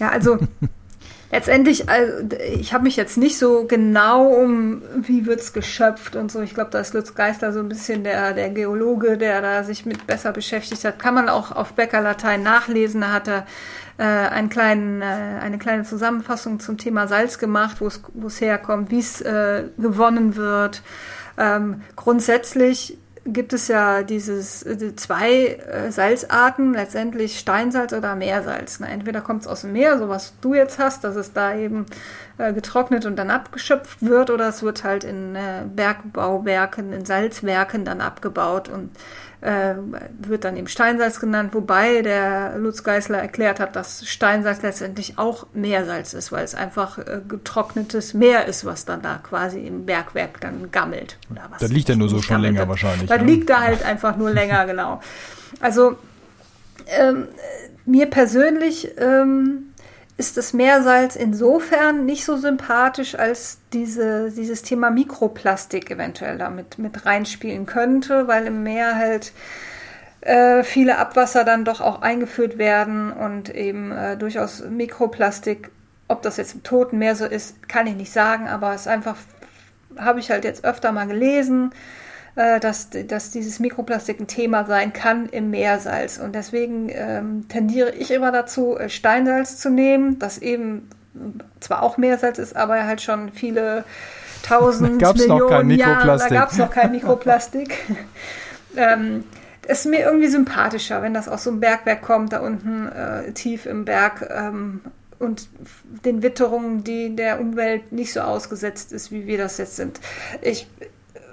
Ja, 0.00 0.08
also 0.08 0.38
letztendlich, 1.30 1.88
also, 1.88 2.26
ich 2.52 2.72
habe 2.74 2.82
mich 2.82 2.96
jetzt 2.96 3.16
nicht 3.16 3.38
so 3.38 3.66
genau 3.68 4.26
um, 4.26 4.82
wie 4.96 5.26
wird's 5.26 5.52
geschöpft 5.52 6.16
und 6.16 6.32
so. 6.32 6.40
Ich 6.40 6.54
glaube, 6.54 6.70
da 6.70 6.80
ist 6.80 6.94
Lutz 6.94 7.14
Geißler 7.14 7.52
so 7.52 7.60
ein 7.60 7.68
bisschen 7.68 8.02
der, 8.02 8.32
der 8.32 8.50
Geologe, 8.50 9.18
der 9.18 9.40
da 9.40 9.62
sich 9.62 9.86
mit 9.86 10.08
besser 10.08 10.32
beschäftigt 10.32 10.84
hat. 10.84 10.98
Kann 10.98 11.14
man 11.14 11.28
auch 11.28 11.52
auf 11.52 11.74
Bäckerlatein 11.74 12.42
nachlesen. 12.42 13.02
Da 13.02 13.12
hat 13.12 13.28
er 13.28 13.46
äh, 14.00 14.02
einen 14.02 14.48
kleinen, 14.48 15.02
äh, 15.02 15.04
eine 15.04 15.58
kleine 15.58 15.84
Zusammenfassung 15.84 16.58
zum 16.58 16.78
Thema 16.78 17.06
Salz 17.06 17.38
gemacht, 17.38 17.82
wo 17.82 17.86
es 18.26 18.40
herkommt, 18.40 18.90
wie 18.90 18.98
es 18.98 19.20
äh, 19.20 19.64
gewonnen 19.76 20.36
wird. 20.36 20.82
Ähm, 21.36 21.82
grundsätzlich 21.96 22.96
gibt 23.26 23.52
es 23.52 23.68
ja 23.68 24.02
dieses 24.02 24.62
äh, 24.62 24.96
zwei 24.96 25.48
äh, 25.48 25.92
Salzarten, 25.92 26.72
letztendlich 26.72 27.38
Steinsalz 27.38 27.92
oder 27.92 28.16
Meersalz. 28.16 28.80
Ne? 28.80 28.88
Entweder 28.88 29.20
kommt 29.20 29.42
es 29.42 29.48
aus 29.48 29.60
dem 29.60 29.72
Meer, 29.72 29.98
so 29.98 30.08
was 30.08 30.32
du 30.40 30.54
jetzt 30.54 30.78
hast, 30.78 31.04
dass 31.04 31.16
es 31.16 31.34
da 31.34 31.54
eben 31.54 31.84
äh, 32.38 32.54
getrocknet 32.54 33.04
und 33.04 33.16
dann 33.16 33.28
abgeschöpft 33.30 34.00
wird, 34.00 34.30
oder 34.30 34.48
es 34.48 34.62
wird 34.62 34.82
halt 34.82 35.04
in 35.04 35.36
äh, 35.36 35.64
Bergbauwerken, 35.66 36.94
in 36.94 37.04
Salzwerken 37.04 37.84
dann 37.84 38.00
abgebaut 38.00 38.70
und 38.70 38.90
äh, 39.40 39.74
wird 40.18 40.44
dann 40.44 40.56
eben 40.56 40.66
Steinsalz 40.66 41.20
genannt, 41.20 41.54
wobei 41.54 42.02
der 42.02 42.58
Lutz 42.58 42.84
Geißler 42.84 43.18
erklärt 43.18 43.58
hat, 43.60 43.74
dass 43.74 44.06
Steinsalz 44.06 44.62
letztendlich 44.62 45.18
auch 45.18 45.46
Meersalz 45.54 46.12
ist, 46.12 46.30
weil 46.30 46.44
es 46.44 46.54
einfach 46.54 46.98
äh, 46.98 47.20
getrocknetes 47.26 48.14
Meer 48.14 48.46
ist, 48.46 48.64
was 48.64 48.84
dann 48.84 49.02
da 49.02 49.18
quasi 49.22 49.60
im 49.60 49.86
Bergwerk 49.86 50.40
dann 50.40 50.70
gammelt. 50.70 51.16
Oder 51.30 51.42
was 51.50 51.60
Das 51.60 51.70
liegt 51.70 51.88
ja 51.88 51.96
nur 51.96 52.08
so 52.08 52.20
schon 52.20 52.36
gammelt, 52.36 52.54
länger 52.54 52.68
wahrscheinlich, 52.68 53.08
Das 53.08 53.20
ne? 53.20 53.26
liegt 53.26 53.48
da 53.48 53.60
halt 53.60 53.84
einfach 53.84 54.16
nur 54.16 54.30
länger, 54.30 54.66
genau. 54.70 55.00
Also 55.60 55.96
ähm, 56.86 57.28
mir 57.86 58.06
persönlich 58.06 58.90
ähm, 58.98 59.69
ist 60.20 60.36
das 60.36 60.52
Meersalz 60.52 61.16
insofern 61.16 62.04
nicht 62.04 62.26
so 62.26 62.36
sympathisch, 62.36 63.14
als 63.14 63.56
diese, 63.72 64.30
dieses 64.30 64.62
Thema 64.62 64.90
Mikroplastik 64.90 65.90
eventuell 65.90 66.36
damit 66.36 66.78
mit 66.78 67.06
reinspielen 67.06 67.64
könnte, 67.64 68.28
weil 68.28 68.46
im 68.46 68.62
Meer 68.62 68.96
halt 68.96 69.32
äh, 70.20 70.62
viele 70.62 70.98
Abwasser 70.98 71.44
dann 71.44 71.64
doch 71.64 71.80
auch 71.80 72.02
eingeführt 72.02 72.58
werden 72.58 73.10
und 73.10 73.48
eben 73.48 73.92
äh, 73.92 74.18
durchaus 74.18 74.62
Mikroplastik, 74.62 75.70
ob 76.06 76.20
das 76.20 76.36
jetzt 76.36 76.54
im 76.54 76.62
Toten 76.64 76.98
Meer 76.98 77.16
so 77.16 77.24
ist, 77.24 77.66
kann 77.66 77.86
ich 77.86 77.94
nicht 77.94 78.12
sagen, 78.12 78.46
aber 78.46 78.74
es 78.74 78.86
einfach, 78.86 79.16
habe 79.96 80.20
ich 80.20 80.30
halt 80.30 80.44
jetzt 80.44 80.66
öfter 80.66 80.92
mal 80.92 81.06
gelesen, 81.06 81.72
dass, 82.34 82.88
dass 82.90 83.30
dieses 83.30 83.58
Mikroplastik 83.58 84.20
ein 84.20 84.26
Thema 84.26 84.64
sein 84.64 84.92
kann 84.92 85.28
im 85.28 85.50
Meersalz. 85.50 86.18
Und 86.18 86.34
deswegen 86.34 86.88
ähm, 86.90 87.48
tendiere 87.48 87.90
ich 87.90 88.10
immer 88.10 88.32
dazu, 88.32 88.78
äh, 88.78 88.88
Steinsalz 88.88 89.58
zu 89.58 89.70
nehmen, 89.70 90.18
das 90.18 90.38
eben 90.38 90.88
zwar 91.58 91.82
auch 91.82 91.96
Meersalz 91.98 92.38
ist, 92.38 92.56
aber 92.56 92.84
halt 92.84 93.02
schon 93.02 93.32
viele 93.32 93.84
tausend 94.42 95.00
gab's 95.00 95.20
Millionen 95.20 95.70
Jahre, 95.70 96.16
da 96.16 96.28
gab 96.28 96.52
es 96.52 96.58
noch 96.58 96.70
kein 96.70 96.92
Mikroplastik. 96.92 97.74
ähm, 98.76 99.24
ist 99.66 99.86
mir 99.86 100.00
irgendwie 100.00 100.28
sympathischer, 100.28 101.02
wenn 101.02 101.14
das 101.14 101.28
aus 101.28 101.44
so 101.44 101.50
einem 101.50 101.60
Bergwerk 101.60 102.02
kommt, 102.02 102.32
da 102.32 102.40
unten 102.40 102.88
äh, 102.88 103.32
tief 103.32 103.66
im 103.66 103.84
Berg 103.84 104.28
ähm, 104.30 104.80
und 105.18 105.48
den 106.04 106.22
Witterungen, 106.22 106.82
die 106.82 107.14
der 107.14 107.40
Umwelt 107.40 107.92
nicht 107.92 108.12
so 108.12 108.20
ausgesetzt 108.20 108.92
ist, 108.92 109.12
wie 109.12 109.26
wir 109.26 109.38
das 109.38 109.58
jetzt 109.58 109.76
sind. 109.76 110.00
Ich, 110.42 110.66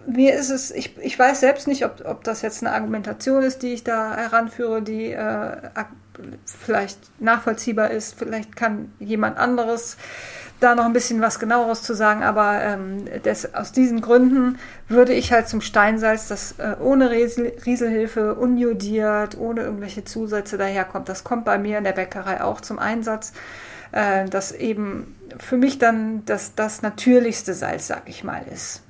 mir 0.07 0.35
ist 0.35 0.49
es, 0.49 0.71
ich, 0.71 0.97
ich 0.99 1.19
weiß 1.19 1.41
selbst 1.41 1.67
nicht, 1.67 1.85
ob, 1.85 2.03
ob 2.05 2.23
das 2.23 2.41
jetzt 2.41 2.63
eine 2.63 2.73
Argumentation 2.73 3.43
ist, 3.43 3.61
die 3.61 3.73
ich 3.73 3.83
da 3.83 4.15
heranführe, 4.15 4.81
die 4.81 5.11
äh, 5.11 5.57
vielleicht 6.45 6.99
nachvollziehbar 7.21 7.91
ist. 7.91 8.17
Vielleicht 8.17 8.55
kann 8.55 8.91
jemand 8.99 9.37
anderes 9.37 9.97
da 10.59 10.73
noch 10.73 10.85
ein 10.85 10.93
bisschen 10.93 11.21
was 11.21 11.39
genaueres 11.39 11.83
zu 11.83 11.93
sagen, 11.93 12.23
aber 12.23 12.61
ähm, 12.61 13.05
des, 13.23 13.53
aus 13.53 13.73
diesen 13.73 14.01
Gründen 14.01 14.57
würde 14.87 15.13
ich 15.13 15.31
halt 15.31 15.47
zum 15.47 15.61
Steinsalz, 15.61 16.27
das 16.29 16.55
äh, 16.57 16.75
ohne 16.79 17.11
Riesel, 17.11 17.53
Rieselhilfe, 17.65 18.33
unjodiert, 18.35 19.37
ohne 19.37 19.61
irgendwelche 19.61 20.03
Zusätze 20.03 20.57
daherkommt. 20.57 21.09
Das 21.09 21.23
kommt 21.23 21.45
bei 21.45 21.57
mir 21.59 21.77
in 21.77 21.83
der 21.83 21.91
Bäckerei 21.91 22.41
auch 22.41 22.61
zum 22.61 22.79
Einsatz. 22.79 23.33
Äh, 23.91 24.25
das 24.29 24.51
eben 24.51 25.15
für 25.37 25.57
mich 25.57 25.77
dann 25.77 26.25
das, 26.25 26.55
das 26.55 26.81
natürlichste 26.81 27.53
Salz, 27.53 27.87
sag 27.87 28.03
ich 28.05 28.23
mal, 28.23 28.41
ist. 28.51 28.81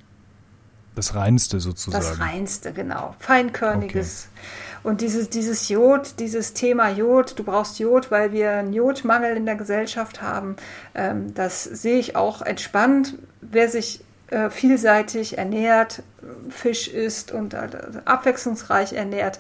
Das 0.97 1.13
reinste 1.13 1.59
sozusagen. 1.59 2.03
Das 2.03 2.19
reinste, 2.19 2.73
genau. 2.73 3.13
Feinkörniges. 3.19 4.29
Okay. 4.31 4.47
Und 4.81 5.01
dieses, 5.01 5.29
dieses 5.29 5.69
Jod, 5.69 6.15
dieses 6.17 6.53
Thema 6.53 6.89
Jod, 6.89 7.37
du 7.37 7.43
brauchst 7.43 7.77
Jod, 7.77 8.09
weil 8.09 8.31
wir 8.31 8.53
einen 8.53 8.73
Jodmangel 8.73 9.37
in 9.37 9.45
der 9.45 9.53
Gesellschaft 9.53 10.23
haben, 10.23 10.55
ähm, 10.95 11.35
das 11.35 11.63
sehe 11.63 11.99
ich 11.99 12.15
auch 12.15 12.41
entspannt. 12.41 13.13
Wer 13.41 13.69
sich 13.69 14.03
äh, 14.29 14.49
vielseitig 14.49 15.37
ernährt, 15.37 16.01
Fisch 16.49 16.87
isst 16.87 17.31
und 17.31 17.53
äh, 17.53 17.67
abwechslungsreich 18.05 18.93
ernährt, 18.93 19.39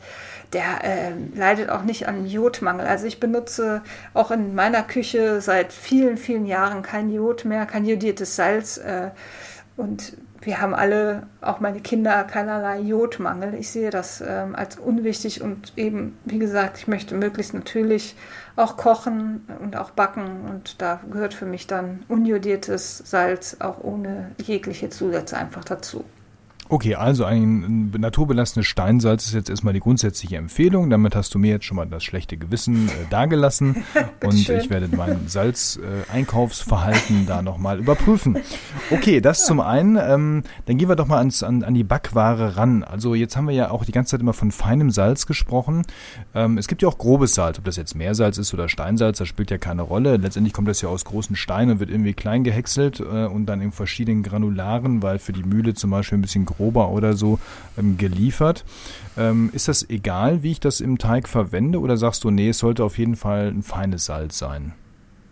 der 0.53 0.83
äh, 0.83 1.11
leidet 1.33 1.71
auch 1.71 1.81
nicht 1.81 2.07
an 2.07 2.27
Jodmangel. 2.27 2.85
Also 2.85 3.07
ich 3.07 3.19
benutze 3.19 3.81
auch 4.13 4.29
in 4.29 4.53
meiner 4.53 4.83
Küche 4.83 5.41
seit 5.41 5.73
vielen, 5.73 6.17
vielen 6.17 6.45
Jahren 6.45 6.83
kein 6.83 7.09
Jod 7.09 7.45
mehr, 7.45 7.65
kein 7.65 7.83
jodiertes 7.83 8.35
Salz. 8.35 8.77
Äh, 8.77 9.09
und 9.75 10.17
wir 10.41 10.61
haben 10.61 10.75
alle, 10.75 11.23
auch 11.41 11.59
meine 11.59 11.79
Kinder, 11.81 12.23
keinerlei 12.23 12.79
Jodmangel. 12.79 13.53
Ich 13.55 13.69
sehe 13.69 13.89
das 13.89 14.23
ähm, 14.25 14.55
als 14.55 14.77
unwichtig 14.77 15.41
und 15.41 15.73
eben, 15.75 16.17
wie 16.25 16.39
gesagt, 16.39 16.77
ich 16.77 16.87
möchte 16.87 17.15
möglichst 17.15 17.53
natürlich 17.53 18.15
auch 18.55 18.77
kochen 18.77 19.45
und 19.61 19.75
auch 19.75 19.91
backen 19.91 20.45
und 20.49 20.81
da 20.81 20.99
gehört 21.11 21.33
für 21.33 21.45
mich 21.45 21.67
dann 21.67 22.03
unjodiertes 22.07 22.97
Salz 22.99 23.57
auch 23.59 23.83
ohne 23.83 24.31
jegliche 24.41 24.89
Zusätze 24.89 25.37
einfach 25.37 25.63
dazu. 25.63 26.03
Okay, 26.69 26.95
also 26.95 27.23
ein 27.23 27.91
naturbelassenes 27.97 28.67
Steinsalz 28.67 29.25
ist 29.25 29.33
jetzt 29.33 29.49
erstmal 29.49 29.73
die 29.73 29.79
grundsätzliche 29.79 30.35
Empfehlung. 30.35 30.89
Damit 30.89 31.15
hast 31.15 31.33
du 31.33 31.39
mir 31.39 31.51
jetzt 31.51 31.65
schon 31.65 31.77
mal 31.77 31.85
das 31.85 32.03
schlechte 32.03 32.35
Gewissen 32.35 32.89
äh, 32.89 32.91
dargelassen 33.09 33.85
und 34.23 34.37
schön. 34.37 34.59
ich 34.59 34.69
werde 34.69 34.89
mein 34.93 35.27
Salzeinkaufsverhalten 35.27 37.23
äh, 37.23 37.25
da 37.25 37.41
nochmal 37.41 37.79
überprüfen. 37.79 38.37
Okay, 38.91 39.21
das 39.21 39.45
zum 39.45 39.61
einen. 39.61 39.95
Ähm, 39.95 40.43
dann 40.65 40.77
gehen 40.77 40.89
wir 40.89 40.97
doch 40.97 41.07
mal 41.07 41.19
ans, 41.19 41.41
an, 41.41 41.63
an 41.63 41.73
die 41.73 41.85
Backware 41.85 42.57
ran. 42.57 42.83
Also 42.83 43.15
jetzt 43.15 43.37
haben 43.37 43.47
wir 43.47 43.55
ja 43.55 43.71
auch 43.71 43.85
die 43.85 43.93
ganze 43.93 44.11
Zeit 44.11 44.19
immer 44.19 44.33
von 44.33 44.51
feinem 44.51 44.91
Salz 44.91 45.25
gesprochen. 45.25 45.83
Ähm, 46.35 46.57
es 46.57 46.67
gibt 46.67 46.81
ja 46.81 46.89
auch 46.89 46.97
grobes 46.97 47.33
Salz, 47.33 47.59
ob 47.59 47.63
das 47.63 47.77
jetzt 47.77 47.95
Meersalz 47.95 48.37
ist 48.37 48.53
oder 48.53 48.67
Steinsalz, 48.67 49.19
das 49.19 49.27
spielt 49.29 49.51
ja 49.51 49.57
keine 49.57 49.83
Rolle. 49.83 50.17
Letztendlich 50.17 50.53
kommt 50.53 50.67
das 50.67 50.81
ja 50.81 50.89
aus 50.89 51.05
großen 51.05 51.37
Steinen 51.37 51.71
und 51.71 51.79
wird 51.79 51.91
irgendwie 51.91 52.13
klein 52.13 52.43
gehäckselt 52.43 52.99
äh, 52.99 53.25
und 53.25 53.45
dann 53.45 53.61
in 53.61 53.71
verschiedenen 53.71 54.21
Granularen, 54.21 55.01
weil 55.01 55.17
für 55.17 55.31
die 55.31 55.43
Mühle 55.43 55.73
zum 55.73 55.91
Beispiel 55.91 56.17
ein 56.17 56.21
bisschen 56.21 56.45
grober 56.57 56.89
oder 56.89 57.13
so 57.13 57.39
ähm, 57.77 57.97
geliefert. 57.97 58.65
Ähm, 59.17 59.49
ist 59.53 59.67
das 59.67 59.89
egal, 59.89 60.43
wie 60.43 60.51
ich 60.51 60.59
das 60.59 60.81
im 60.81 60.97
Teig 60.97 61.29
verwende 61.29 61.79
oder 61.79 61.97
sagst 61.97 62.23
du, 62.23 62.31
nee, 62.31 62.49
es 62.49 62.59
sollte 62.59 62.83
auf 62.83 62.97
jeden 62.97 63.15
Fall 63.15 63.47
ein 63.47 63.63
feines 63.63 64.05
Salz 64.05 64.37
sein? 64.37 64.73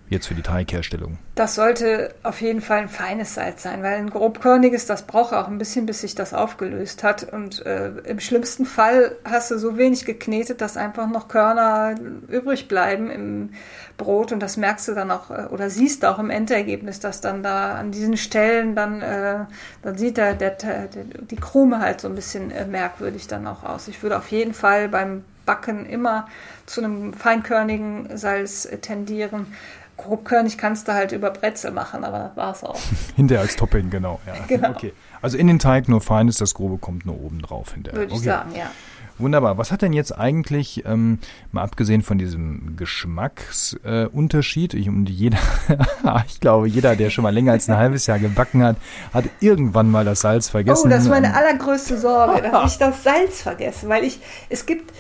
Jetzt 0.08 0.28
für 0.28 0.36
die 0.36 0.44
Teigherstellung. 0.44 1.18
Das 1.34 1.56
sollte 1.56 2.14
auf 2.22 2.40
jeden 2.40 2.62
Fall 2.62 2.78
ein 2.78 2.90
feines 2.90 3.34
Salz 3.34 3.64
sein, 3.64 3.82
weil 3.82 3.96
ein 3.96 4.12
grobkörniges, 4.12 4.86
das 4.86 5.08
braucht 5.08 5.34
auch 5.34 5.48
ein 5.48 5.58
bisschen, 5.58 5.88
bis 5.88 6.02
sich 6.02 6.14
das 6.14 6.36
aufgelöst 6.36 7.04
hat. 7.04 7.24
Und 7.34 7.66
äh, 7.66 7.90
im 8.04 8.20
schlimmsten 8.20 8.66
Fall 8.66 9.16
hast 9.26 9.50
du 9.50 9.58
so 9.58 9.78
wenig 9.78 10.06
geknetet, 10.06 10.62
dass 10.62 10.78
einfach 10.78 11.10
noch 11.10 11.28
Körner 11.28 11.96
übrig 12.28 12.68
bleiben 12.68 13.10
im 13.10 13.50
Brot. 13.98 14.32
Und 14.32 14.42
das 14.42 14.58
merkst 14.58 14.88
du 14.90 14.94
dann 14.94 15.10
auch 15.10 15.32
äh, 15.32 15.48
oder 15.50 15.72
siehst 15.72 16.06
auch 16.06 16.20
im 16.20 16.30
Endergebnis, 16.30 17.00
dass 17.00 17.20
dann 17.20 17.42
da 17.42 17.74
an 17.74 17.92
diesen 17.92 18.16
Stellen 18.16 18.76
dann, 18.76 19.02
äh, 19.02 19.46
dann 19.82 19.98
sieht 19.98 20.18
der, 20.18 20.36
der, 20.36 20.52
der, 20.52 20.88
die 20.88 21.36
Krume 21.36 21.80
halt 21.80 22.00
so 22.00 22.08
ein 22.08 22.16
bisschen 22.16 22.52
äh, 22.52 22.68
merkwürdig 22.68 23.26
dann 23.26 23.48
auch 23.48 23.64
aus. 23.64 23.88
Ich 23.88 24.04
würde 24.04 24.18
auf 24.18 24.30
jeden 24.30 24.54
Fall 24.54 24.88
beim 24.88 25.24
Backen 25.48 25.86
immer 25.86 26.28
zu 26.66 26.82
einem 26.84 27.14
feinkörnigen 27.14 28.18
Salz 28.18 28.66
äh, 28.66 28.78
tendieren 28.78 29.48
grobkörnig 29.98 30.58
kannst 30.58 30.88
du 30.88 30.94
halt 30.94 31.12
über 31.12 31.32
Brezel 31.32 31.72
machen, 31.72 32.04
aber 32.04 32.20
das 32.20 32.38
war's 32.38 32.64
auch. 32.64 32.80
Hinterher 33.16 33.42
als 33.42 33.56
Topping, 33.56 33.90
genau. 33.90 34.20
Ja. 34.26 34.34
genau. 34.48 34.70
Okay. 34.72 34.94
Also 35.22 35.38
in 35.38 35.48
den 35.48 35.60
Teig 35.60 35.88
nur 35.88 36.02
fein 36.02 36.28
ist, 36.28 36.42
das 36.42 36.54
Grobe 36.54 36.78
kommt 36.78 37.06
nur 37.06 37.20
oben 37.20 37.42
drauf 37.42 37.74
hinterher. 37.74 38.00
Würde 38.00 38.14
ich 38.14 38.20
okay. 38.20 38.26
sagen, 38.26 38.52
ja. 38.56 38.70
Wunderbar. 39.18 39.58
Was 39.58 39.72
hat 39.72 39.82
denn 39.82 39.94
jetzt 39.94 40.12
eigentlich, 40.12 40.84
ähm, 40.86 41.20
mal 41.54 41.64
abgesehen 41.64 42.02
von 42.02 42.18
diesem 42.18 42.76
Geschmacksunterschied, 42.76 44.74
äh, 44.74 44.78
ich, 44.78 44.90
und 44.90 45.10
jeder, 45.10 45.38
ich 46.28 46.42
glaube, 46.42 46.68
jeder, 46.68 46.98
der 46.98 47.10
schon 47.10 47.24
mal 47.24 47.34
länger 47.34 47.54
als 47.54 47.70
ein 47.70 47.78
halbes 47.78 48.08
Jahr 48.08 48.20
gebacken 48.20 48.62
hat, 48.62 48.76
hat 49.14 49.24
irgendwann 49.40 49.90
mal 49.90 50.04
das 50.04 50.20
Salz 50.20 50.50
vergessen. 50.50 50.88
Oh, 50.88 50.90
das 50.90 51.04
ist 51.04 51.10
meine 51.10 51.34
allergrößte 51.34 51.98
Sorge, 51.98 52.42
dass 52.42 52.74
ich 52.74 52.78
das 52.78 53.04
Salz 53.04 53.42
vergesse, 53.42 53.88
weil 53.88 54.04
ich, 54.04 54.20
es 54.50 54.66
gibt 54.66 54.94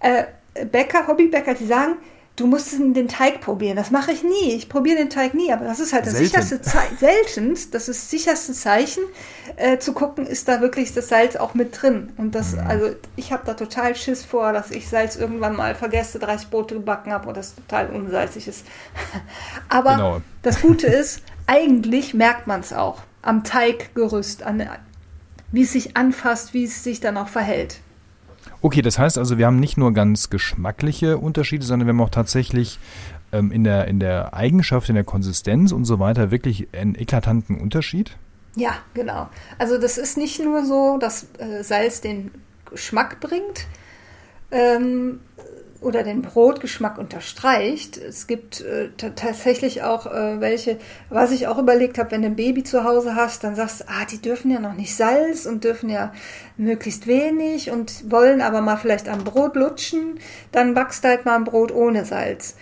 äh, 0.00 0.24
Bäcker, 0.66 1.06
Hobbybäcker, 1.06 1.54
die 1.54 1.66
sagen, 1.66 1.94
du 2.40 2.46
musst 2.46 2.72
den 2.72 3.06
Teig 3.06 3.42
probieren. 3.42 3.76
Das 3.76 3.90
mache 3.90 4.12
ich 4.12 4.22
nie. 4.22 4.54
Ich 4.54 4.70
probiere 4.70 4.96
den 4.96 5.10
Teig 5.10 5.34
nie, 5.34 5.52
aber 5.52 5.66
das 5.66 5.78
ist 5.78 5.92
halt 5.92 6.06
das 6.06 6.14
Selten. 6.14 6.28
sicherste 6.28 6.62
Zeichen, 6.62 6.96
selten, 6.98 7.54
das 7.70 7.88
ist 7.88 8.02
das 8.02 8.10
sicherste 8.10 8.52
Zeichen, 8.54 9.02
äh, 9.56 9.78
zu 9.78 9.92
gucken, 9.92 10.26
ist 10.26 10.48
da 10.48 10.62
wirklich 10.62 10.94
das 10.94 11.08
Salz 11.08 11.36
auch 11.36 11.52
mit 11.52 11.80
drin. 11.80 12.12
Und 12.16 12.34
das, 12.34 12.52
mhm. 12.52 12.60
also 12.66 12.90
ich 13.16 13.32
habe 13.32 13.42
da 13.44 13.54
total 13.54 13.94
Schiss 13.94 14.24
vor, 14.24 14.54
dass 14.54 14.70
ich 14.70 14.88
Salz 14.88 15.16
irgendwann 15.16 15.54
mal 15.54 15.74
vergesse, 15.74 16.18
30 16.18 16.48
Brote 16.48 16.76
gebacken 16.76 17.12
habe 17.12 17.28
und 17.28 17.36
das 17.36 17.54
total 17.54 17.90
unsalzig 17.90 18.48
ist. 18.48 18.64
aber 19.68 19.96
genau. 19.96 20.20
das 20.42 20.62
Gute 20.62 20.86
ist, 20.86 21.22
eigentlich 21.46 22.14
merkt 22.14 22.46
man 22.46 22.60
es 22.60 22.72
auch 22.72 23.02
am 23.20 23.44
Teiggerüst, 23.44 24.44
an, 24.44 24.66
wie 25.52 25.62
es 25.62 25.72
sich 25.72 25.96
anfasst, 25.96 26.54
wie 26.54 26.64
es 26.64 26.82
sich 26.82 27.00
dann 27.00 27.18
auch 27.18 27.28
verhält. 27.28 27.80
Okay, 28.62 28.82
das 28.82 28.98
heißt 28.98 29.16
also, 29.16 29.38
wir 29.38 29.46
haben 29.46 29.58
nicht 29.58 29.78
nur 29.78 29.92
ganz 29.92 30.28
geschmackliche 30.28 31.18
Unterschiede, 31.18 31.64
sondern 31.64 31.86
wir 31.86 31.94
haben 31.94 32.00
auch 32.00 32.10
tatsächlich 32.10 32.78
ähm, 33.32 33.52
in, 33.52 33.64
der, 33.64 33.88
in 33.88 34.00
der 34.00 34.34
Eigenschaft, 34.34 34.88
in 34.88 34.94
der 34.94 35.04
Konsistenz 35.04 35.72
und 35.72 35.84
so 35.84 35.98
weiter 35.98 36.30
wirklich 36.30 36.68
einen 36.72 36.94
eklatanten 36.94 37.58
Unterschied? 37.58 38.16
Ja, 38.56 38.74
genau. 38.94 39.28
Also 39.58 39.78
das 39.78 39.96
ist 39.96 40.18
nicht 40.18 40.42
nur 40.42 40.64
so, 40.64 40.98
dass 40.98 41.26
äh, 41.38 41.62
Salz 41.62 42.00
den 42.00 42.30
Geschmack 42.70 43.20
bringt, 43.20 43.66
ähm, 44.50 45.20
oder 45.80 46.02
den 46.02 46.22
Brotgeschmack 46.22 46.98
unterstreicht. 46.98 47.96
Es 47.96 48.26
gibt 48.26 48.60
äh, 48.60 48.90
tatsächlich 48.96 49.82
auch 49.82 50.06
äh, 50.06 50.40
welche, 50.40 50.78
was 51.08 51.30
ich 51.30 51.46
auch 51.46 51.58
überlegt 51.58 51.98
habe, 51.98 52.10
wenn 52.10 52.22
du 52.22 52.28
ein 52.28 52.36
Baby 52.36 52.64
zu 52.64 52.84
Hause 52.84 53.14
hast, 53.14 53.44
dann 53.44 53.54
sagst 53.54 53.80
du, 53.80 53.84
ah, 53.88 54.04
die 54.10 54.20
dürfen 54.20 54.50
ja 54.50 54.60
noch 54.60 54.74
nicht 54.74 54.94
Salz 54.94 55.46
und 55.46 55.64
dürfen 55.64 55.88
ja 55.88 56.12
möglichst 56.56 57.06
wenig 57.06 57.70
und 57.70 58.10
wollen 58.10 58.42
aber 58.42 58.60
mal 58.60 58.76
vielleicht 58.76 59.08
am 59.08 59.24
Brot 59.24 59.56
lutschen, 59.56 60.20
dann 60.52 60.74
backst 60.74 61.02
du 61.02 61.08
halt 61.08 61.24
mal 61.24 61.36
ein 61.36 61.44
Brot 61.44 61.72
ohne 61.72 62.04
Salz. 62.04 62.56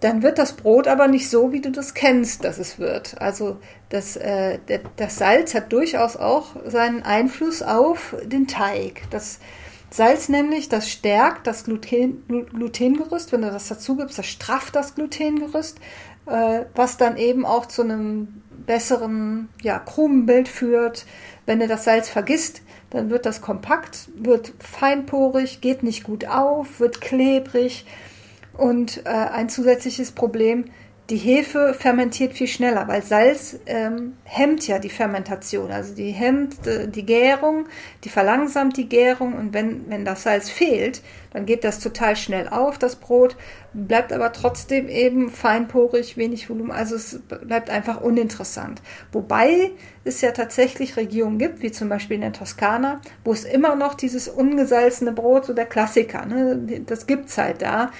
Dann 0.00 0.22
wird 0.22 0.38
das 0.38 0.52
Brot 0.52 0.86
aber 0.86 1.08
nicht 1.08 1.28
so, 1.28 1.52
wie 1.52 1.60
du 1.60 1.70
das 1.70 1.92
kennst, 1.92 2.44
dass 2.44 2.58
es 2.58 2.78
wird. 2.78 3.20
Also 3.20 3.58
das, 3.88 4.16
äh, 4.16 4.58
das 4.96 5.16
Salz 5.16 5.54
hat 5.54 5.72
durchaus 5.72 6.16
auch 6.16 6.54
seinen 6.66 7.02
Einfluss 7.02 7.62
auf 7.62 8.14
den 8.24 8.46
Teig. 8.46 9.02
Das 9.10 9.40
Salz 9.90 10.28
nämlich, 10.28 10.68
das 10.68 10.90
stärkt 10.90 11.46
das 11.46 11.64
Gluten, 11.64 12.22
Glutengerüst, 12.26 13.32
wenn 13.32 13.42
du 13.42 13.50
das 13.50 13.68
dazu 13.68 13.96
gibst, 13.96 14.18
das 14.18 14.26
strafft 14.26 14.76
das 14.76 14.94
Glutengerüst, 14.94 15.78
äh, 16.26 16.64
was 16.74 16.98
dann 16.98 17.16
eben 17.16 17.46
auch 17.46 17.66
zu 17.66 17.82
einem 17.82 18.42
besseren 18.66 19.48
ja, 19.62 19.78
Krumenbild 19.78 20.48
führt. 20.48 21.06
Wenn 21.46 21.60
du 21.60 21.66
das 21.66 21.84
Salz 21.84 22.08
vergisst, 22.08 22.62
dann 22.90 23.10
wird 23.10 23.26
das 23.26 23.40
kompakt, 23.40 24.10
wird 24.14 24.52
feinporig, 24.58 25.60
geht 25.60 25.82
nicht 25.82 26.04
gut 26.04 26.26
auf, 26.26 26.80
wird 26.80 27.00
klebrig. 27.00 27.86
Und 28.56 29.06
äh, 29.06 29.10
ein 29.10 29.48
zusätzliches 29.48 30.12
Problem, 30.12 30.66
die 31.10 31.16
Hefe 31.16 31.72
fermentiert 31.72 32.34
viel 32.34 32.46
schneller, 32.46 32.86
weil 32.86 33.02
Salz 33.02 33.58
ähm, 33.64 34.16
hemmt 34.24 34.66
ja 34.66 34.78
die 34.78 34.90
Fermentation, 34.90 35.70
also 35.70 35.94
die 35.94 36.10
hemmt 36.10 36.66
äh, 36.66 36.86
die 36.86 37.06
Gärung, 37.06 37.66
die 38.04 38.10
verlangsamt 38.10 38.76
die 38.76 38.90
Gärung 38.90 39.32
und 39.32 39.54
wenn, 39.54 39.88
wenn 39.88 40.04
das 40.04 40.24
Salz 40.24 40.50
fehlt, 40.50 41.00
dann 41.32 41.46
geht 41.46 41.64
das 41.64 41.78
total 41.78 42.14
schnell 42.14 42.48
auf, 42.48 42.78
das 42.78 42.96
Brot, 42.96 43.36
bleibt 43.72 44.12
aber 44.12 44.32
trotzdem 44.32 44.88
eben 44.88 45.30
feinporig, 45.30 46.18
wenig 46.18 46.50
Volumen, 46.50 46.72
also 46.72 46.96
es 46.96 47.20
bleibt 47.20 47.70
einfach 47.70 48.02
uninteressant. 48.02 48.82
Wobei 49.12 49.70
es 50.04 50.20
ja 50.20 50.32
tatsächlich 50.32 50.96
Regionen 50.98 51.38
gibt, 51.38 51.62
wie 51.62 51.70
zum 51.70 51.88
Beispiel 51.88 52.16
in 52.16 52.22
der 52.22 52.32
Toskana, 52.32 53.00
wo 53.24 53.32
es 53.32 53.44
immer 53.44 53.76
noch 53.76 53.94
dieses 53.94 54.28
ungesalzene 54.28 55.12
Brot, 55.12 55.46
so 55.46 55.54
der 55.54 55.66
Klassiker, 55.66 56.26
ne, 56.26 56.82
das 56.84 57.06
gibt's 57.06 57.38
halt 57.38 57.62
da, 57.62 57.92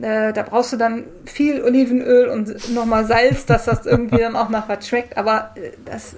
äh, 0.00 0.32
da 0.32 0.42
brauchst 0.42 0.72
du 0.72 0.76
dann 0.76 1.04
viel 1.24 1.62
Olivenöl 1.62 2.28
und 2.28 2.74
nochmal 2.74 3.06
Salz, 3.06 3.46
dass 3.46 3.64
das 3.64 3.86
irgendwie 3.86 4.18
dann 4.18 4.36
auch 4.36 4.48
nach 4.48 4.68
was 4.68 4.86
schmeckt. 4.88 5.16
Aber 5.16 5.52
äh, 5.54 5.72
das 5.84 6.16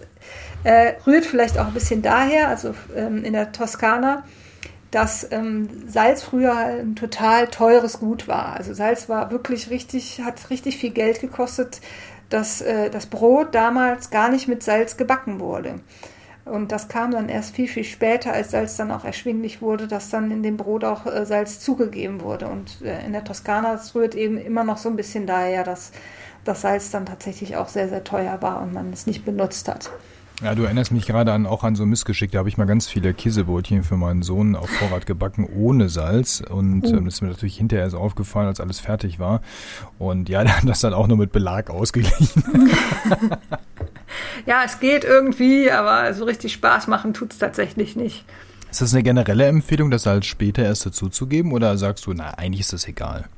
äh, 0.64 0.94
rührt 1.06 1.24
vielleicht 1.24 1.58
auch 1.58 1.66
ein 1.66 1.74
bisschen 1.74 2.02
daher, 2.02 2.48
also 2.48 2.74
ähm, 2.96 3.24
in 3.24 3.32
der 3.32 3.52
Toskana, 3.52 4.24
dass 4.90 5.30
ähm, 5.30 5.68
Salz 5.86 6.22
früher 6.22 6.56
ein 6.56 6.96
total 6.96 7.48
teures 7.48 8.00
Gut 8.00 8.26
war. 8.26 8.56
Also 8.56 8.74
Salz 8.74 9.08
war 9.08 9.30
wirklich 9.30 9.70
richtig, 9.70 10.22
hat 10.24 10.50
richtig 10.50 10.78
viel 10.78 10.90
Geld 10.90 11.20
gekostet, 11.20 11.80
dass 12.30 12.60
äh, 12.60 12.90
das 12.90 13.06
Brot 13.06 13.54
damals 13.54 14.10
gar 14.10 14.30
nicht 14.30 14.48
mit 14.48 14.62
Salz 14.62 14.96
gebacken 14.96 15.40
wurde. 15.40 15.80
Und 16.48 16.72
das 16.72 16.88
kam 16.88 17.10
dann 17.10 17.28
erst 17.28 17.54
viel, 17.54 17.68
viel 17.68 17.84
später, 17.84 18.32
als 18.32 18.50
Salz 18.50 18.76
dann 18.76 18.90
auch 18.90 19.04
erschwinglich 19.04 19.62
wurde, 19.62 19.86
dass 19.86 20.10
dann 20.10 20.30
in 20.30 20.42
dem 20.42 20.56
Brot 20.56 20.84
auch 20.84 21.06
äh, 21.06 21.24
Salz 21.26 21.60
zugegeben 21.60 22.20
wurde. 22.20 22.48
Und 22.48 22.82
äh, 22.82 23.04
in 23.04 23.12
der 23.12 23.24
Toskana, 23.24 23.72
das 23.72 23.94
rührt 23.94 24.14
eben 24.14 24.38
immer 24.38 24.64
noch 24.64 24.78
so 24.78 24.88
ein 24.88 24.96
bisschen 24.96 25.26
daher, 25.26 25.64
dass 25.64 25.92
das 26.44 26.62
Salz 26.62 26.90
dann 26.90 27.06
tatsächlich 27.06 27.56
auch 27.56 27.68
sehr, 27.68 27.88
sehr 27.88 28.04
teuer 28.04 28.40
war 28.40 28.62
und 28.62 28.72
man 28.72 28.92
es 28.92 29.06
nicht 29.06 29.24
benutzt 29.24 29.68
hat. 29.68 29.90
Ja, 30.42 30.54
du 30.54 30.62
erinnerst 30.62 30.92
mich 30.92 31.04
gerade 31.04 31.32
an 31.32 31.46
auch 31.46 31.64
an 31.64 31.74
so 31.74 31.82
ein 31.82 31.88
Missgeschick. 31.88 32.30
Da 32.30 32.38
habe 32.38 32.48
ich 32.48 32.56
mal 32.56 32.64
ganz 32.64 32.86
viele 32.86 33.12
Käsebrötchen 33.12 33.82
für 33.82 33.96
meinen 33.96 34.22
Sohn 34.22 34.54
auf 34.54 34.70
Vorrat 34.70 35.04
gebacken 35.04 35.44
ohne 35.44 35.88
Salz. 35.88 36.40
Und 36.48 36.84
uh. 36.84 36.96
ähm, 36.96 37.06
das 37.06 37.14
ist 37.14 37.22
mir 37.22 37.28
natürlich 37.28 37.56
hinterher 37.56 37.84
erst 37.84 37.96
aufgefallen, 37.96 38.46
als 38.46 38.60
alles 38.60 38.78
fertig 38.78 39.18
war. 39.18 39.40
Und 39.98 40.28
ja, 40.28 40.44
hat 40.56 40.68
das 40.68 40.80
dann 40.80 40.94
auch 40.94 41.08
nur 41.08 41.16
mit 41.16 41.32
Belag 41.32 41.70
ausgeglichen. 41.70 42.44
ja, 44.46 44.62
es 44.64 44.80
geht 44.80 45.04
irgendwie, 45.04 45.70
aber 45.70 46.12
so 46.14 46.24
richtig 46.24 46.52
Spaß 46.52 46.86
machen 46.86 47.14
tut 47.14 47.32
es 47.32 47.38
tatsächlich 47.38 47.96
nicht. 47.96 48.24
Ist 48.70 48.82
das 48.82 48.92
eine 48.92 49.02
generelle 49.02 49.46
Empfehlung, 49.46 49.90
das 49.90 50.02
Salz 50.02 50.26
später 50.26 50.62
erst 50.62 50.84
dazuzugeben 50.84 51.52
oder 51.52 51.76
sagst 51.78 52.06
du, 52.06 52.12
na, 52.12 52.34
eigentlich 52.36 52.60
ist 52.60 52.72
das 52.72 52.86
egal? 52.86 53.28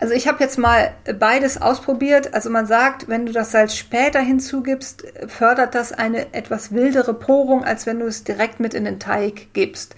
Also 0.00 0.14
ich 0.14 0.28
habe 0.28 0.42
jetzt 0.42 0.58
mal 0.58 0.92
beides 1.18 1.60
ausprobiert. 1.60 2.34
Also 2.34 2.50
man 2.50 2.66
sagt, 2.66 3.08
wenn 3.08 3.26
du 3.26 3.32
das 3.32 3.50
Salz 3.50 3.74
später 3.74 4.20
hinzugibst, 4.20 5.04
fördert 5.26 5.74
das 5.74 5.92
eine 5.92 6.32
etwas 6.34 6.72
wildere 6.72 7.14
Porung, 7.14 7.64
als 7.64 7.86
wenn 7.86 7.98
du 7.98 8.06
es 8.06 8.22
direkt 8.22 8.60
mit 8.60 8.74
in 8.74 8.84
den 8.84 9.00
Teig 9.00 9.48
gibst. 9.54 9.96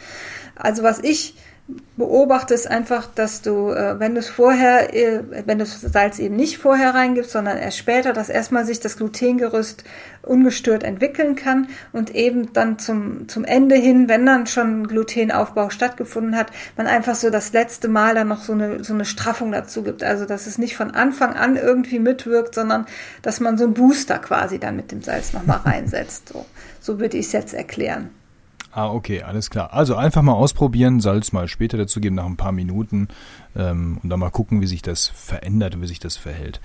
Also 0.56 0.82
was 0.82 1.00
ich 1.00 1.34
beobachte 1.96 2.54
es 2.54 2.66
einfach, 2.66 3.06
dass 3.14 3.42
du, 3.42 3.70
äh, 3.70 3.98
wenn 3.98 4.14
du 4.14 4.20
es 4.20 4.28
vorher, 4.28 4.94
äh, 4.94 5.22
wenn 5.46 5.58
du 5.58 5.64
das 5.64 5.80
Salz 5.80 6.18
eben 6.18 6.36
nicht 6.36 6.58
vorher 6.58 6.94
reingibst, 6.94 7.30
sondern 7.30 7.58
erst 7.58 7.78
später, 7.78 8.12
dass 8.12 8.28
erstmal 8.28 8.64
sich 8.64 8.80
das 8.80 8.96
Glutengerüst 8.96 9.84
ungestört 10.22 10.82
entwickeln 10.82 11.36
kann 11.36 11.68
und 11.92 12.14
eben 12.14 12.52
dann 12.52 12.78
zum, 12.78 13.28
zum 13.28 13.44
Ende 13.44 13.74
hin, 13.74 14.08
wenn 14.08 14.24
dann 14.26 14.46
schon 14.46 14.86
Glutenaufbau 14.86 15.70
stattgefunden 15.70 16.36
hat, 16.36 16.48
man 16.76 16.86
einfach 16.86 17.14
so 17.14 17.30
das 17.30 17.52
letzte 17.52 17.88
Mal 17.88 18.14
dann 18.14 18.28
noch 18.28 18.42
so 18.42 18.52
eine, 18.52 18.82
so 18.84 18.94
eine 18.94 19.04
Straffung 19.04 19.52
dazu 19.52 19.82
gibt. 19.82 20.02
Also, 20.02 20.24
dass 20.26 20.46
es 20.46 20.58
nicht 20.58 20.76
von 20.76 20.92
Anfang 20.92 21.34
an 21.34 21.56
irgendwie 21.56 21.98
mitwirkt, 21.98 22.54
sondern 22.54 22.86
dass 23.22 23.40
man 23.40 23.58
so 23.58 23.64
einen 23.64 23.74
Booster 23.74 24.18
quasi 24.18 24.58
dann 24.58 24.76
mit 24.76 24.92
dem 24.92 25.02
Salz 25.02 25.32
nochmal 25.32 25.58
reinsetzt. 25.64 26.30
So, 26.30 26.46
so 26.80 27.00
würde 27.00 27.18
ich 27.18 27.26
es 27.26 27.32
jetzt 27.32 27.54
erklären. 27.54 28.10
Ah, 28.72 28.88
okay, 28.88 29.22
alles 29.22 29.50
klar. 29.50 29.72
Also 29.72 29.96
einfach 29.96 30.22
mal 30.22 30.34
ausprobieren, 30.34 31.00
Salz 31.00 31.32
mal 31.32 31.48
später 31.48 31.76
dazugeben, 31.76 32.14
nach 32.14 32.26
ein 32.26 32.36
paar 32.36 32.52
Minuten 32.52 33.08
ähm, 33.56 33.98
und 34.00 34.10
dann 34.10 34.20
mal 34.20 34.30
gucken, 34.30 34.60
wie 34.60 34.68
sich 34.68 34.80
das 34.80 35.08
verändert, 35.08 35.80
wie 35.80 35.88
sich 35.88 35.98
das 35.98 36.16
verhält. 36.16 36.60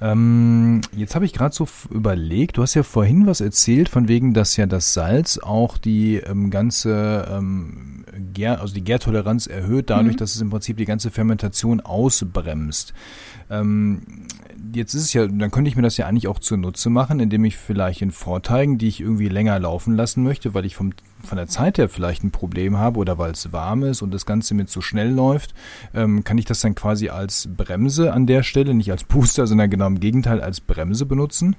Ähm, 0.00 0.80
jetzt 0.96 1.14
habe 1.14 1.26
ich 1.26 1.34
gerade 1.34 1.54
so 1.54 1.68
überlegt, 1.90 2.56
du 2.56 2.62
hast 2.62 2.74
ja 2.74 2.82
vorhin 2.82 3.26
was 3.26 3.42
erzählt, 3.42 3.90
von 3.90 4.08
wegen, 4.08 4.32
dass 4.32 4.56
ja 4.56 4.64
das 4.64 4.94
Salz 4.94 5.36
auch 5.36 5.76
die 5.76 6.16
ähm, 6.16 6.48
ganze, 6.50 7.28
ähm, 7.30 8.06
Gär, 8.32 8.62
also 8.62 8.72
die 8.72 8.84
Gärtoleranz 8.84 9.46
erhöht, 9.46 9.90
dadurch, 9.90 10.14
mhm. 10.14 10.18
dass 10.18 10.34
es 10.34 10.40
im 10.40 10.48
Prinzip 10.48 10.78
die 10.78 10.86
ganze 10.86 11.10
Fermentation 11.10 11.80
ausbremst. 11.82 12.94
Ähm, 13.50 14.02
jetzt 14.74 14.94
ist 14.94 15.02
es 15.02 15.12
ja, 15.12 15.26
dann 15.26 15.50
könnte 15.50 15.68
ich 15.68 15.76
mir 15.76 15.82
das 15.82 15.96
ja 15.96 16.06
eigentlich 16.06 16.28
auch 16.28 16.38
zunutze 16.38 16.90
machen, 16.90 17.20
indem 17.20 17.44
ich 17.44 17.56
vielleicht 17.56 18.02
in 18.02 18.10
Vorteigen, 18.10 18.78
die 18.78 18.88
ich 18.88 19.00
irgendwie 19.00 19.28
länger 19.28 19.58
laufen 19.58 19.96
lassen 19.96 20.22
möchte, 20.22 20.54
weil 20.54 20.64
ich 20.64 20.76
vom 20.76 20.92
von 21.24 21.38
der 21.38 21.46
Zeit 21.46 21.78
her 21.78 21.88
vielleicht 21.88 22.22
ein 22.22 22.30
Problem 22.30 22.78
habe 22.78 22.98
oder 22.98 23.18
weil 23.18 23.32
es 23.32 23.52
warm 23.52 23.82
ist 23.82 24.02
und 24.02 24.12
das 24.12 24.26
Ganze 24.26 24.54
mit 24.54 24.68
so 24.68 24.80
schnell 24.80 25.10
läuft, 25.10 25.54
ähm, 25.94 26.22
kann 26.22 26.38
ich 26.38 26.44
das 26.44 26.60
dann 26.60 26.74
quasi 26.74 27.08
als 27.08 27.48
Bremse 27.56 28.12
an 28.12 28.26
der 28.26 28.42
Stelle, 28.42 28.74
nicht 28.74 28.90
als 28.90 29.04
Booster, 29.04 29.46
sondern 29.46 29.70
genau 29.70 29.86
im 29.86 30.00
Gegenteil 30.00 30.40
als 30.40 30.60
Bremse 30.60 31.06
benutzen? 31.06 31.56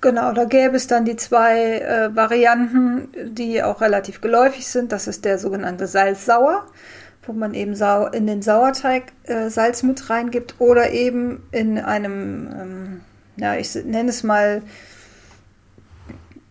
Genau, 0.00 0.32
da 0.32 0.44
gäbe 0.44 0.76
es 0.76 0.86
dann 0.86 1.04
die 1.04 1.16
zwei 1.16 1.80
äh, 1.80 2.14
Varianten, 2.14 3.08
die 3.34 3.62
auch 3.62 3.80
relativ 3.80 4.20
geläufig 4.20 4.66
sind. 4.66 4.92
Das 4.92 5.08
ist 5.08 5.24
der 5.24 5.38
sogenannte 5.38 5.88
Salzsauer, 5.88 6.66
wo 7.28 7.32
man 7.32 7.54
eben 7.54 7.74
in 8.12 8.26
den 8.26 8.42
Sauerteig 8.42 9.12
äh, 9.24 9.50
Salz 9.50 9.82
mit 9.82 10.08
reingibt 10.10 10.56
oder 10.58 10.90
eben 10.90 11.42
in 11.52 11.78
einem, 11.78 12.48
ähm, 12.52 13.00
ja, 13.36 13.54
ich 13.54 13.74
nenne 13.74 14.08
es 14.08 14.24
mal 14.24 14.62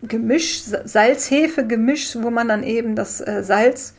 Gemisch, 0.04 0.62
Salz-Hefe-Gemisch, 0.62 2.18
wo 2.22 2.30
man 2.30 2.48
dann 2.48 2.64
eben 2.64 2.96
das 2.96 3.20
äh, 3.20 3.44
Salz 3.44 3.96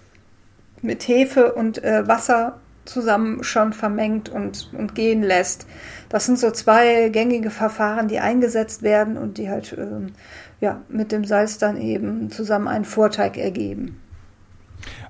mit 0.81 1.07
Hefe 1.09 1.53
und 1.53 1.83
äh, 1.83 2.07
Wasser 2.07 2.61
zusammen 2.85 3.43
schon 3.43 3.73
vermengt 3.73 4.29
und, 4.29 4.71
und 4.73 4.95
gehen 4.95 5.23
lässt. 5.23 5.67
Das 6.09 6.27
sind 6.27 6.39
so 6.39 6.51
zwei 6.53 7.09
gängige 7.11 7.51
Verfahren, 7.51 8.09
die 8.09 8.21
eingesetzt 8.21 8.83
werden 8.83 9.19
und 9.19 9.37
die 9.37 9.51
halt 9.51 9.75
ähm, 9.77 10.13
ja, 10.61 10.81
mit 10.89 11.13
dem 11.13 11.25
Salz 11.25 11.59
dann 11.59 11.77
eben 11.77 12.31
zusammen 12.31 12.69
einen 12.69 12.85
Vorteig 12.85 13.37
ergeben. 13.37 14.01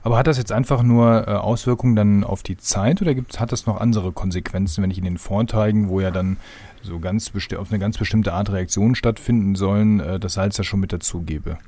Aber 0.03 0.17
hat 0.17 0.27
das 0.27 0.39
jetzt 0.39 0.53
einfach 0.53 0.83
nur 0.83 1.27
äh, 1.27 1.33
Auswirkungen 1.33 1.97
dann 1.97 2.25
auf 2.25 2.43
die 2.43 2.57
Zeit 2.57 3.03
oder 3.03 3.15
gibt's, 3.15 3.41
hat 3.41 3.53
das 3.53 3.67
noch 3.67 3.81
andere 3.81 4.13
Konsequenzen, 4.13 4.83
wenn 4.83 4.91
ich 4.91 4.99
in 4.99 5.05
den 5.05 5.19
Vorteigen, 5.19 5.89
wo 5.89 6.01
ja 6.01 6.11
dann 6.11 6.37
so 6.83 6.99
ganz 6.99 7.33
auf 7.57 7.71
eine 7.71 7.79
ganz 7.79 7.99
bestimmte 7.99 8.33
Art 8.33 8.51
Reaktionen 8.51 8.95
stattfinden 8.95 9.55
sollen, 9.55 10.01
äh, 10.01 10.21
das 10.21 10.35
Salz 10.35 10.57
ja 10.57 10.65
schon 10.65 10.81
mit 10.81 10.93
dazugebe? 10.93 11.59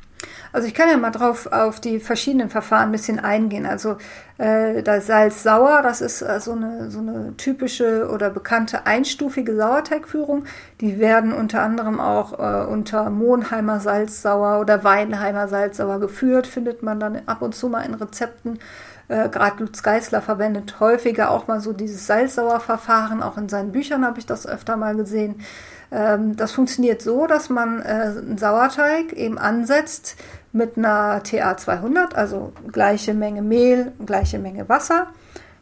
Also 0.53 0.66
ich 0.66 0.75
kann 0.75 0.89
ja 0.89 0.97
mal 0.97 1.11
drauf 1.11 1.47
auf 1.53 1.81
die 1.81 2.01
verschiedenen 2.01 2.51
Verfahren 2.51 2.89
ein 2.89 2.93
bisschen 2.93 3.21
eingehen. 3.21 3.66
Also 3.66 3.97
äh, 4.39 4.83
das 4.83 5.07
Salz 5.07 5.43
sauer, 5.43 5.83
das 5.83 6.01
ist 6.01 6.23
äh, 6.23 6.41
so, 6.41 6.53
eine, 6.53 6.91
so 6.91 6.99
eine 6.99 7.37
typische 7.37 8.11
oder 8.11 8.31
bekannte 8.31 8.87
einstufige 8.87 9.55
Sauerteigführung. 9.55 10.45
Die 10.81 10.99
werden 10.99 11.33
unter 11.33 11.62
anderem 11.62 12.01
auch 12.01 12.39
äh, 12.39 12.66
unter 12.66 13.11
Monheimer 13.11 13.81
Salzsauer 13.81 14.61
oder 14.61 14.83
Weinheimer 14.83 15.49
Salzsauer 15.49 16.01
geführt, 16.01 16.47
findet 16.47 16.83
man 16.83 16.99
dann 16.99 17.23
ab 17.27 17.43
und 17.43 17.55
zu 17.55 17.68
mal 17.68 17.83
in 17.83 17.95
Rezepten. 17.95 18.59
Äh, 19.09 19.29
Gerade 19.29 19.62
Lutz 19.62 19.83
Geisler 19.83 20.23
verwendet 20.23 20.81
häufiger 20.81 21.31
auch 21.31 21.49
mal 21.49 21.61
so 21.61 21.73
dieses 21.73 22.07
Salzsauerverfahren. 22.07 23.23
Auch 23.23 23.37
in 23.37 23.49
seinen 23.49 23.73
Büchern 23.73 24.05
habe 24.05 24.18
ich 24.18 24.27
das 24.27 24.47
öfter 24.47 24.77
mal 24.77 24.97
gesehen. 24.97 25.43
Ähm, 25.93 26.36
das 26.36 26.53
funktioniert 26.53 27.03
so, 27.03 27.26
dass 27.26 27.49
man 27.49 27.80
äh, 27.80 27.84
einen 27.84 28.38
Sauerteig 28.38 29.12
eben 29.12 29.38
ansetzt 29.38 30.16
mit 30.53 30.76
einer 30.76 31.22
TA 31.22 31.57
200, 31.57 32.14
also 32.14 32.53
gleiche 32.70 33.14
Menge 33.14 33.43
Mehl, 33.43 33.93
gleiche 34.05 34.38
Menge 34.38 34.68
Wasser, 34.68 35.09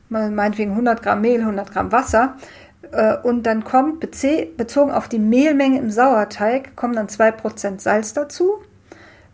meinetwegen 0.08 0.70
100 0.72 1.02
Gramm 1.02 1.20
Mehl, 1.20 1.40
100 1.40 1.70
Gramm 1.70 1.92
Wasser. 1.92 2.36
Äh, 2.92 3.16
und 3.18 3.44
dann 3.44 3.64
kommt, 3.64 4.00
bezogen 4.00 4.90
auf 4.90 5.08
die 5.08 5.18
Mehlmenge 5.18 5.78
im 5.78 5.90
Sauerteig, 5.90 6.76
kommen 6.76 6.94
dann 6.94 7.08
2% 7.08 7.80
Salz 7.80 8.14
dazu. 8.14 8.62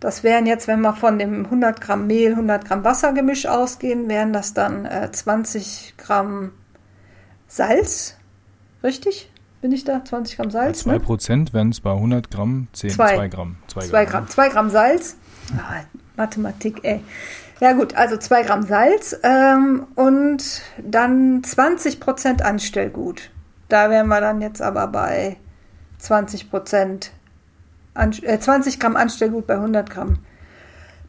Das 0.01 0.23
wären 0.23 0.47
jetzt, 0.47 0.69
wenn 0.69 0.81
wir 0.81 0.93
von 0.95 1.19
dem 1.19 1.45
100 1.47 1.81
Gramm 1.81 2.07
Mehl, 2.07 2.33
100 2.33 2.67
Gramm 2.67 2.85
Wassergemisch 2.85 3.47
ausgehen, 3.47 4.09
wären 4.09 4.33
das 4.33 4.53
dann 4.55 4.85
äh, 4.85 5.11
20 5.11 5.95
Gramm 5.97 6.53
Salz. 7.47 8.17
Richtig? 8.83 9.31
Bin 9.65 9.73
ich 9.73 9.85
da? 9.85 10.05
20 10.05 10.37
Gramm 10.37 10.51
Salz. 10.51 10.85
Bei 10.85 10.91
2 10.91 10.93
ne? 10.93 11.01
Prozent 11.01 11.49
ne? 11.49 11.55
wären 11.55 11.71
es 11.71 11.81
bei 11.81 11.91
100 11.91 12.31
Gramm 12.31 12.69
10, 12.75 12.91
2 12.91 13.29
Gramm. 13.29 13.57
2 13.69 13.89
Gramm. 13.89 14.07
Gramm. 14.07 14.29
2 14.29 14.49
Gramm 14.51 14.69
Salz. 14.69 15.17
Ah, 15.57 15.81
Mathematik, 16.19 16.81
ey. 16.83 17.03
Ja 17.61 17.73
gut, 17.73 17.95
also 17.95 18.19
2 18.19 18.43
Gramm 18.43 18.65
Salz 18.65 19.17
ähm, 19.23 19.87
und 19.95 20.61
dann 20.83 21.43
20 21.43 21.99
Prozent 21.99 22.43
Anstellgut. 22.43 23.31
Da 23.71 23.89
wären 23.89 24.09
wir 24.09 24.21
dann 24.21 24.43
jetzt 24.43 24.61
aber 24.61 24.87
bei 24.87 25.39
20 25.97 26.51
Prozent, 26.51 27.13
äh, 27.95 28.39
20 28.39 28.79
Gramm 28.79 28.97
Anstellgut 28.97 29.47
bei 29.47 29.55
100 29.55 29.89
Gramm 29.89 30.19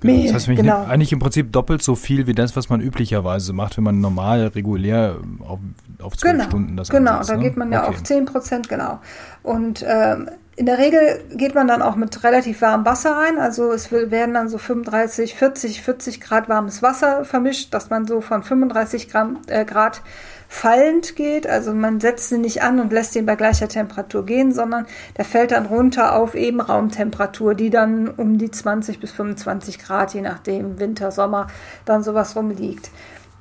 Mehl, 0.05 0.31
das 0.31 0.47
heißt, 0.47 0.57
genau. 0.57 0.83
eigentlich 0.85 1.11
im 1.11 1.19
Prinzip 1.19 1.51
doppelt 1.51 1.81
so 1.81 1.95
viel 1.95 2.27
wie 2.27 2.33
das, 2.33 2.55
was 2.55 2.69
man 2.69 2.81
üblicherweise 2.81 3.53
macht, 3.53 3.77
wenn 3.77 3.83
man 3.83 3.99
normal, 3.99 4.47
regulär 4.47 5.17
auf, 5.39 5.59
auf 6.01 6.17
zwölf 6.17 6.33
genau, 6.33 6.45
Stunden 6.45 6.77
das 6.77 6.89
Genau, 6.89 7.11
ansetzt, 7.11 7.29
da 7.29 7.37
ne? 7.37 7.43
geht 7.43 7.57
man 7.57 7.71
ja 7.71 7.83
okay. 7.83 7.89
auf 7.89 8.03
10 8.03 8.25
Prozent, 8.25 8.69
genau. 8.69 8.99
Und 9.43 9.85
ähm, 9.87 10.29
in 10.57 10.65
der 10.65 10.77
Regel 10.77 11.21
geht 11.35 11.53
man 11.53 11.67
dann 11.67 11.81
auch 11.81 11.95
mit 11.97 12.23
relativ 12.23 12.61
warmem 12.61 12.85
Wasser 12.85 13.11
rein. 13.11 13.37
Also 13.37 13.71
es 13.73 13.91
werden 13.91 14.33
dann 14.33 14.47
so 14.47 14.57
35, 14.57 15.35
40, 15.35 15.81
40 15.81 16.21
Grad 16.21 16.47
warmes 16.47 16.81
Wasser 16.81 17.25
vermischt, 17.25 17.73
dass 17.73 17.89
man 17.89 18.07
so 18.07 18.21
von 18.21 18.41
35 18.41 19.09
Gramm, 19.09 19.39
äh, 19.47 19.65
Grad 19.65 20.01
fallend 20.47 21.15
geht. 21.15 21.47
Also 21.47 21.73
man 21.73 21.99
setzt 21.99 22.31
ihn 22.31 22.41
nicht 22.41 22.63
an 22.63 22.79
und 22.79 22.91
lässt 22.91 23.15
ihn 23.15 23.25
bei 23.25 23.35
gleicher 23.35 23.67
Temperatur 23.67 24.25
gehen, 24.25 24.53
sondern 24.53 24.85
der 25.17 25.25
fällt 25.25 25.51
dann 25.51 25.65
runter 25.65 26.15
auf 26.15 26.35
eben 26.35 26.61
Raumtemperatur, 26.61 27.55
die 27.55 27.69
dann 27.69 28.09
um 28.09 28.37
die 28.37 28.51
20 28.51 28.99
bis 28.99 29.11
25 29.11 29.79
Grad, 29.79 30.13
je 30.13 30.21
nachdem 30.21 30.79
Winter, 30.79 31.11
Sommer, 31.11 31.47
dann 31.85 32.03
sowas 32.03 32.35
rumliegt. 32.35 32.89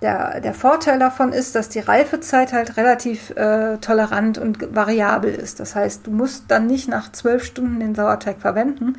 Der, 0.02 0.40
der 0.40 0.52
Vorteil 0.52 0.98
davon 0.98 1.32
ist, 1.32 1.54
dass 1.54 1.70
die 1.70 1.80
Reifezeit 1.80 2.52
halt 2.52 2.76
relativ 2.76 3.30
äh, 3.30 3.78
tolerant 3.78 4.36
und 4.36 4.74
variabel 4.74 5.32
ist. 5.32 5.60
Das 5.60 5.74
heißt, 5.74 6.06
du 6.06 6.10
musst 6.10 6.44
dann 6.48 6.66
nicht 6.66 6.88
nach 6.88 7.10
zwölf 7.12 7.42
Stunden 7.42 7.80
den 7.80 7.94
Sauerteig 7.94 8.36
verwenden, 8.40 8.98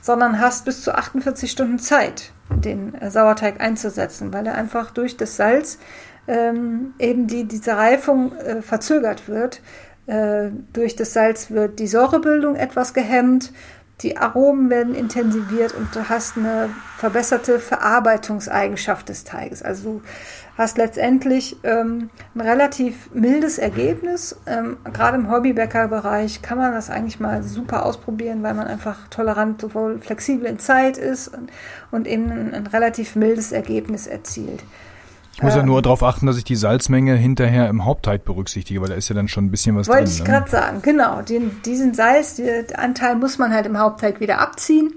sondern 0.00 0.40
hast 0.40 0.64
bis 0.64 0.82
zu 0.82 0.94
48 0.94 1.50
Stunden 1.50 1.78
Zeit, 1.78 2.30
den 2.48 2.94
äh, 2.94 3.10
Sauerteig 3.10 3.60
einzusetzen, 3.60 4.32
weil 4.32 4.46
er 4.46 4.54
einfach 4.54 4.92
durch 4.92 5.16
das 5.16 5.36
Salz 5.36 5.78
ähm, 6.28 6.94
eben 6.98 7.26
die, 7.26 7.44
diese 7.44 7.76
Reifung 7.76 8.36
äh, 8.36 8.62
verzögert 8.62 9.28
wird. 9.28 9.60
Äh, 10.06 10.50
durch 10.72 10.96
das 10.96 11.12
Salz 11.12 11.50
wird 11.50 11.78
die 11.78 11.86
Säurebildung 11.86 12.56
etwas 12.56 12.94
gehemmt, 12.94 13.52
die 14.02 14.18
Aromen 14.18 14.68
werden 14.68 14.94
intensiviert 14.94 15.74
und 15.74 15.94
du 15.96 16.10
hast 16.10 16.36
eine 16.36 16.68
verbesserte 16.98 17.58
Verarbeitungseigenschaft 17.58 19.08
des 19.08 19.24
Teiges. 19.24 19.62
Also 19.62 19.84
du 19.84 20.02
hast 20.58 20.76
letztendlich 20.76 21.56
ähm, 21.64 22.10
ein 22.34 22.40
relativ 22.42 23.10
mildes 23.14 23.56
Ergebnis. 23.56 24.36
Ähm, 24.46 24.76
Gerade 24.92 25.16
im 25.16 25.30
Hobbybäckerbereich 25.30 26.42
kann 26.42 26.58
man 26.58 26.72
das 26.72 26.90
eigentlich 26.90 27.20
mal 27.20 27.42
super 27.42 27.86
ausprobieren, 27.86 28.42
weil 28.42 28.52
man 28.52 28.66
einfach 28.66 29.08
tolerant, 29.08 29.62
sowohl 29.62 29.98
flexibel 29.98 30.46
in 30.46 30.58
Zeit 30.58 30.98
ist 30.98 31.28
und, 31.28 31.50
und 31.90 32.06
eben 32.06 32.30
ein, 32.30 32.54
ein 32.54 32.66
relativ 32.66 33.16
mildes 33.16 33.50
Ergebnis 33.50 34.06
erzielt. 34.06 34.62
Ich 35.36 35.42
muss 35.42 35.54
ja 35.54 35.62
nur 35.62 35.82
darauf 35.82 36.02
achten, 36.02 36.24
dass 36.24 36.38
ich 36.38 36.44
die 36.44 36.56
Salzmenge 36.56 37.14
hinterher 37.14 37.68
im 37.68 37.84
Hauptteig 37.84 38.24
berücksichtige, 38.24 38.80
weil 38.80 38.88
da 38.88 38.94
ist 38.94 39.10
ja 39.10 39.14
dann 39.14 39.28
schon 39.28 39.44
ein 39.44 39.50
bisschen 39.50 39.76
was 39.76 39.86
Wollte 39.86 40.04
drin. 40.04 40.08
Wollte 40.08 40.22
ich 40.22 40.26
ne? 40.26 40.34
gerade 40.34 40.50
sagen, 40.50 40.80
genau. 40.80 41.20
Den, 41.20 41.62
diesen 41.62 41.92
Salzanteil 41.92 43.16
muss 43.16 43.36
man 43.36 43.52
halt 43.52 43.66
im 43.66 43.78
Hauptteig 43.78 44.18
wieder 44.20 44.40
abziehen. 44.40 44.94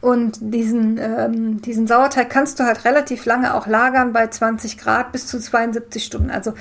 Und 0.00 0.38
diesen, 0.40 0.96
ähm, 0.96 1.60
diesen 1.60 1.86
Sauerteig 1.86 2.30
kannst 2.30 2.60
du 2.60 2.64
halt 2.64 2.86
relativ 2.86 3.26
lange 3.26 3.54
auch 3.54 3.66
lagern 3.66 4.14
bei 4.14 4.26
20 4.26 4.78
Grad 4.78 5.12
bis 5.12 5.26
zu 5.26 5.38
72 5.38 6.02
Stunden. 6.02 6.30
Also 6.30 6.54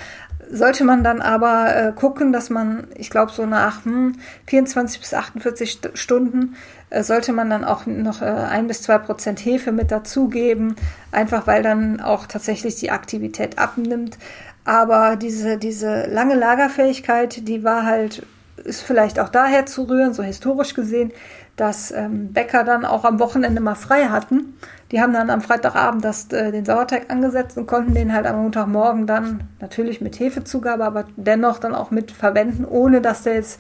sollte 0.52 0.84
man 0.84 1.04
dann 1.04 1.22
aber 1.22 1.76
äh, 1.76 1.92
gucken, 1.94 2.34
dass 2.34 2.50
man, 2.50 2.88
ich 2.96 3.10
glaube, 3.10 3.32
so 3.32 3.46
nach 3.46 3.86
hm, 3.86 4.16
24 4.48 5.00
bis 5.00 5.14
48 5.14 5.72
St 5.72 5.90
Stunden 5.94 6.56
äh, 6.90 7.04
sollte 7.04 7.34
man 7.34 7.50
dann 7.50 7.64
auch 7.64 7.86
noch 7.86 8.22
äh, 8.22 8.26
ein 8.26 8.68
bis 8.68 8.82
zwei 8.82 8.98
Prozent 8.98 9.44
Hefe 9.44 9.72
mit 9.72 9.92
dazugeben, 9.92 10.76
einfach 11.12 11.48
weil 11.48 11.64
dann 11.64 12.00
auch 12.00 12.26
tatsächlich 12.28 12.76
die 12.76 12.92
Aktivität 12.92 13.58
abnimmt. 13.58 14.18
Aber 14.66 15.16
diese, 15.16 15.58
diese 15.58 16.08
lange 16.08 16.36
Lagerfähigkeit, 16.36 17.48
die 17.48 17.64
war 17.64 17.86
halt, 17.86 18.26
ist 18.64 18.82
vielleicht 18.82 19.20
auch 19.20 19.30
daher 19.30 19.66
zu 19.66 19.84
rühren, 19.84 20.14
so 20.14 20.24
historisch 20.24 20.74
gesehen, 20.74 21.12
dass 21.56 21.92
ähm, 21.92 22.34
Bäcker 22.34 22.64
dann 22.64 22.84
auch 22.84 23.06
am 23.06 23.20
Wochenende 23.20 23.62
mal 23.62 23.76
frei 23.76 24.06
hatten. 24.06 24.58
Die 24.92 25.02
haben 25.02 25.14
dann 25.14 25.30
am 25.30 25.42
Freitagabend 25.42 26.04
das, 26.06 26.32
äh, 26.32 26.52
den 26.52 26.64
Sauerteig 26.64 27.10
angesetzt 27.10 27.58
und 27.58 27.66
konnten 27.66 27.96
den 27.96 28.14
halt 28.14 28.28
am 28.28 28.42
Montagmorgen 28.42 29.08
dann 29.08 29.46
natürlich 29.60 30.00
mit 30.00 30.20
Hefezugabe, 30.20 30.86
aber 30.86 31.06
dennoch 31.16 31.60
dann 31.60 31.74
auch 31.74 31.90
mit 31.92 32.12
verwenden, 32.12 32.66
ohne 32.66 33.02
dass 33.02 33.24
der 33.24 33.36
jetzt 33.36 33.60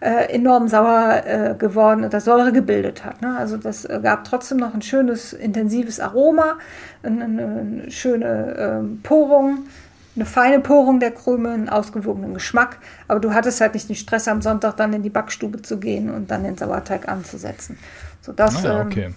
äh, 0.00 0.34
enorm 0.34 0.68
sauer 0.68 1.22
äh, 1.24 1.54
geworden 1.56 2.04
oder 2.04 2.20
Säure 2.20 2.52
gebildet 2.52 3.04
hat. 3.04 3.22
Ne? 3.22 3.36
Also 3.36 3.56
das 3.56 3.84
äh, 3.84 4.00
gab 4.02 4.24
trotzdem 4.24 4.58
noch 4.58 4.74
ein 4.74 4.82
schönes, 4.82 5.32
intensives 5.32 6.00
Aroma, 6.00 6.58
eine, 7.02 7.24
eine 7.24 7.90
schöne 7.90 8.56
ähm, 8.58 9.00
Porung, 9.02 9.66
eine 10.16 10.26
feine 10.26 10.60
Porung 10.60 11.00
der 11.00 11.12
Krümel, 11.12 11.52
einen 11.52 11.68
ausgewogenen 11.68 12.34
Geschmack. 12.34 12.78
Aber 13.08 13.20
du 13.20 13.32
hattest 13.32 13.60
halt 13.60 13.74
nicht 13.74 13.88
den 13.88 13.96
Stress, 13.96 14.28
am 14.28 14.42
Sonntag 14.42 14.76
dann 14.76 14.92
in 14.92 15.02
die 15.02 15.10
Backstube 15.10 15.62
zu 15.62 15.78
gehen 15.78 16.10
und 16.10 16.30
dann 16.30 16.44
den 16.44 16.56
Sauerteig 16.56 17.08
anzusetzen. 17.08 17.78
So 18.20 18.32
das, 18.32 18.64
ah, 18.64 18.68
ja, 18.68 18.80
okay. 18.82 19.04
Ähm, 19.04 19.14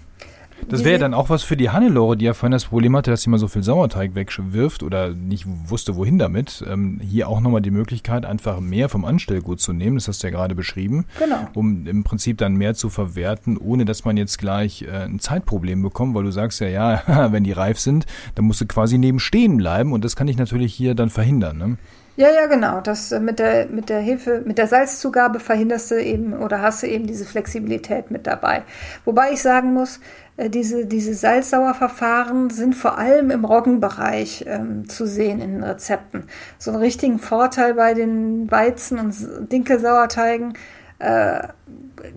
das 0.69 0.83
wäre 0.83 0.93
ja 0.93 0.99
dann 0.99 1.13
auch 1.13 1.29
was 1.29 1.43
für 1.43 1.55
die 1.55 1.69
Hannelore, 1.69 2.17
die 2.17 2.25
ja 2.25 2.33
vorhin 2.33 2.51
das 2.51 2.65
Problem 2.65 2.95
hatte, 2.95 3.11
dass 3.11 3.21
sie 3.21 3.29
mal 3.29 3.37
so 3.37 3.47
viel 3.47 3.63
Sauerteig 3.63 4.15
wegwirft 4.15 4.83
oder 4.83 5.09
nicht 5.09 5.45
wusste, 5.47 5.95
wohin 5.95 6.17
damit. 6.17 6.63
Ähm, 6.67 6.99
hier 7.01 7.29
auch 7.29 7.39
nochmal 7.39 7.61
die 7.61 7.71
Möglichkeit, 7.71 8.25
einfach 8.25 8.59
mehr 8.59 8.89
vom 8.89 9.05
Anstellgut 9.05 9.59
zu 9.59 9.73
nehmen, 9.73 9.95
das 9.95 10.07
hast 10.07 10.23
du 10.23 10.27
ja 10.27 10.31
gerade 10.31 10.55
beschrieben, 10.55 11.05
genau. 11.19 11.47
um 11.53 11.87
im 11.87 12.03
Prinzip 12.03 12.37
dann 12.37 12.55
mehr 12.55 12.73
zu 12.73 12.89
verwerten, 12.89 13.57
ohne 13.57 13.85
dass 13.85 14.05
man 14.05 14.17
jetzt 14.17 14.37
gleich 14.39 14.83
äh, 14.83 15.05
ein 15.05 15.19
Zeitproblem 15.19 15.81
bekommt, 15.81 16.15
weil 16.15 16.23
du 16.23 16.31
sagst 16.31 16.59
ja, 16.59 16.67
ja, 16.67 17.01
wenn 17.31 17.43
die 17.43 17.51
reif 17.51 17.79
sind, 17.79 18.05
dann 18.35 18.45
musst 18.45 18.61
du 18.61 18.65
quasi 18.65 18.97
neben 18.97 19.19
stehen 19.19 19.57
bleiben 19.57 19.93
und 19.93 20.03
das 20.03 20.15
kann 20.15 20.27
ich 20.27 20.37
natürlich 20.37 20.73
hier 20.73 20.95
dann 20.95 21.09
verhindern. 21.09 21.57
Ne? 21.57 21.77
Ja, 22.17 22.29
ja, 22.31 22.47
genau. 22.47 22.81
Das 22.81 23.11
äh, 23.11 23.19
mit 23.19 23.37
der 23.37 23.67
mit 23.67 23.89
der 23.89 23.99
Hilfe, 23.99 24.41
mit 24.43 24.57
der 24.57 24.65
Salzzugabe 24.65 25.39
verhinderst 25.39 25.91
du 25.91 26.03
eben 26.03 26.33
oder 26.33 26.63
hast 26.63 26.81
du 26.81 26.87
eben 26.87 27.05
diese 27.05 27.25
Flexibilität 27.25 28.09
mit 28.09 28.25
dabei. 28.25 28.63
Wobei 29.05 29.31
ich 29.33 29.41
sagen 29.41 29.73
muss, 29.73 29.99
diese 30.38 30.85
diese 30.85 31.13
Salzsauerverfahren 31.13 32.49
sind 32.49 32.75
vor 32.75 32.97
allem 32.97 33.31
im 33.31 33.43
Roggenbereich 33.43 34.45
ähm, 34.47 34.88
zu 34.88 35.07
sehen 35.07 35.41
in 35.41 35.53
den 35.53 35.63
Rezepten. 35.63 36.25
So 36.59 36.71
einen 36.71 36.79
richtigen 36.79 37.19
Vorteil 37.19 37.73
bei 37.73 37.93
den 37.93 38.49
Weizen- 38.51 38.99
und 38.99 39.51
Dinkelsauerteigen 39.51 40.53
äh, 40.99 41.47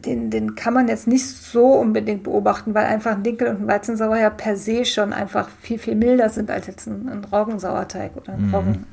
den, 0.04 0.30
den 0.30 0.54
kann 0.54 0.74
man 0.74 0.88
jetzt 0.88 1.06
nicht 1.06 1.26
so 1.26 1.66
unbedingt 1.74 2.22
beobachten, 2.22 2.74
weil 2.74 2.86
einfach 2.86 3.12
ein 3.12 3.22
Dinkel 3.22 3.48
und 3.48 3.62
ein 3.62 3.68
Weizensauer 3.68 4.16
ja 4.16 4.30
per 4.30 4.56
se 4.56 4.84
schon 4.84 5.12
einfach 5.12 5.48
viel, 5.60 5.78
viel 5.78 5.94
milder 5.94 6.28
sind 6.28 6.50
als 6.50 6.66
jetzt 6.66 6.86
ein, 6.86 7.08
ein 7.08 7.24
Roggensauerteig 7.24 8.16
oder 8.16 8.32
ein 8.32 8.48
mhm. 8.48 8.54
Roggen. 8.54 8.86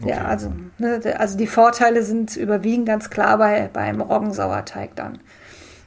Okay. 0.00 0.10
Ja, 0.10 0.24
also, 0.24 0.52
ne, 0.78 1.00
also 1.18 1.36
die 1.36 1.46
Vorteile 1.46 2.02
sind 2.02 2.36
überwiegend 2.36 2.86
ganz 2.86 3.10
klar 3.10 3.38
bei, 3.38 3.68
beim 3.72 4.00
Roggensauerteig 4.00 4.94
dann. 4.96 5.18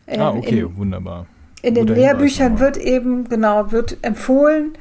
Ähm, 0.05 0.21
ah, 0.21 0.31
okay, 0.31 0.59
in, 0.59 0.77
wunderbar. 0.77 1.25
In 1.63 1.75
den 1.75 1.87
Lehrbüchern 1.87 2.59
wird 2.59 2.75
eben, 2.75 3.29
genau, 3.29 3.71
wird 3.71 3.97
empfohlen, 4.01 4.73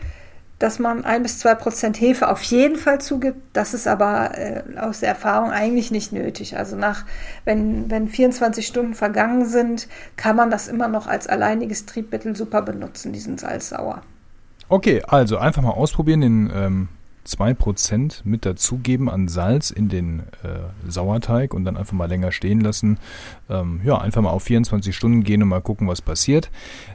dass 0.59 0.81
man 0.81 1.05
ein 1.05 1.23
bis 1.23 1.39
zwei 1.39 1.55
Prozent 1.55 2.01
Hefe 2.01 2.29
auf 2.29 2.43
jeden 2.43 2.77
Fall 2.77 3.01
zugibt. 3.01 3.39
Das 3.53 3.73
ist 3.73 3.87
aber 3.87 4.37
äh, 4.37 4.63
aus 4.77 4.99
der 4.99 5.11
Erfahrung 5.11 5.53
eigentlich 5.53 5.93
nicht 5.93 6.13
nötig. 6.13 6.57
Also 6.57 6.75
nach, 6.75 7.05
wenn, 7.45 7.89
wenn 7.89 8.09
24 8.09 8.67
Stunden 8.67 8.95
vergangen 8.95 9.47
sind, 9.47 9.87
kann 10.17 10.35
man 10.35 10.51
das 10.51 10.67
immer 10.67 10.89
noch 10.89 11.07
als 11.07 11.29
alleiniges 11.29 11.87
Triebmittel 11.87 12.35
super 12.35 12.63
benutzen, 12.63 13.13
diesen 13.13 13.39
Salzsauer. 13.39 14.03
Okay, 14.69 15.03
also 15.07 15.39
einfach 15.39 15.63
mal 15.63 15.71
ausprobieren, 15.71 16.21
den 16.21 16.53
ähm, 16.53 16.89
2% 17.27 18.23
mit 18.25 18.45
dazugeben 18.45 19.09
an 19.09 19.29
Salz 19.29 19.71
in 19.71 19.89
den 19.89 20.21
äh, 20.43 20.91
Sauerteig 20.91 21.55
und 21.55 21.65
dann 21.65 21.77
einfach 21.77 21.93
mal 21.93 22.09
länger 22.09 22.33
stehen 22.33 22.61
lassen. 22.61 22.99
Ähm, 23.49 23.81
ja, 23.85 23.99
einfach 23.99 24.23
mal 24.23 24.31
auf 24.31 24.43
24 24.45 24.95
Stunden 24.95 25.23
gehen 25.25 25.43
und 25.43 25.49
mal 25.49 25.61
gucken, 25.61 25.89
was 25.89 26.03
passiert. 26.03 26.51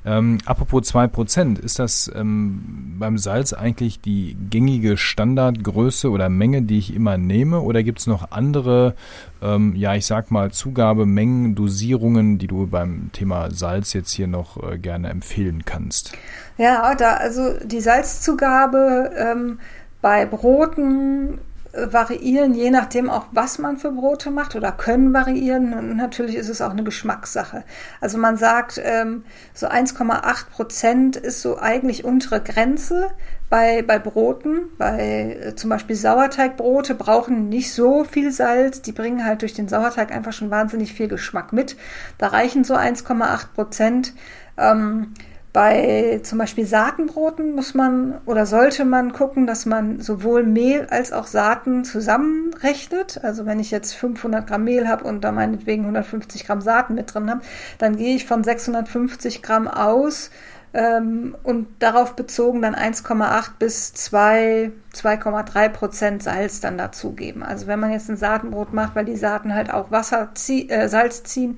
Ähm, 0.05 0.39
apropos 0.45 0.93
2%, 0.93 1.59
ist 1.59 1.79
das 1.79 2.11
ähm, 2.13 2.95
beim 2.99 3.17
Salz 3.17 3.53
eigentlich 3.53 4.01
die 4.01 4.35
gängige 4.49 4.97
Standardgröße 4.97 6.09
oder 6.09 6.29
Menge, 6.29 6.61
die 6.61 6.77
ich 6.77 6.93
immer 6.93 7.17
nehme? 7.17 7.61
Oder 7.61 7.83
gibt 7.83 7.99
es 7.99 8.07
noch 8.07 8.31
andere, 8.31 8.95
ähm, 9.41 9.75
ja, 9.75 9.95
ich 9.95 10.05
sag 10.05 10.31
mal, 10.31 10.51
Zugabemengen, 10.51 11.55
Dosierungen, 11.55 12.37
die 12.37 12.47
du 12.47 12.67
beim 12.67 13.09
Thema 13.13 13.51
Salz 13.51 13.93
jetzt 13.93 14.11
hier 14.11 14.27
noch 14.27 14.71
äh, 14.71 14.77
gerne 14.77 15.09
empfehlen 15.09 15.63
kannst? 15.65 16.13
Ja, 16.57 16.95
da, 16.95 17.13
also 17.13 17.53
die 17.63 17.81
Salzzugabe, 17.81 19.11
ähm, 19.15 19.59
bei 20.01 20.25
Broten 20.25 21.39
äh, 21.73 21.91
variieren, 21.91 22.53
je 22.53 22.71
nachdem 22.71 23.09
auch, 23.09 23.25
was 23.31 23.59
man 23.59 23.77
für 23.77 23.91
Brote 23.91 24.31
macht 24.31 24.55
oder 24.55 24.71
können 24.71 25.13
variieren. 25.13 25.73
Und 25.73 25.95
natürlich 25.95 26.35
ist 26.35 26.49
es 26.49 26.61
auch 26.61 26.71
eine 26.71 26.83
Geschmackssache. 26.83 27.63
Also 28.01 28.17
man 28.17 28.37
sagt, 28.37 28.81
ähm, 28.83 29.23
so 29.53 29.67
1,8 29.67 30.49
Prozent 30.49 31.15
ist 31.15 31.41
so 31.41 31.59
eigentlich 31.59 32.05
untere 32.05 32.41
Grenze 32.41 33.09
bei, 33.49 33.81
bei 33.81 33.99
Broten. 33.99 34.69
Bei 34.77 35.37
äh, 35.41 35.55
zum 35.55 35.69
Beispiel 35.69 35.95
Sauerteigbrote 35.95 36.95
brauchen 36.95 37.49
nicht 37.49 37.73
so 37.73 38.03
viel 38.03 38.31
Salz. 38.31 38.81
Die 38.81 38.91
bringen 38.91 39.25
halt 39.25 39.41
durch 39.41 39.53
den 39.53 39.67
Sauerteig 39.67 40.11
einfach 40.11 40.33
schon 40.33 40.51
wahnsinnig 40.51 40.93
viel 40.93 41.07
Geschmack 41.07 41.53
mit. 41.53 41.75
Da 42.17 42.27
reichen 42.27 42.63
so 42.63 42.75
1,8 42.75 43.47
Prozent. 43.53 44.13
Ähm, 44.57 45.13
bei 45.57 46.19
zum 46.21 46.37
Beispiel 46.37 46.67
Saatenbroten 46.67 47.55
muss 47.55 47.73
man 47.73 48.21
oder 48.27 48.45
sollte 48.45 48.85
man 48.85 49.11
gucken, 49.11 49.47
dass 49.47 49.65
man 49.65 49.99
sowohl 49.99 50.43
Mehl 50.43 50.85
als 50.91 51.11
auch 51.11 51.25
Saaten 51.25 51.83
zusammenrechnet. 51.83 53.23
Also 53.23 53.47
wenn 53.47 53.59
ich 53.59 53.71
jetzt 53.71 53.95
500 53.95 54.45
Gramm 54.45 54.65
Mehl 54.65 54.87
habe 54.87 55.05
und 55.05 55.21
da 55.21 55.31
meinetwegen 55.31 55.81
150 55.81 56.45
Gramm 56.45 56.61
Saaten 56.61 56.93
mit 56.93 57.11
drin 57.11 57.31
habe, 57.31 57.41
dann 57.79 57.95
gehe 57.95 58.15
ich 58.15 58.27
von 58.27 58.43
650 58.43 59.41
Gramm 59.41 59.67
aus 59.67 60.29
ähm, 60.75 61.35
und 61.41 61.65
darauf 61.79 62.15
bezogen 62.15 62.61
dann 62.61 62.75
1,8 62.75 63.53
bis 63.57 63.95
2, 63.95 64.71
2,3 64.93 65.69
Prozent 65.69 66.21
Salz 66.21 66.59
dann 66.59 66.77
dazugeben. 66.77 67.41
Also 67.41 67.65
wenn 67.65 67.79
man 67.79 67.91
jetzt 67.91 68.09
ein 68.09 68.17
Saatenbrot 68.17 68.73
macht, 68.73 68.95
weil 68.95 69.05
die 69.05 69.15
Saaten 69.15 69.55
halt 69.55 69.73
auch 69.73 69.89
Wasser, 69.89 70.29
zieh, 70.35 70.69
äh, 70.69 70.87
Salz 70.87 71.23
ziehen 71.23 71.57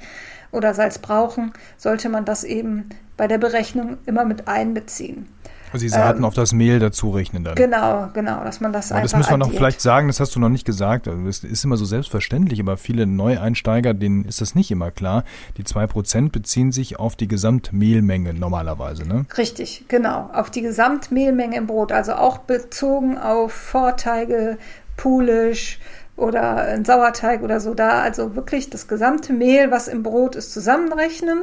oder 0.54 0.74
Salz 0.74 1.00
brauchen, 1.00 1.52
sollte 1.76 2.08
man 2.08 2.24
das 2.24 2.46
eben 2.46 2.88
bei 3.20 3.28
der 3.28 3.38
Berechnung 3.38 3.98
immer 4.06 4.24
mit 4.24 4.48
einbeziehen. 4.48 5.28
Also 5.74 5.84
die 5.84 5.90
Saaten 5.90 6.20
ähm, 6.20 6.26
auf 6.26 6.34
das 6.34 6.54
Mehl 6.54 6.80
dazu 6.80 7.12
rechnen 7.12 7.44
dann. 7.44 7.56
Genau, 7.56 8.08
genau, 8.14 8.44
dass 8.46 8.62
man 8.62 8.72
das 8.72 8.92
aber 8.92 9.02
einfach 9.02 9.12
Das 9.12 9.18
müssen 9.20 9.32
wir 9.32 9.38
noch 9.38 9.52
vielleicht 9.52 9.82
sagen, 9.82 10.08
das 10.08 10.22
hast 10.22 10.36
du 10.36 10.40
noch 10.40 10.48
nicht 10.48 10.66
gesagt. 10.66 11.08
Also 11.08 11.24
das 11.26 11.44
ist 11.44 11.64
immer 11.66 11.76
so 11.76 11.84
selbstverständlich, 11.84 12.62
aber 12.62 12.78
viele 12.78 13.06
Neueinsteiger, 13.06 13.94
denen 13.94 14.24
ist 14.24 14.40
das 14.40 14.56
nicht 14.56 14.72
immer 14.72 14.90
klar. 14.90 15.26
Die 15.58 15.66
zwei 15.66 15.86
Prozent 15.86 16.32
beziehen 16.32 16.72
sich 16.72 16.98
auf 16.98 17.18
die 17.18 17.28
Gesamtmehlmenge 17.28 18.34
normalerweise, 18.34 19.06
ne? 19.06 19.26
Richtig, 19.38 19.84
genau. 19.90 20.30
Auf 20.34 20.50
die 20.50 20.62
Gesamtmehlmenge 20.62 21.58
im 21.58 21.68
Brot. 21.68 21.92
Also 21.92 22.14
auch 22.14 22.40
bezogen 22.40 23.18
auf 23.18 23.52
Vorteige, 23.52 24.58
Pulisch, 24.96 25.78
oder 26.16 26.56
ein 26.64 26.86
Sauerteig 26.86 27.44
oder 27.44 27.60
so 27.60 27.74
da. 27.74 28.02
Also 28.02 28.36
wirklich 28.36 28.70
das 28.70 28.88
gesamte 28.88 29.34
Mehl, 29.34 29.72
was 29.72 29.88
im 29.90 30.04
Brot 30.04 30.36
ist, 30.36 30.52
zusammenrechnen 30.54 31.40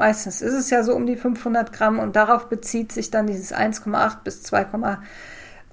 Meistens 0.00 0.40
ist 0.40 0.54
es 0.54 0.70
ja 0.70 0.82
so 0.82 0.94
um 0.94 1.04
die 1.04 1.16
500 1.16 1.74
Gramm 1.74 1.98
und 1.98 2.16
darauf 2.16 2.48
bezieht 2.48 2.90
sich 2.90 3.10
dann 3.10 3.26
dieses 3.26 3.52
1,8 3.52 4.22
bis 4.24 4.42
2,3. 4.46 4.96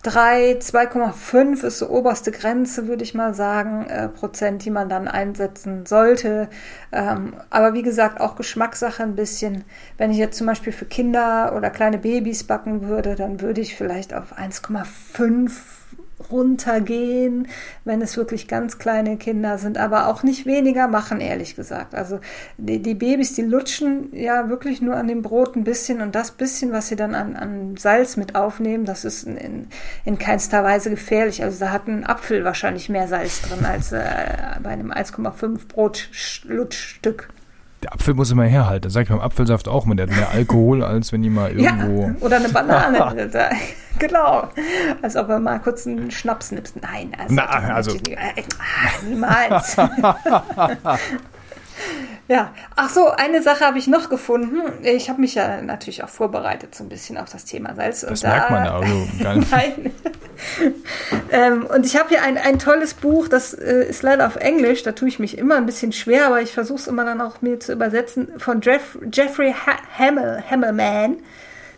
2,5 0.04 1.64
ist 1.64 1.80
so 1.80 1.90
oberste 1.90 2.32
Grenze, 2.32 2.90
würde 2.90 3.06
ich 3.06 3.14
mal 3.14 3.34
sagen, 3.34 3.86
äh, 3.86 4.10
Prozent, 4.10 4.66
die 4.66 4.70
man 4.70 4.90
dann 4.90 5.08
einsetzen 5.08 5.86
sollte. 5.86 6.50
Ähm, 6.92 7.36
aber 7.50 7.74
wie 7.74 7.84
gesagt, 7.84 8.20
auch 8.20 8.36
Geschmackssache 8.36 9.02
ein 9.02 9.16
bisschen. 9.16 9.64
Wenn 9.98 10.12
ich 10.12 10.18
jetzt 10.18 10.38
zum 10.38 10.48
Beispiel 10.48 10.74
für 10.74 10.84
Kinder 10.84 11.54
oder 11.56 11.70
kleine 11.70 11.98
Babys 11.98 12.44
backen 12.44 12.90
würde, 12.90 13.16
dann 13.16 13.40
würde 13.40 13.62
ich 13.62 13.78
vielleicht 13.78 14.14
auf 14.14 14.38
1,5 14.38 15.52
runtergehen, 16.32 17.48
wenn 17.86 18.02
es 18.02 18.18
wirklich 18.18 18.48
ganz 18.48 18.80
kleine 18.80 19.18
Kinder 19.18 19.58
sind, 19.58 19.78
aber 19.78 20.08
auch 20.08 20.24
nicht 20.24 20.46
weniger 20.46 20.88
machen, 20.88 21.22
ehrlich 21.22 21.56
gesagt. 21.56 21.94
Also 21.94 22.20
die, 22.58 22.82
die 22.82 22.96
Babys, 22.96 23.34
die 23.34 23.44
lutschen 23.44 24.10
ja 24.14 24.50
wirklich 24.50 24.82
nur 24.82 24.96
an 24.96 25.08
dem 25.08 25.22
Brot 25.22 25.56
ein 25.56 25.64
bisschen 25.64 26.02
und 26.02 26.16
das 26.16 26.32
bisschen, 26.32 26.72
was 26.72 26.88
sie 26.88 26.96
dann 26.96 27.14
an, 27.14 27.36
an 27.36 27.78
Salz 27.78 28.18
mit 28.18 28.36
aufnehmen, 28.36 28.86
das 28.86 29.06
ist 29.06 29.24
in, 29.24 29.38
in, 29.38 29.68
in 30.06 30.18
keinster 30.18 30.64
Weise 30.64 30.90
gefährlich. 30.90 31.44
Also 31.44 31.60
da 31.60 31.72
hat 31.72 31.88
ein 31.88 32.06
Apfel 32.06 32.44
wahrscheinlich 32.44 32.90
mehr 32.90 33.08
Salz 33.08 33.42
drin 33.42 33.66
als 33.66 33.92
äh, 33.92 34.04
bei 34.64 34.72
einem 34.72 34.92
1,5 34.92 35.68
Brotlutschstück 35.68 37.30
der 37.84 37.94
Apfel 37.94 38.14
muss 38.14 38.32
immer 38.32 38.46
herhalten. 38.46 38.84
Das 38.84 38.94
sage 38.94 39.04
ich 39.04 39.10
beim 39.10 39.20
Apfelsaft 39.20 39.68
auch 39.68 39.86
man 39.86 39.98
Der 39.98 40.08
hat 40.08 40.16
mehr 40.16 40.32
Alkohol, 40.32 40.84
als 40.84 41.12
wenn 41.12 41.22
die 41.22 41.30
mal 41.30 41.52
irgendwo. 41.52 42.08
Ja, 42.08 42.16
oder 42.22 42.38
eine 42.38 42.50
Banane. 42.50 43.30
genau. 44.00 44.50
Als 45.02 45.16
ob 45.16 45.30
er 45.30 45.40
mal 45.40 45.60
kurz 45.60 45.86
einen 45.86 46.10
Schnaps 46.10 46.52
nimmst. 46.52 46.76
Nein, 46.82 47.12
also. 47.18 47.36
Na, 47.36 47.46
also. 47.46 47.96
Äh, 47.96 48.44
niemals. 49.08 49.78
Ja, 52.28 52.54
ach 52.76 52.90
so, 52.90 53.08
eine 53.08 53.42
Sache 53.42 53.66
habe 53.66 53.78
ich 53.78 53.88
noch 53.88 54.10
gefunden. 54.10 54.62
Ich 54.84 55.10
habe 55.10 55.22
mich 55.22 55.36
ja 55.36 55.62
natürlich 55.62 56.04
auch 56.04 56.10
vorbereitet 56.10 56.76
so 56.76 56.84
ein 56.84 56.90
bisschen 56.90 57.18
auf 57.18 57.30
das 57.32 57.46
Thema 57.46 57.74
Salz. 57.76 58.02
Das 58.02 58.24
und 58.24 58.30
merkt 58.30 58.50
da, 58.50 58.54
man 58.54 58.68
also 58.68 59.08
gar 59.24 59.36
nicht. 59.36 59.52
Nein. 59.52 59.94
ähm, 61.32 61.66
und 61.66 61.86
ich 61.86 61.96
habe 61.96 62.10
hier 62.10 62.22
ein, 62.22 62.38
ein 62.38 62.60
tolles 62.60 62.94
Buch, 62.94 63.30
das 63.30 63.54
äh, 63.54 63.86
ist 63.90 64.04
leider 64.04 64.28
auf 64.28 64.36
Englisch, 64.36 64.84
da 64.84 64.92
tue 64.92 65.08
ich 65.08 65.20
mich 65.20 65.38
immer 65.38 65.56
ein 65.56 65.66
bisschen 65.66 65.94
schwer, 65.94 66.28
aber 66.28 66.42
ich 66.42 66.52
versuche 66.52 66.80
es 66.80 66.88
immer 66.88 67.06
dann 67.06 67.22
auch 67.22 67.42
mir 67.42 67.60
zu 67.60 67.72
übersetzen, 67.72 68.28
von 68.38 68.62
Jeff, 68.62 68.98
Jeffrey 69.12 69.54
ha 69.54 69.78
Hamel, 69.98 70.44
Hammelman 70.50 71.18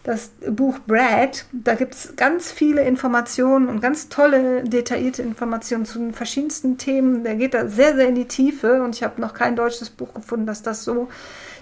das 0.09 0.31
Buch 0.49 0.79
Brad. 0.87 1.45
Da 1.51 1.75
gibt 1.75 1.93
es 1.93 2.15
ganz 2.15 2.51
viele 2.51 2.81
Informationen 2.81 3.69
und 3.69 3.79
ganz 3.79 4.09
tolle, 4.09 4.63
detaillierte 4.63 5.21
Informationen 5.21 5.85
zu 5.85 5.99
den 5.99 6.13
verschiedensten 6.13 6.79
Themen. 6.79 7.23
Der 7.23 7.35
geht 7.35 7.53
da 7.53 7.67
sehr, 7.67 7.95
sehr 7.95 8.07
in 8.07 8.15
die 8.15 8.27
Tiefe 8.27 8.81
und 8.81 8.95
ich 8.95 9.03
habe 9.03 9.21
noch 9.21 9.35
kein 9.35 9.55
deutsches 9.55 9.91
Buch 9.91 10.15
gefunden, 10.15 10.47
das 10.47 10.63
das 10.63 10.83
so 10.83 11.09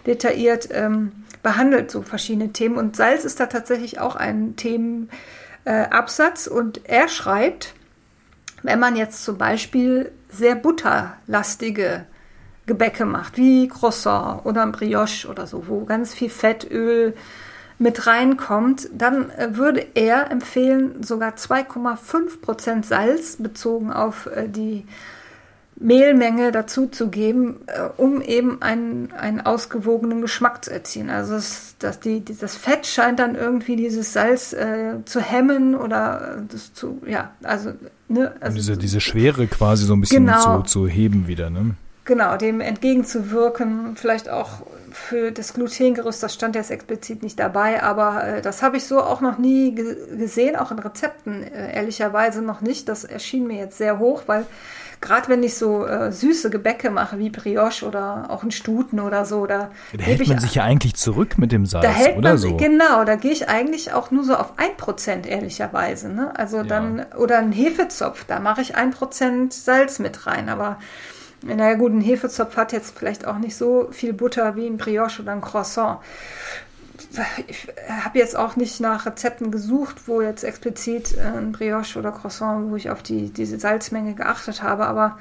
detailliert 0.06 0.70
ähm, 0.72 1.12
behandelt, 1.44 1.92
so 1.92 2.04
verschiedene 2.04 2.54
Themen. 2.54 2.78
Und 2.78 2.96
Salz 2.96 3.26
ist 3.26 3.42
da 3.42 3.48
tatsächlich 3.48 4.00
auch 4.00 4.16
ein 4.16 4.56
Themenabsatz 4.56 6.48
äh, 6.48 6.50
und 6.50 6.86
er 6.86 7.10
schreibt, 7.10 7.74
wenn 8.64 8.80
man 8.80 8.96
jetzt 8.96 9.26
zum 9.26 9.38
Beispiel 9.38 10.14
sehr 10.32 10.56
butterlastige 10.56 12.06
Gebäcke 12.66 13.04
macht, 13.04 13.36
wie 13.36 13.68
Croissant 13.68 14.46
oder 14.46 14.62
ein 14.62 14.72
Brioche 14.72 15.28
oder 15.28 15.48
so, 15.48 15.68
wo 15.68 15.84
ganz 15.84 16.14
viel 16.14 16.30
Fett, 16.30 16.66
Öl, 16.72 17.14
mit 17.80 18.08
reinkommt, 18.08 18.90
dann 18.94 19.30
äh, 19.32 19.56
würde 19.56 19.86
er 19.94 20.32
empfehlen, 20.32 21.04
sogar 21.04 21.34
2,5 21.36 22.42
Prozent 22.42 22.86
Salz 22.86 23.36
bezogen 23.38 23.92
auf 23.92 24.28
äh, 24.28 24.48
die 24.48 24.86
Mehlmenge 25.80 26.52
dazu 26.52 26.88
zu 26.88 27.10
geben, 27.10 27.58
äh, 27.68 27.82
um 27.98 28.22
eben 28.22 28.62
einen, 28.64 29.12
einen 29.14 29.42
ausgewogenen 29.42 30.22
Geschmack 30.22 30.66
zu 30.66 30.72
erzielen. 30.72 31.12
Also 31.12 31.36
das, 31.36 31.76
das, 31.78 32.00
die, 32.00 32.24
das 32.26 32.56
Fett 32.56 32.88
scheint 32.88 33.20
dann 33.20 33.36
irgendwie 33.36 33.76
dieses 33.76 34.12
Salz 34.14 34.54
äh, 34.54 34.96
zu 35.06 35.22
hemmen 35.22 35.76
oder 35.76 36.44
das 36.50 36.74
zu, 36.74 37.02
ja, 37.06 37.32
also, 37.44 37.74
ne, 38.08 38.34
also 38.40 38.56
diese, 38.56 38.78
diese 38.78 39.02
Schwere 39.02 39.46
quasi 39.46 39.86
so 39.86 39.94
ein 39.94 40.02
bisschen 40.02 40.26
genau, 40.26 40.62
zu, 40.62 40.64
zu 40.64 40.88
heben 40.88 41.28
wieder, 41.28 41.52
ne? 41.52 41.76
Genau, 42.06 42.38
dem 42.38 42.62
entgegenzuwirken, 42.62 43.98
vielleicht 43.98 44.30
auch 44.30 44.62
für 44.98 45.32
das 45.32 45.54
Glutengerüst, 45.54 46.22
das 46.22 46.34
stand 46.34 46.56
jetzt 46.56 46.72
explizit 46.72 47.24
nicht 47.24 47.40
dabei, 47.40 47.82
aber 47.84 48.24
äh, 48.26 48.42
das 48.42 48.62
habe 48.62 48.78
ich 48.78 48.86
so 48.86 49.02
auch 49.02 49.22
noch 49.22 49.38
nie 49.38 49.74
gesehen, 49.74 50.56
auch 50.56 50.72
in 50.72 50.80
Rezepten 50.80 51.44
äh, 51.44 51.76
ehrlicherweise 51.76 52.42
noch 52.42 52.62
nicht. 52.62 52.90
Das 52.90 53.04
erschien 53.04 53.48
mir 53.48 53.58
jetzt 53.58 53.78
sehr 53.78 54.00
hoch, 54.00 54.24
weil 54.26 54.46
gerade 55.00 55.30
wenn 55.30 55.44
ich 55.44 55.56
so 55.56 55.86
äh, 55.86 56.12
süße 56.12 56.50
Gebäcke 56.50 56.90
mache, 56.90 57.20
wie 57.20 57.30
Brioche 57.30 57.86
oder 57.86 58.26
auch 58.30 58.44
ein 58.44 58.52
Stuten 58.52 59.00
oder 59.00 59.24
so, 59.24 59.46
da, 59.46 59.72
da 59.94 60.04
hält 60.04 60.28
man 60.28 60.38
ich, 60.38 60.44
sich 60.44 60.56
ja 60.56 60.64
eigentlich 60.64 60.96
zurück 60.96 61.38
mit 61.38 61.52
dem 61.52 61.66
Salz, 61.66 61.86
da 61.86 61.92
hält 61.92 62.18
oder 62.18 62.30
man, 62.30 62.38
so? 62.38 62.58
Genau, 62.58 63.04
da 63.06 63.16
gehe 63.16 63.32
ich 63.32 63.48
eigentlich 63.48 63.94
auch 63.94 64.12
nur 64.12 64.24
so 64.24 64.36
auf 64.36 64.54
ein 64.58 64.76
Prozent 64.76 65.26
ehrlicherweise. 65.26 66.10
Ne? 66.10 66.38
Also 66.38 66.58
ja. 66.58 66.64
dann, 66.64 67.06
oder 67.18 67.38
ein 67.38 67.52
Hefezopf, 67.52 68.26
da 68.26 68.40
mache 68.40 68.62
ich 68.62 68.76
ein 68.76 68.92
Prozent 68.92 69.54
Salz 69.54 70.00
mit 70.00 70.28
rein, 70.28 70.50
aber 70.50 70.80
naja 71.56 71.76
gut, 71.76 71.94
ein 71.94 72.02
Hefezopf 72.02 72.58
hat 72.58 72.74
jetzt 72.74 72.98
vielleicht 72.98 73.26
auch 73.26 73.38
nicht 73.38 73.56
so 73.56 73.88
viel 73.92 74.14
Butter 74.14 74.56
wie 74.56 74.68
ein 74.68 74.78
Brioche 74.78 75.22
oder 75.22 75.32
ein 75.32 75.42
Croissant. 75.42 76.00
Ich 77.48 77.68
habe 77.90 78.18
jetzt 78.18 78.36
auch 78.36 78.56
nicht 78.56 78.80
nach 78.80 79.06
Rezepten 79.06 79.52
gesucht, 79.52 80.08
wo 80.08 80.22
jetzt 80.22 80.44
explizit 80.44 81.16
äh, 81.16 81.38
ein 81.38 81.52
Brioche 81.52 81.98
oder 81.98 82.12
Croissant, 82.12 82.70
wo 82.70 82.76
ich 82.76 82.90
auf 82.90 83.02
die, 83.04 83.30
diese 83.30 83.60
Salzmenge 83.60 84.14
geachtet 84.14 84.62
habe, 84.62 84.88
aber 84.88 85.18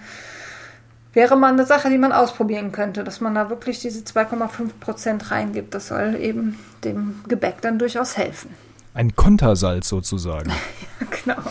wäre 1.12 1.36
mal 1.36 1.52
eine 1.52 1.64
Sache, 1.64 1.88
die 1.90 1.98
man 1.98 2.12
ausprobieren 2.12 2.72
könnte, 2.72 3.04
dass 3.04 3.20
man 3.20 3.34
da 3.34 3.48
wirklich 3.50 3.80
diese 3.80 4.00
2,5 4.00 4.48
Prozent 4.80 5.30
reingibt. 5.30 5.74
Das 5.74 5.88
soll 5.88 6.16
eben 6.16 6.58
dem 6.84 7.20
Gebäck 7.28 7.60
dann 7.60 7.78
durchaus 7.78 8.16
helfen. 8.16 8.54
Ein 8.94 9.14
Kontersalz 9.14 9.88
sozusagen. 9.88 10.50
ja, 11.00 11.06
genau. 11.24 11.42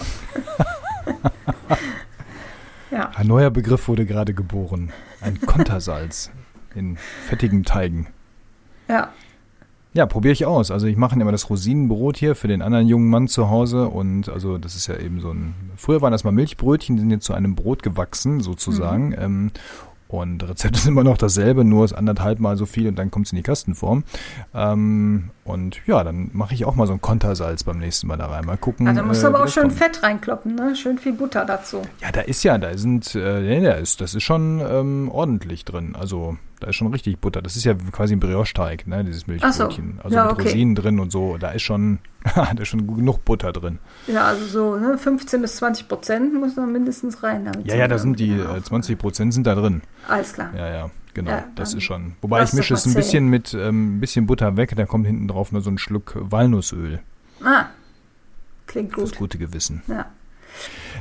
Ja. 2.95 3.11
Ein 3.13 3.27
neuer 3.27 3.49
Begriff 3.51 3.89
wurde 3.89 4.05
gerade 4.05 4.33
geboren. 4.33 4.93
Ein 5.19 5.41
Kontersalz 5.41 6.31
in 6.73 6.95
fettigen 6.95 7.65
Teigen. 7.65 8.07
Ja. 8.87 9.09
Ja, 9.93 10.05
probiere 10.05 10.31
ich 10.31 10.45
aus. 10.45 10.71
Also 10.71 10.87
ich 10.87 10.95
mache 10.95 11.19
immer 11.19 11.33
das 11.33 11.49
Rosinenbrot 11.49 12.15
hier 12.15 12.35
für 12.35 12.47
den 12.47 12.61
anderen 12.61 12.87
jungen 12.87 13.09
Mann 13.09 13.27
zu 13.27 13.49
Hause 13.49 13.89
und 13.89 14.29
also 14.29 14.57
das 14.57 14.75
ist 14.75 14.87
ja 14.87 14.97
eben 14.97 15.19
so 15.19 15.31
ein. 15.31 15.55
Früher 15.75 16.01
waren 16.01 16.13
das 16.13 16.23
mal 16.23 16.31
Milchbrötchen, 16.31 16.95
die 16.95 17.01
sind 17.01 17.11
jetzt 17.11 17.25
zu 17.25 17.33
einem 17.33 17.55
Brot 17.55 17.83
gewachsen 17.83 18.39
sozusagen. 18.39 19.07
Mhm. 19.09 19.15
Ähm, 19.19 19.51
und 20.07 20.47
Rezept 20.47 20.75
ist 20.75 20.87
immer 20.87 21.03
noch 21.03 21.17
dasselbe, 21.17 21.63
nur 21.63 21.85
ist 21.85 21.93
anderthalb 21.93 22.39
Mal 22.39 22.57
so 22.57 22.65
viel 22.65 22.87
und 22.87 22.95
dann 22.95 23.11
kommt 23.11 23.27
es 23.27 23.31
in 23.31 23.37
die 23.37 23.43
Kastenform. 23.43 24.03
Ähm, 24.53 25.31
und 25.43 25.81
ja, 25.85 26.03
dann 26.03 26.29
mache 26.33 26.53
ich 26.53 26.65
auch 26.65 26.75
mal 26.75 26.87
so 26.87 26.93
ein 26.93 27.01
Kontersalz 27.01 27.63
beim 27.63 27.79
nächsten 27.79 28.07
Mal 28.07 28.17
da 28.17 28.27
rein. 28.27 28.45
Mal 28.45 28.57
gucken. 28.57 28.85
Ja, 28.87 28.93
da 28.93 29.03
musst 29.03 29.23
du 29.23 29.27
äh, 29.27 29.29
aber 29.29 29.43
auch 29.43 29.47
schön 29.47 29.63
kommt. 29.63 29.73
Fett 29.73 30.03
reinkloppen, 30.03 30.55
ne? 30.55 30.75
Schön 30.75 30.97
viel 30.97 31.13
Butter 31.13 31.45
dazu. 31.45 31.81
Ja, 32.01 32.11
da 32.11 32.21
ist 32.21 32.43
ja, 32.43 32.57
da 32.57 32.77
sind, 32.77 33.15
äh, 33.15 33.61
ja, 33.61 33.73
ist, 33.73 34.01
das 34.01 34.15
ist 34.15 34.23
schon 34.23 34.61
ähm, 34.67 35.09
ordentlich 35.11 35.65
drin. 35.65 35.95
Also 35.99 36.37
da 36.65 36.71
ist 36.71 36.77
schon 36.77 36.87
richtig 36.87 37.19
Butter. 37.19 37.43
Das 37.43 37.55
ist 37.55 37.63
ja 37.63 37.75
quasi 37.91 38.15
ein 38.15 38.19
Brioche-Teig, 38.19 38.87
ne, 38.87 39.05
dieses 39.05 39.27
Milchbrötchen. 39.27 39.97
So. 39.97 40.03
Also 40.03 40.15
ja, 40.15 40.23
mit 40.23 40.33
okay. 40.33 40.47
Rosinen 40.47 40.73
drin 40.73 40.99
und 40.99 41.11
so. 41.11 41.37
Da 41.37 41.51
ist 41.51 41.61
schon, 41.61 41.99
da 42.35 42.49
ist 42.59 42.69
schon 42.69 42.87
genug 42.87 43.23
Butter 43.23 43.53
drin. 43.53 43.77
Ja, 44.07 44.25
also 44.25 44.45
so 44.47 44.75
ne, 44.77 44.97
15 44.97 45.41
bis 45.41 45.57
20 45.57 45.87
Prozent 45.87 46.33
muss 46.33 46.55
man 46.55 46.71
mindestens 46.71 47.21
rein. 47.21 47.51
ja, 47.65 47.75
ja, 47.75 47.87
da 47.87 47.99
sind 47.99 48.19
die 48.19 48.31
äh, 48.31 48.63
20 48.63 48.97
Prozent 48.97 49.35
sind 49.35 49.45
da 49.45 49.53
drin. 49.53 49.83
Alles 50.07 50.33
klar. 50.33 50.49
Ja, 50.57 50.69
ja. 50.69 50.91
Genau, 51.13 51.31
ja, 51.31 51.45
das 51.53 51.75
ist 51.75 51.83
schon. 51.83 52.13
Wobei 52.21 52.43
ich 52.43 52.51
mische 52.53 52.73
es 52.73 52.85
ein 52.87 52.95
bisschen 52.95 53.27
mit 53.27 53.53
ähm, 53.53 54.01
bisschen 54.01 54.25
Butter 54.25 54.57
weg, 54.57 54.73
da 54.75 54.85
kommt 54.85 55.05
hinten 55.05 55.29
drauf 55.29 55.51
nur 55.51 55.61
so 55.61 55.69
ein 55.69 55.77
Schluck 55.77 56.13
Walnussöl. 56.15 56.99
Ah, 57.41 57.67
klingt 58.65 58.91
gut. 58.91 59.03
Das 59.03 59.15
gute 59.15 59.37
Gewissen. 59.37 59.81
Ja. 59.87 60.07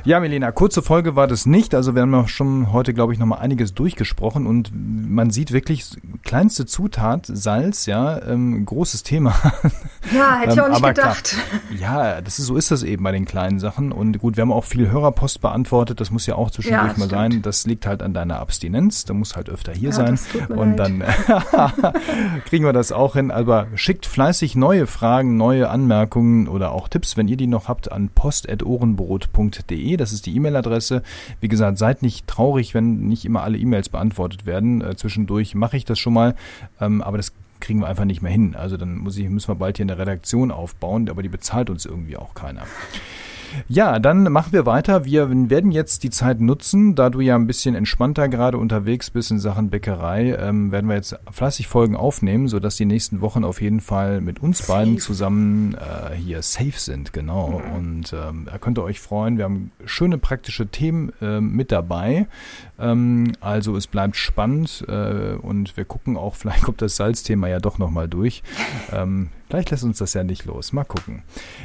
Ja, 0.05 0.19
Melina, 0.19 0.51
kurze 0.51 0.83
Folge 0.83 1.15
war 1.15 1.25
das 1.25 1.47
nicht. 1.47 1.73
Also 1.73 1.95
wir 1.95 2.03
haben 2.03 2.13
auch 2.13 2.27
schon 2.27 2.71
heute, 2.71 2.93
glaube 2.93 3.13
ich, 3.13 3.17
nochmal 3.17 3.39
einiges 3.39 3.73
durchgesprochen 3.73 4.45
und 4.45 4.71
man 4.71 5.31
sieht 5.31 5.51
wirklich 5.51 5.83
kleinste 6.23 6.67
Zutat, 6.67 7.25
Salz, 7.25 7.87
ja, 7.87 8.21
ähm, 8.21 8.65
großes 8.65 9.01
Thema. 9.01 9.33
Ja, 10.13 10.37
hätte 10.37 10.53
ich 10.53 10.61
auch 10.61 10.67
ähm, 10.67 10.71
nicht 10.73 10.85
gedacht. 10.85 11.35
Klar, 11.75 11.79
ja, 12.15 12.21
das 12.21 12.37
ist, 12.37 12.45
so 12.45 12.55
ist 12.55 12.69
das 12.69 12.83
eben 12.83 13.03
bei 13.03 13.11
den 13.11 13.25
kleinen 13.25 13.59
Sachen. 13.59 13.91
Und 13.91 14.19
gut, 14.19 14.37
wir 14.37 14.41
haben 14.41 14.51
auch 14.51 14.63
viel 14.63 14.91
Hörerpost 14.91 15.41
beantwortet. 15.41 15.99
Das 15.99 16.11
muss 16.11 16.27
ja 16.27 16.35
auch 16.35 16.51
zwischendurch 16.51 16.91
ja, 16.91 16.99
mal 16.99 17.09
sein. 17.09 17.41
Das 17.41 17.65
liegt 17.65 17.87
halt 17.87 18.03
an 18.03 18.13
deiner 18.13 18.39
Abstinenz. 18.39 19.05
Da 19.05 19.15
muss 19.15 19.35
halt 19.35 19.49
öfter 19.49 19.73
hier 19.73 19.89
ja, 19.89 19.95
sein. 19.95 20.19
Und 20.49 20.77
leid. 20.77 20.79
dann 20.79 21.03
kriegen 22.45 22.65
wir 22.65 22.73
das 22.73 22.91
auch 22.91 23.15
hin. 23.15 23.31
Aber 23.31 23.65
schickt 23.73 24.05
fleißig 24.05 24.55
neue 24.55 24.85
Fragen, 24.85 25.37
neue 25.37 25.69
Anmerkungen 25.69 26.47
oder 26.47 26.71
auch 26.71 26.87
Tipps, 26.87 27.17
wenn 27.17 27.27
ihr 27.27 27.37
die 27.37 27.47
noch 27.47 27.67
habt, 27.67 27.91
an 27.91 28.09
post.ohrenbrot.de. 28.09 29.94
Das 29.97 30.13
ist 30.13 30.25
die 30.25 30.35
E-Mail-Adresse. 30.35 31.03
Wie 31.41 31.47
gesagt, 31.47 31.77
seid 31.77 32.01
nicht 32.01 32.27
traurig, 32.27 32.73
wenn 32.73 33.07
nicht 33.07 33.25
immer 33.25 33.43
alle 33.43 33.57
E-Mails 33.57 33.89
beantwortet 33.89 34.45
werden. 34.45 34.81
Äh, 34.81 34.95
zwischendurch 34.95 35.55
mache 35.55 35.77
ich 35.77 35.85
das 35.85 35.99
schon 35.99 36.13
mal. 36.13 36.35
Ähm, 36.79 37.01
aber 37.01 37.17
das 37.17 37.33
kriegen 37.59 37.79
wir 37.79 37.87
einfach 37.87 38.05
nicht 38.05 38.21
mehr 38.21 38.31
hin. 38.31 38.55
Also 38.55 38.77
dann 38.77 39.05
ich, 39.07 39.29
müssen 39.29 39.47
wir 39.47 39.55
bald 39.55 39.77
hier 39.77 39.85
eine 39.85 39.97
Redaktion 39.97 40.51
aufbauen, 40.51 41.09
aber 41.09 41.23
die 41.23 41.29
bezahlt 41.29 41.69
uns 41.69 41.85
irgendwie 41.85 42.17
auch 42.17 42.33
keiner. 42.33 42.63
Ja, 43.67 43.99
dann 43.99 44.23
machen 44.31 44.53
wir 44.53 44.65
weiter. 44.65 45.05
Wir 45.05 45.29
werden 45.49 45.71
jetzt 45.71 46.03
die 46.03 46.09
Zeit 46.09 46.41
nutzen, 46.41 46.95
da 46.95 47.09
du 47.09 47.21
ja 47.21 47.35
ein 47.35 47.47
bisschen 47.47 47.75
entspannter 47.75 48.27
gerade 48.27 48.57
unterwegs 48.57 49.09
bist 49.09 49.31
in 49.31 49.39
Sachen 49.39 49.69
Bäckerei, 49.69 50.35
ähm, 50.39 50.71
werden 50.71 50.87
wir 50.87 50.95
jetzt 50.95 51.17
fleißig 51.31 51.67
Folgen 51.67 51.95
aufnehmen, 51.95 52.47
sodass 52.47 52.75
die 52.75 52.85
nächsten 52.85 53.21
Wochen 53.21 53.43
auf 53.43 53.61
jeden 53.61 53.81
Fall 53.81 54.21
mit 54.21 54.41
uns 54.41 54.59
safe. 54.59 54.71
beiden 54.71 54.99
zusammen 54.99 55.75
äh, 55.75 56.15
hier 56.15 56.41
safe 56.41 56.77
sind, 56.77 57.13
genau. 57.13 57.61
Mhm. 57.65 57.75
Und 57.75 58.13
ähm, 58.13 58.47
da 58.51 58.57
könnt 58.57 58.77
ihr 58.77 58.83
euch 58.83 58.99
freuen. 58.99 59.37
Wir 59.37 59.45
haben 59.45 59.71
schöne 59.85 60.17
praktische 60.17 60.67
Themen 60.67 61.11
äh, 61.21 61.41
mit 61.41 61.71
dabei. 61.71 62.27
Ähm, 62.79 63.33
also 63.39 63.75
es 63.75 63.87
bleibt 63.87 64.15
spannend 64.15 64.85
äh, 64.87 65.33
und 65.35 65.75
wir 65.77 65.85
gucken 65.85 66.17
auch, 66.17 66.35
vielleicht 66.35 66.63
kommt 66.63 66.81
das 66.81 66.95
Salzthema 66.95 67.47
ja 67.47 67.59
doch 67.59 67.77
nochmal 67.77 68.07
durch. 68.07 68.43
Ähm, 68.91 69.29
Vielleicht 69.47 69.69
lässt 69.69 69.83
uns 69.83 69.99
das 69.99 70.13
ja 70.13 70.23
nicht 70.23 70.45
los. 70.45 70.73
Mal 70.73 70.85
gucken. 70.85 71.21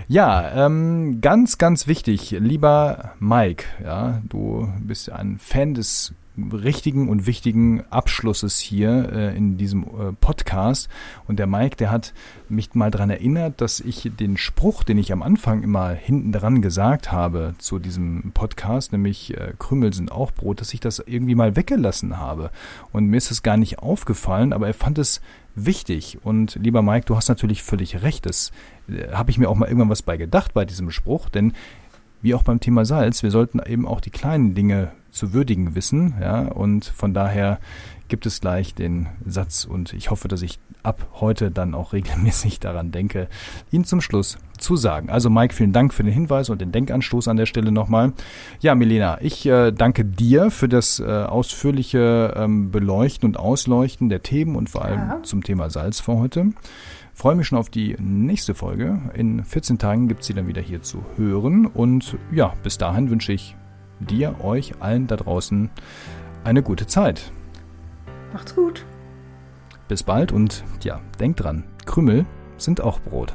Ja, 0.07 0.67
ähm, 0.67 1.21
ganz, 1.21 1.57
ganz 1.57 1.87
wichtig, 1.87 2.31
lieber 2.33 3.13
Mike, 3.19 3.65
ja, 3.83 4.21
du 4.29 4.71
bist 4.81 5.11
ein 5.11 5.39
Fan 5.39 5.75
des 5.75 6.13
richtigen 6.53 7.09
und 7.09 7.27
wichtigen 7.27 7.83
Abschlusses 7.91 8.59
hier 8.59 9.13
äh, 9.13 9.37
in 9.37 9.57
diesem 9.57 9.83
äh, 9.83 10.13
Podcast. 10.21 10.89
Und 11.27 11.39
der 11.39 11.47
Mike, 11.47 11.77
der 11.77 11.91
hat 11.91 12.15
mich 12.49 12.75
mal 12.75 12.91
daran 12.91 13.11
erinnert, 13.11 13.61
dass 13.61 13.81
ich 13.81 14.11
den 14.19 14.37
Spruch, 14.37 14.85
den 14.85 14.99
ich 14.99 15.13
am 15.13 15.23
Anfang 15.23 15.63
immer 15.63 15.91
hinten 15.91 16.33
dran 16.33 16.63
gesagt 16.63 17.13
habe 17.13 17.55
zu 17.59 17.79
diesem 17.79 18.33
Podcast, 18.33 18.93
nämlich 18.93 19.37
äh, 19.37 19.53
Krümel 19.59 19.93
sind 19.93 20.13
auch 20.13 20.33
Brot, 20.33 20.61
dass 20.61 20.75
ich 20.75 20.81
das 20.81 20.99
irgendwie 20.99 21.35
mal 21.35 21.57
weggelassen 21.57 22.19
habe. 22.19 22.51
Und 22.93 23.07
mir 23.07 23.17
ist 23.17 23.31
es 23.31 23.43
gar 23.43 23.57
nicht 23.57 23.79
aufgefallen, 23.79 24.53
aber 24.53 24.67
er 24.67 24.75
fand 24.75 24.99
es 24.99 25.21
wichtig. 25.55 26.19
Und 26.23 26.57
lieber 26.57 26.83
Mike, 26.83 27.07
du 27.07 27.17
hast 27.17 27.29
natürlich 27.29 27.63
völlig 27.63 28.03
recht. 28.03 28.27
Das 28.27 28.53
äh, 28.89 29.13
habe 29.13 29.31
ich 29.31 29.39
mir 29.39 29.49
auch 29.49 29.57
mal 29.57 29.67
irgendwann 29.67 29.91
was 29.91 30.03
bei 30.03 30.17
gedacht 30.17 30.55
bei 30.55 30.65
diesem 30.65 30.91
Spruch, 30.91 31.29
denn 31.29 31.53
wie 32.23 32.35
auch 32.35 32.43
beim 32.43 32.61
Thema 32.61 32.85
Salz, 32.85 33.23
wir 33.23 33.31
sollten 33.31 33.61
eben 33.65 33.87
auch 33.87 34.01
die 34.01 34.11
kleinen 34.11 34.55
Dinge 34.55 34.93
zu 35.11 35.33
würdigen 35.33 35.75
wissen, 35.75 36.15
ja, 36.21 36.41
und 36.43 36.85
von 36.85 37.15
daher 37.15 37.59
gibt 38.11 38.27
es 38.27 38.41
gleich 38.41 38.75
den 38.75 39.09
Satz 39.25 39.65
und 39.65 39.95
ich 39.95 40.11
hoffe, 40.11 40.29
dass 40.29 40.43
ich 40.43 40.59
ab 40.83 41.07
heute 41.15 41.51
dann 41.51 41.75
auch 41.75 41.93
regelmäßig 41.95 42.61
daran 42.61 42.91
denke, 42.91 43.29
ihn 43.71 43.85
zum 43.85 44.03
Schluss 44.03 44.39
zu 44.59 44.77
sagen. 44.77 45.09
Also 45.09 45.31
Mike, 45.31 45.55
vielen 45.55 45.73
Dank 45.73 45.95
für 45.95 46.03
den 46.03 46.13
Hinweis 46.13 46.51
und 46.51 46.61
den 46.61 46.73
Denkanstoß 46.73 47.29
an 47.29 47.39
der 47.39 47.47
Stelle 47.47 47.73
nochmal. 47.73 48.13
Ja, 48.61 48.75
Milena, 48.75 49.19
ich 49.23 49.47
äh, 49.47 49.71
danke 49.71 50.05
dir 50.05 50.51
für 50.51 50.69
das 50.69 51.01
äh, 51.01 51.05
ausführliche 51.05 52.35
ähm, 52.37 52.71
Beleuchten 52.71 53.27
und 53.27 53.39
Ausleuchten 53.39 54.11
der 54.11 54.23
Themen 54.23 54.57
und 54.57 54.69
vor 54.69 54.85
allem 54.85 54.99
ja. 54.99 55.23
zum 55.23 55.43
Thema 55.43 55.71
Salz 55.71 56.01
für 56.01 56.19
heute. 56.19 56.51
Freue 57.15 57.35
mich 57.35 57.47
schon 57.47 57.59
auf 57.59 57.71
die 57.71 57.97
nächste 57.99 58.55
Folge. 58.55 58.99
In 59.15 59.45
14 59.45 59.79
Tagen 59.79 60.09
gibt 60.09 60.21
es 60.21 60.27
sie 60.27 60.35
dann 60.35 60.47
wieder 60.47 60.63
hier 60.63 60.83
zu 60.83 61.05
hören. 61.17 61.67
Und 61.67 62.17
ja, 62.33 62.55
bis 62.63 62.79
dahin 62.79 63.11
wünsche 63.11 63.33
ich 63.33 63.57
dir, 64.01 64.43
euch, 64.43 64.75
allen 64.81 65.07
da 65.07 65.17
draußen 65.17 65.71
eine 66.45 66.63
gute 66.63 66.87
Zeit. 66.87 67.33
Macht's 68.33 68.55
gut. 68.55 68.85
Bis 69.89 70.03
bald 70.03 70.33
und 70.33 70.65
ja, 70.83 71.01
denkt 71.19 71.43
dran, 71.43 71.65
Krümel 71.85 72.25
sind 72.57 72.81
auch 72.81 73.01
Brot. 73.01 73.35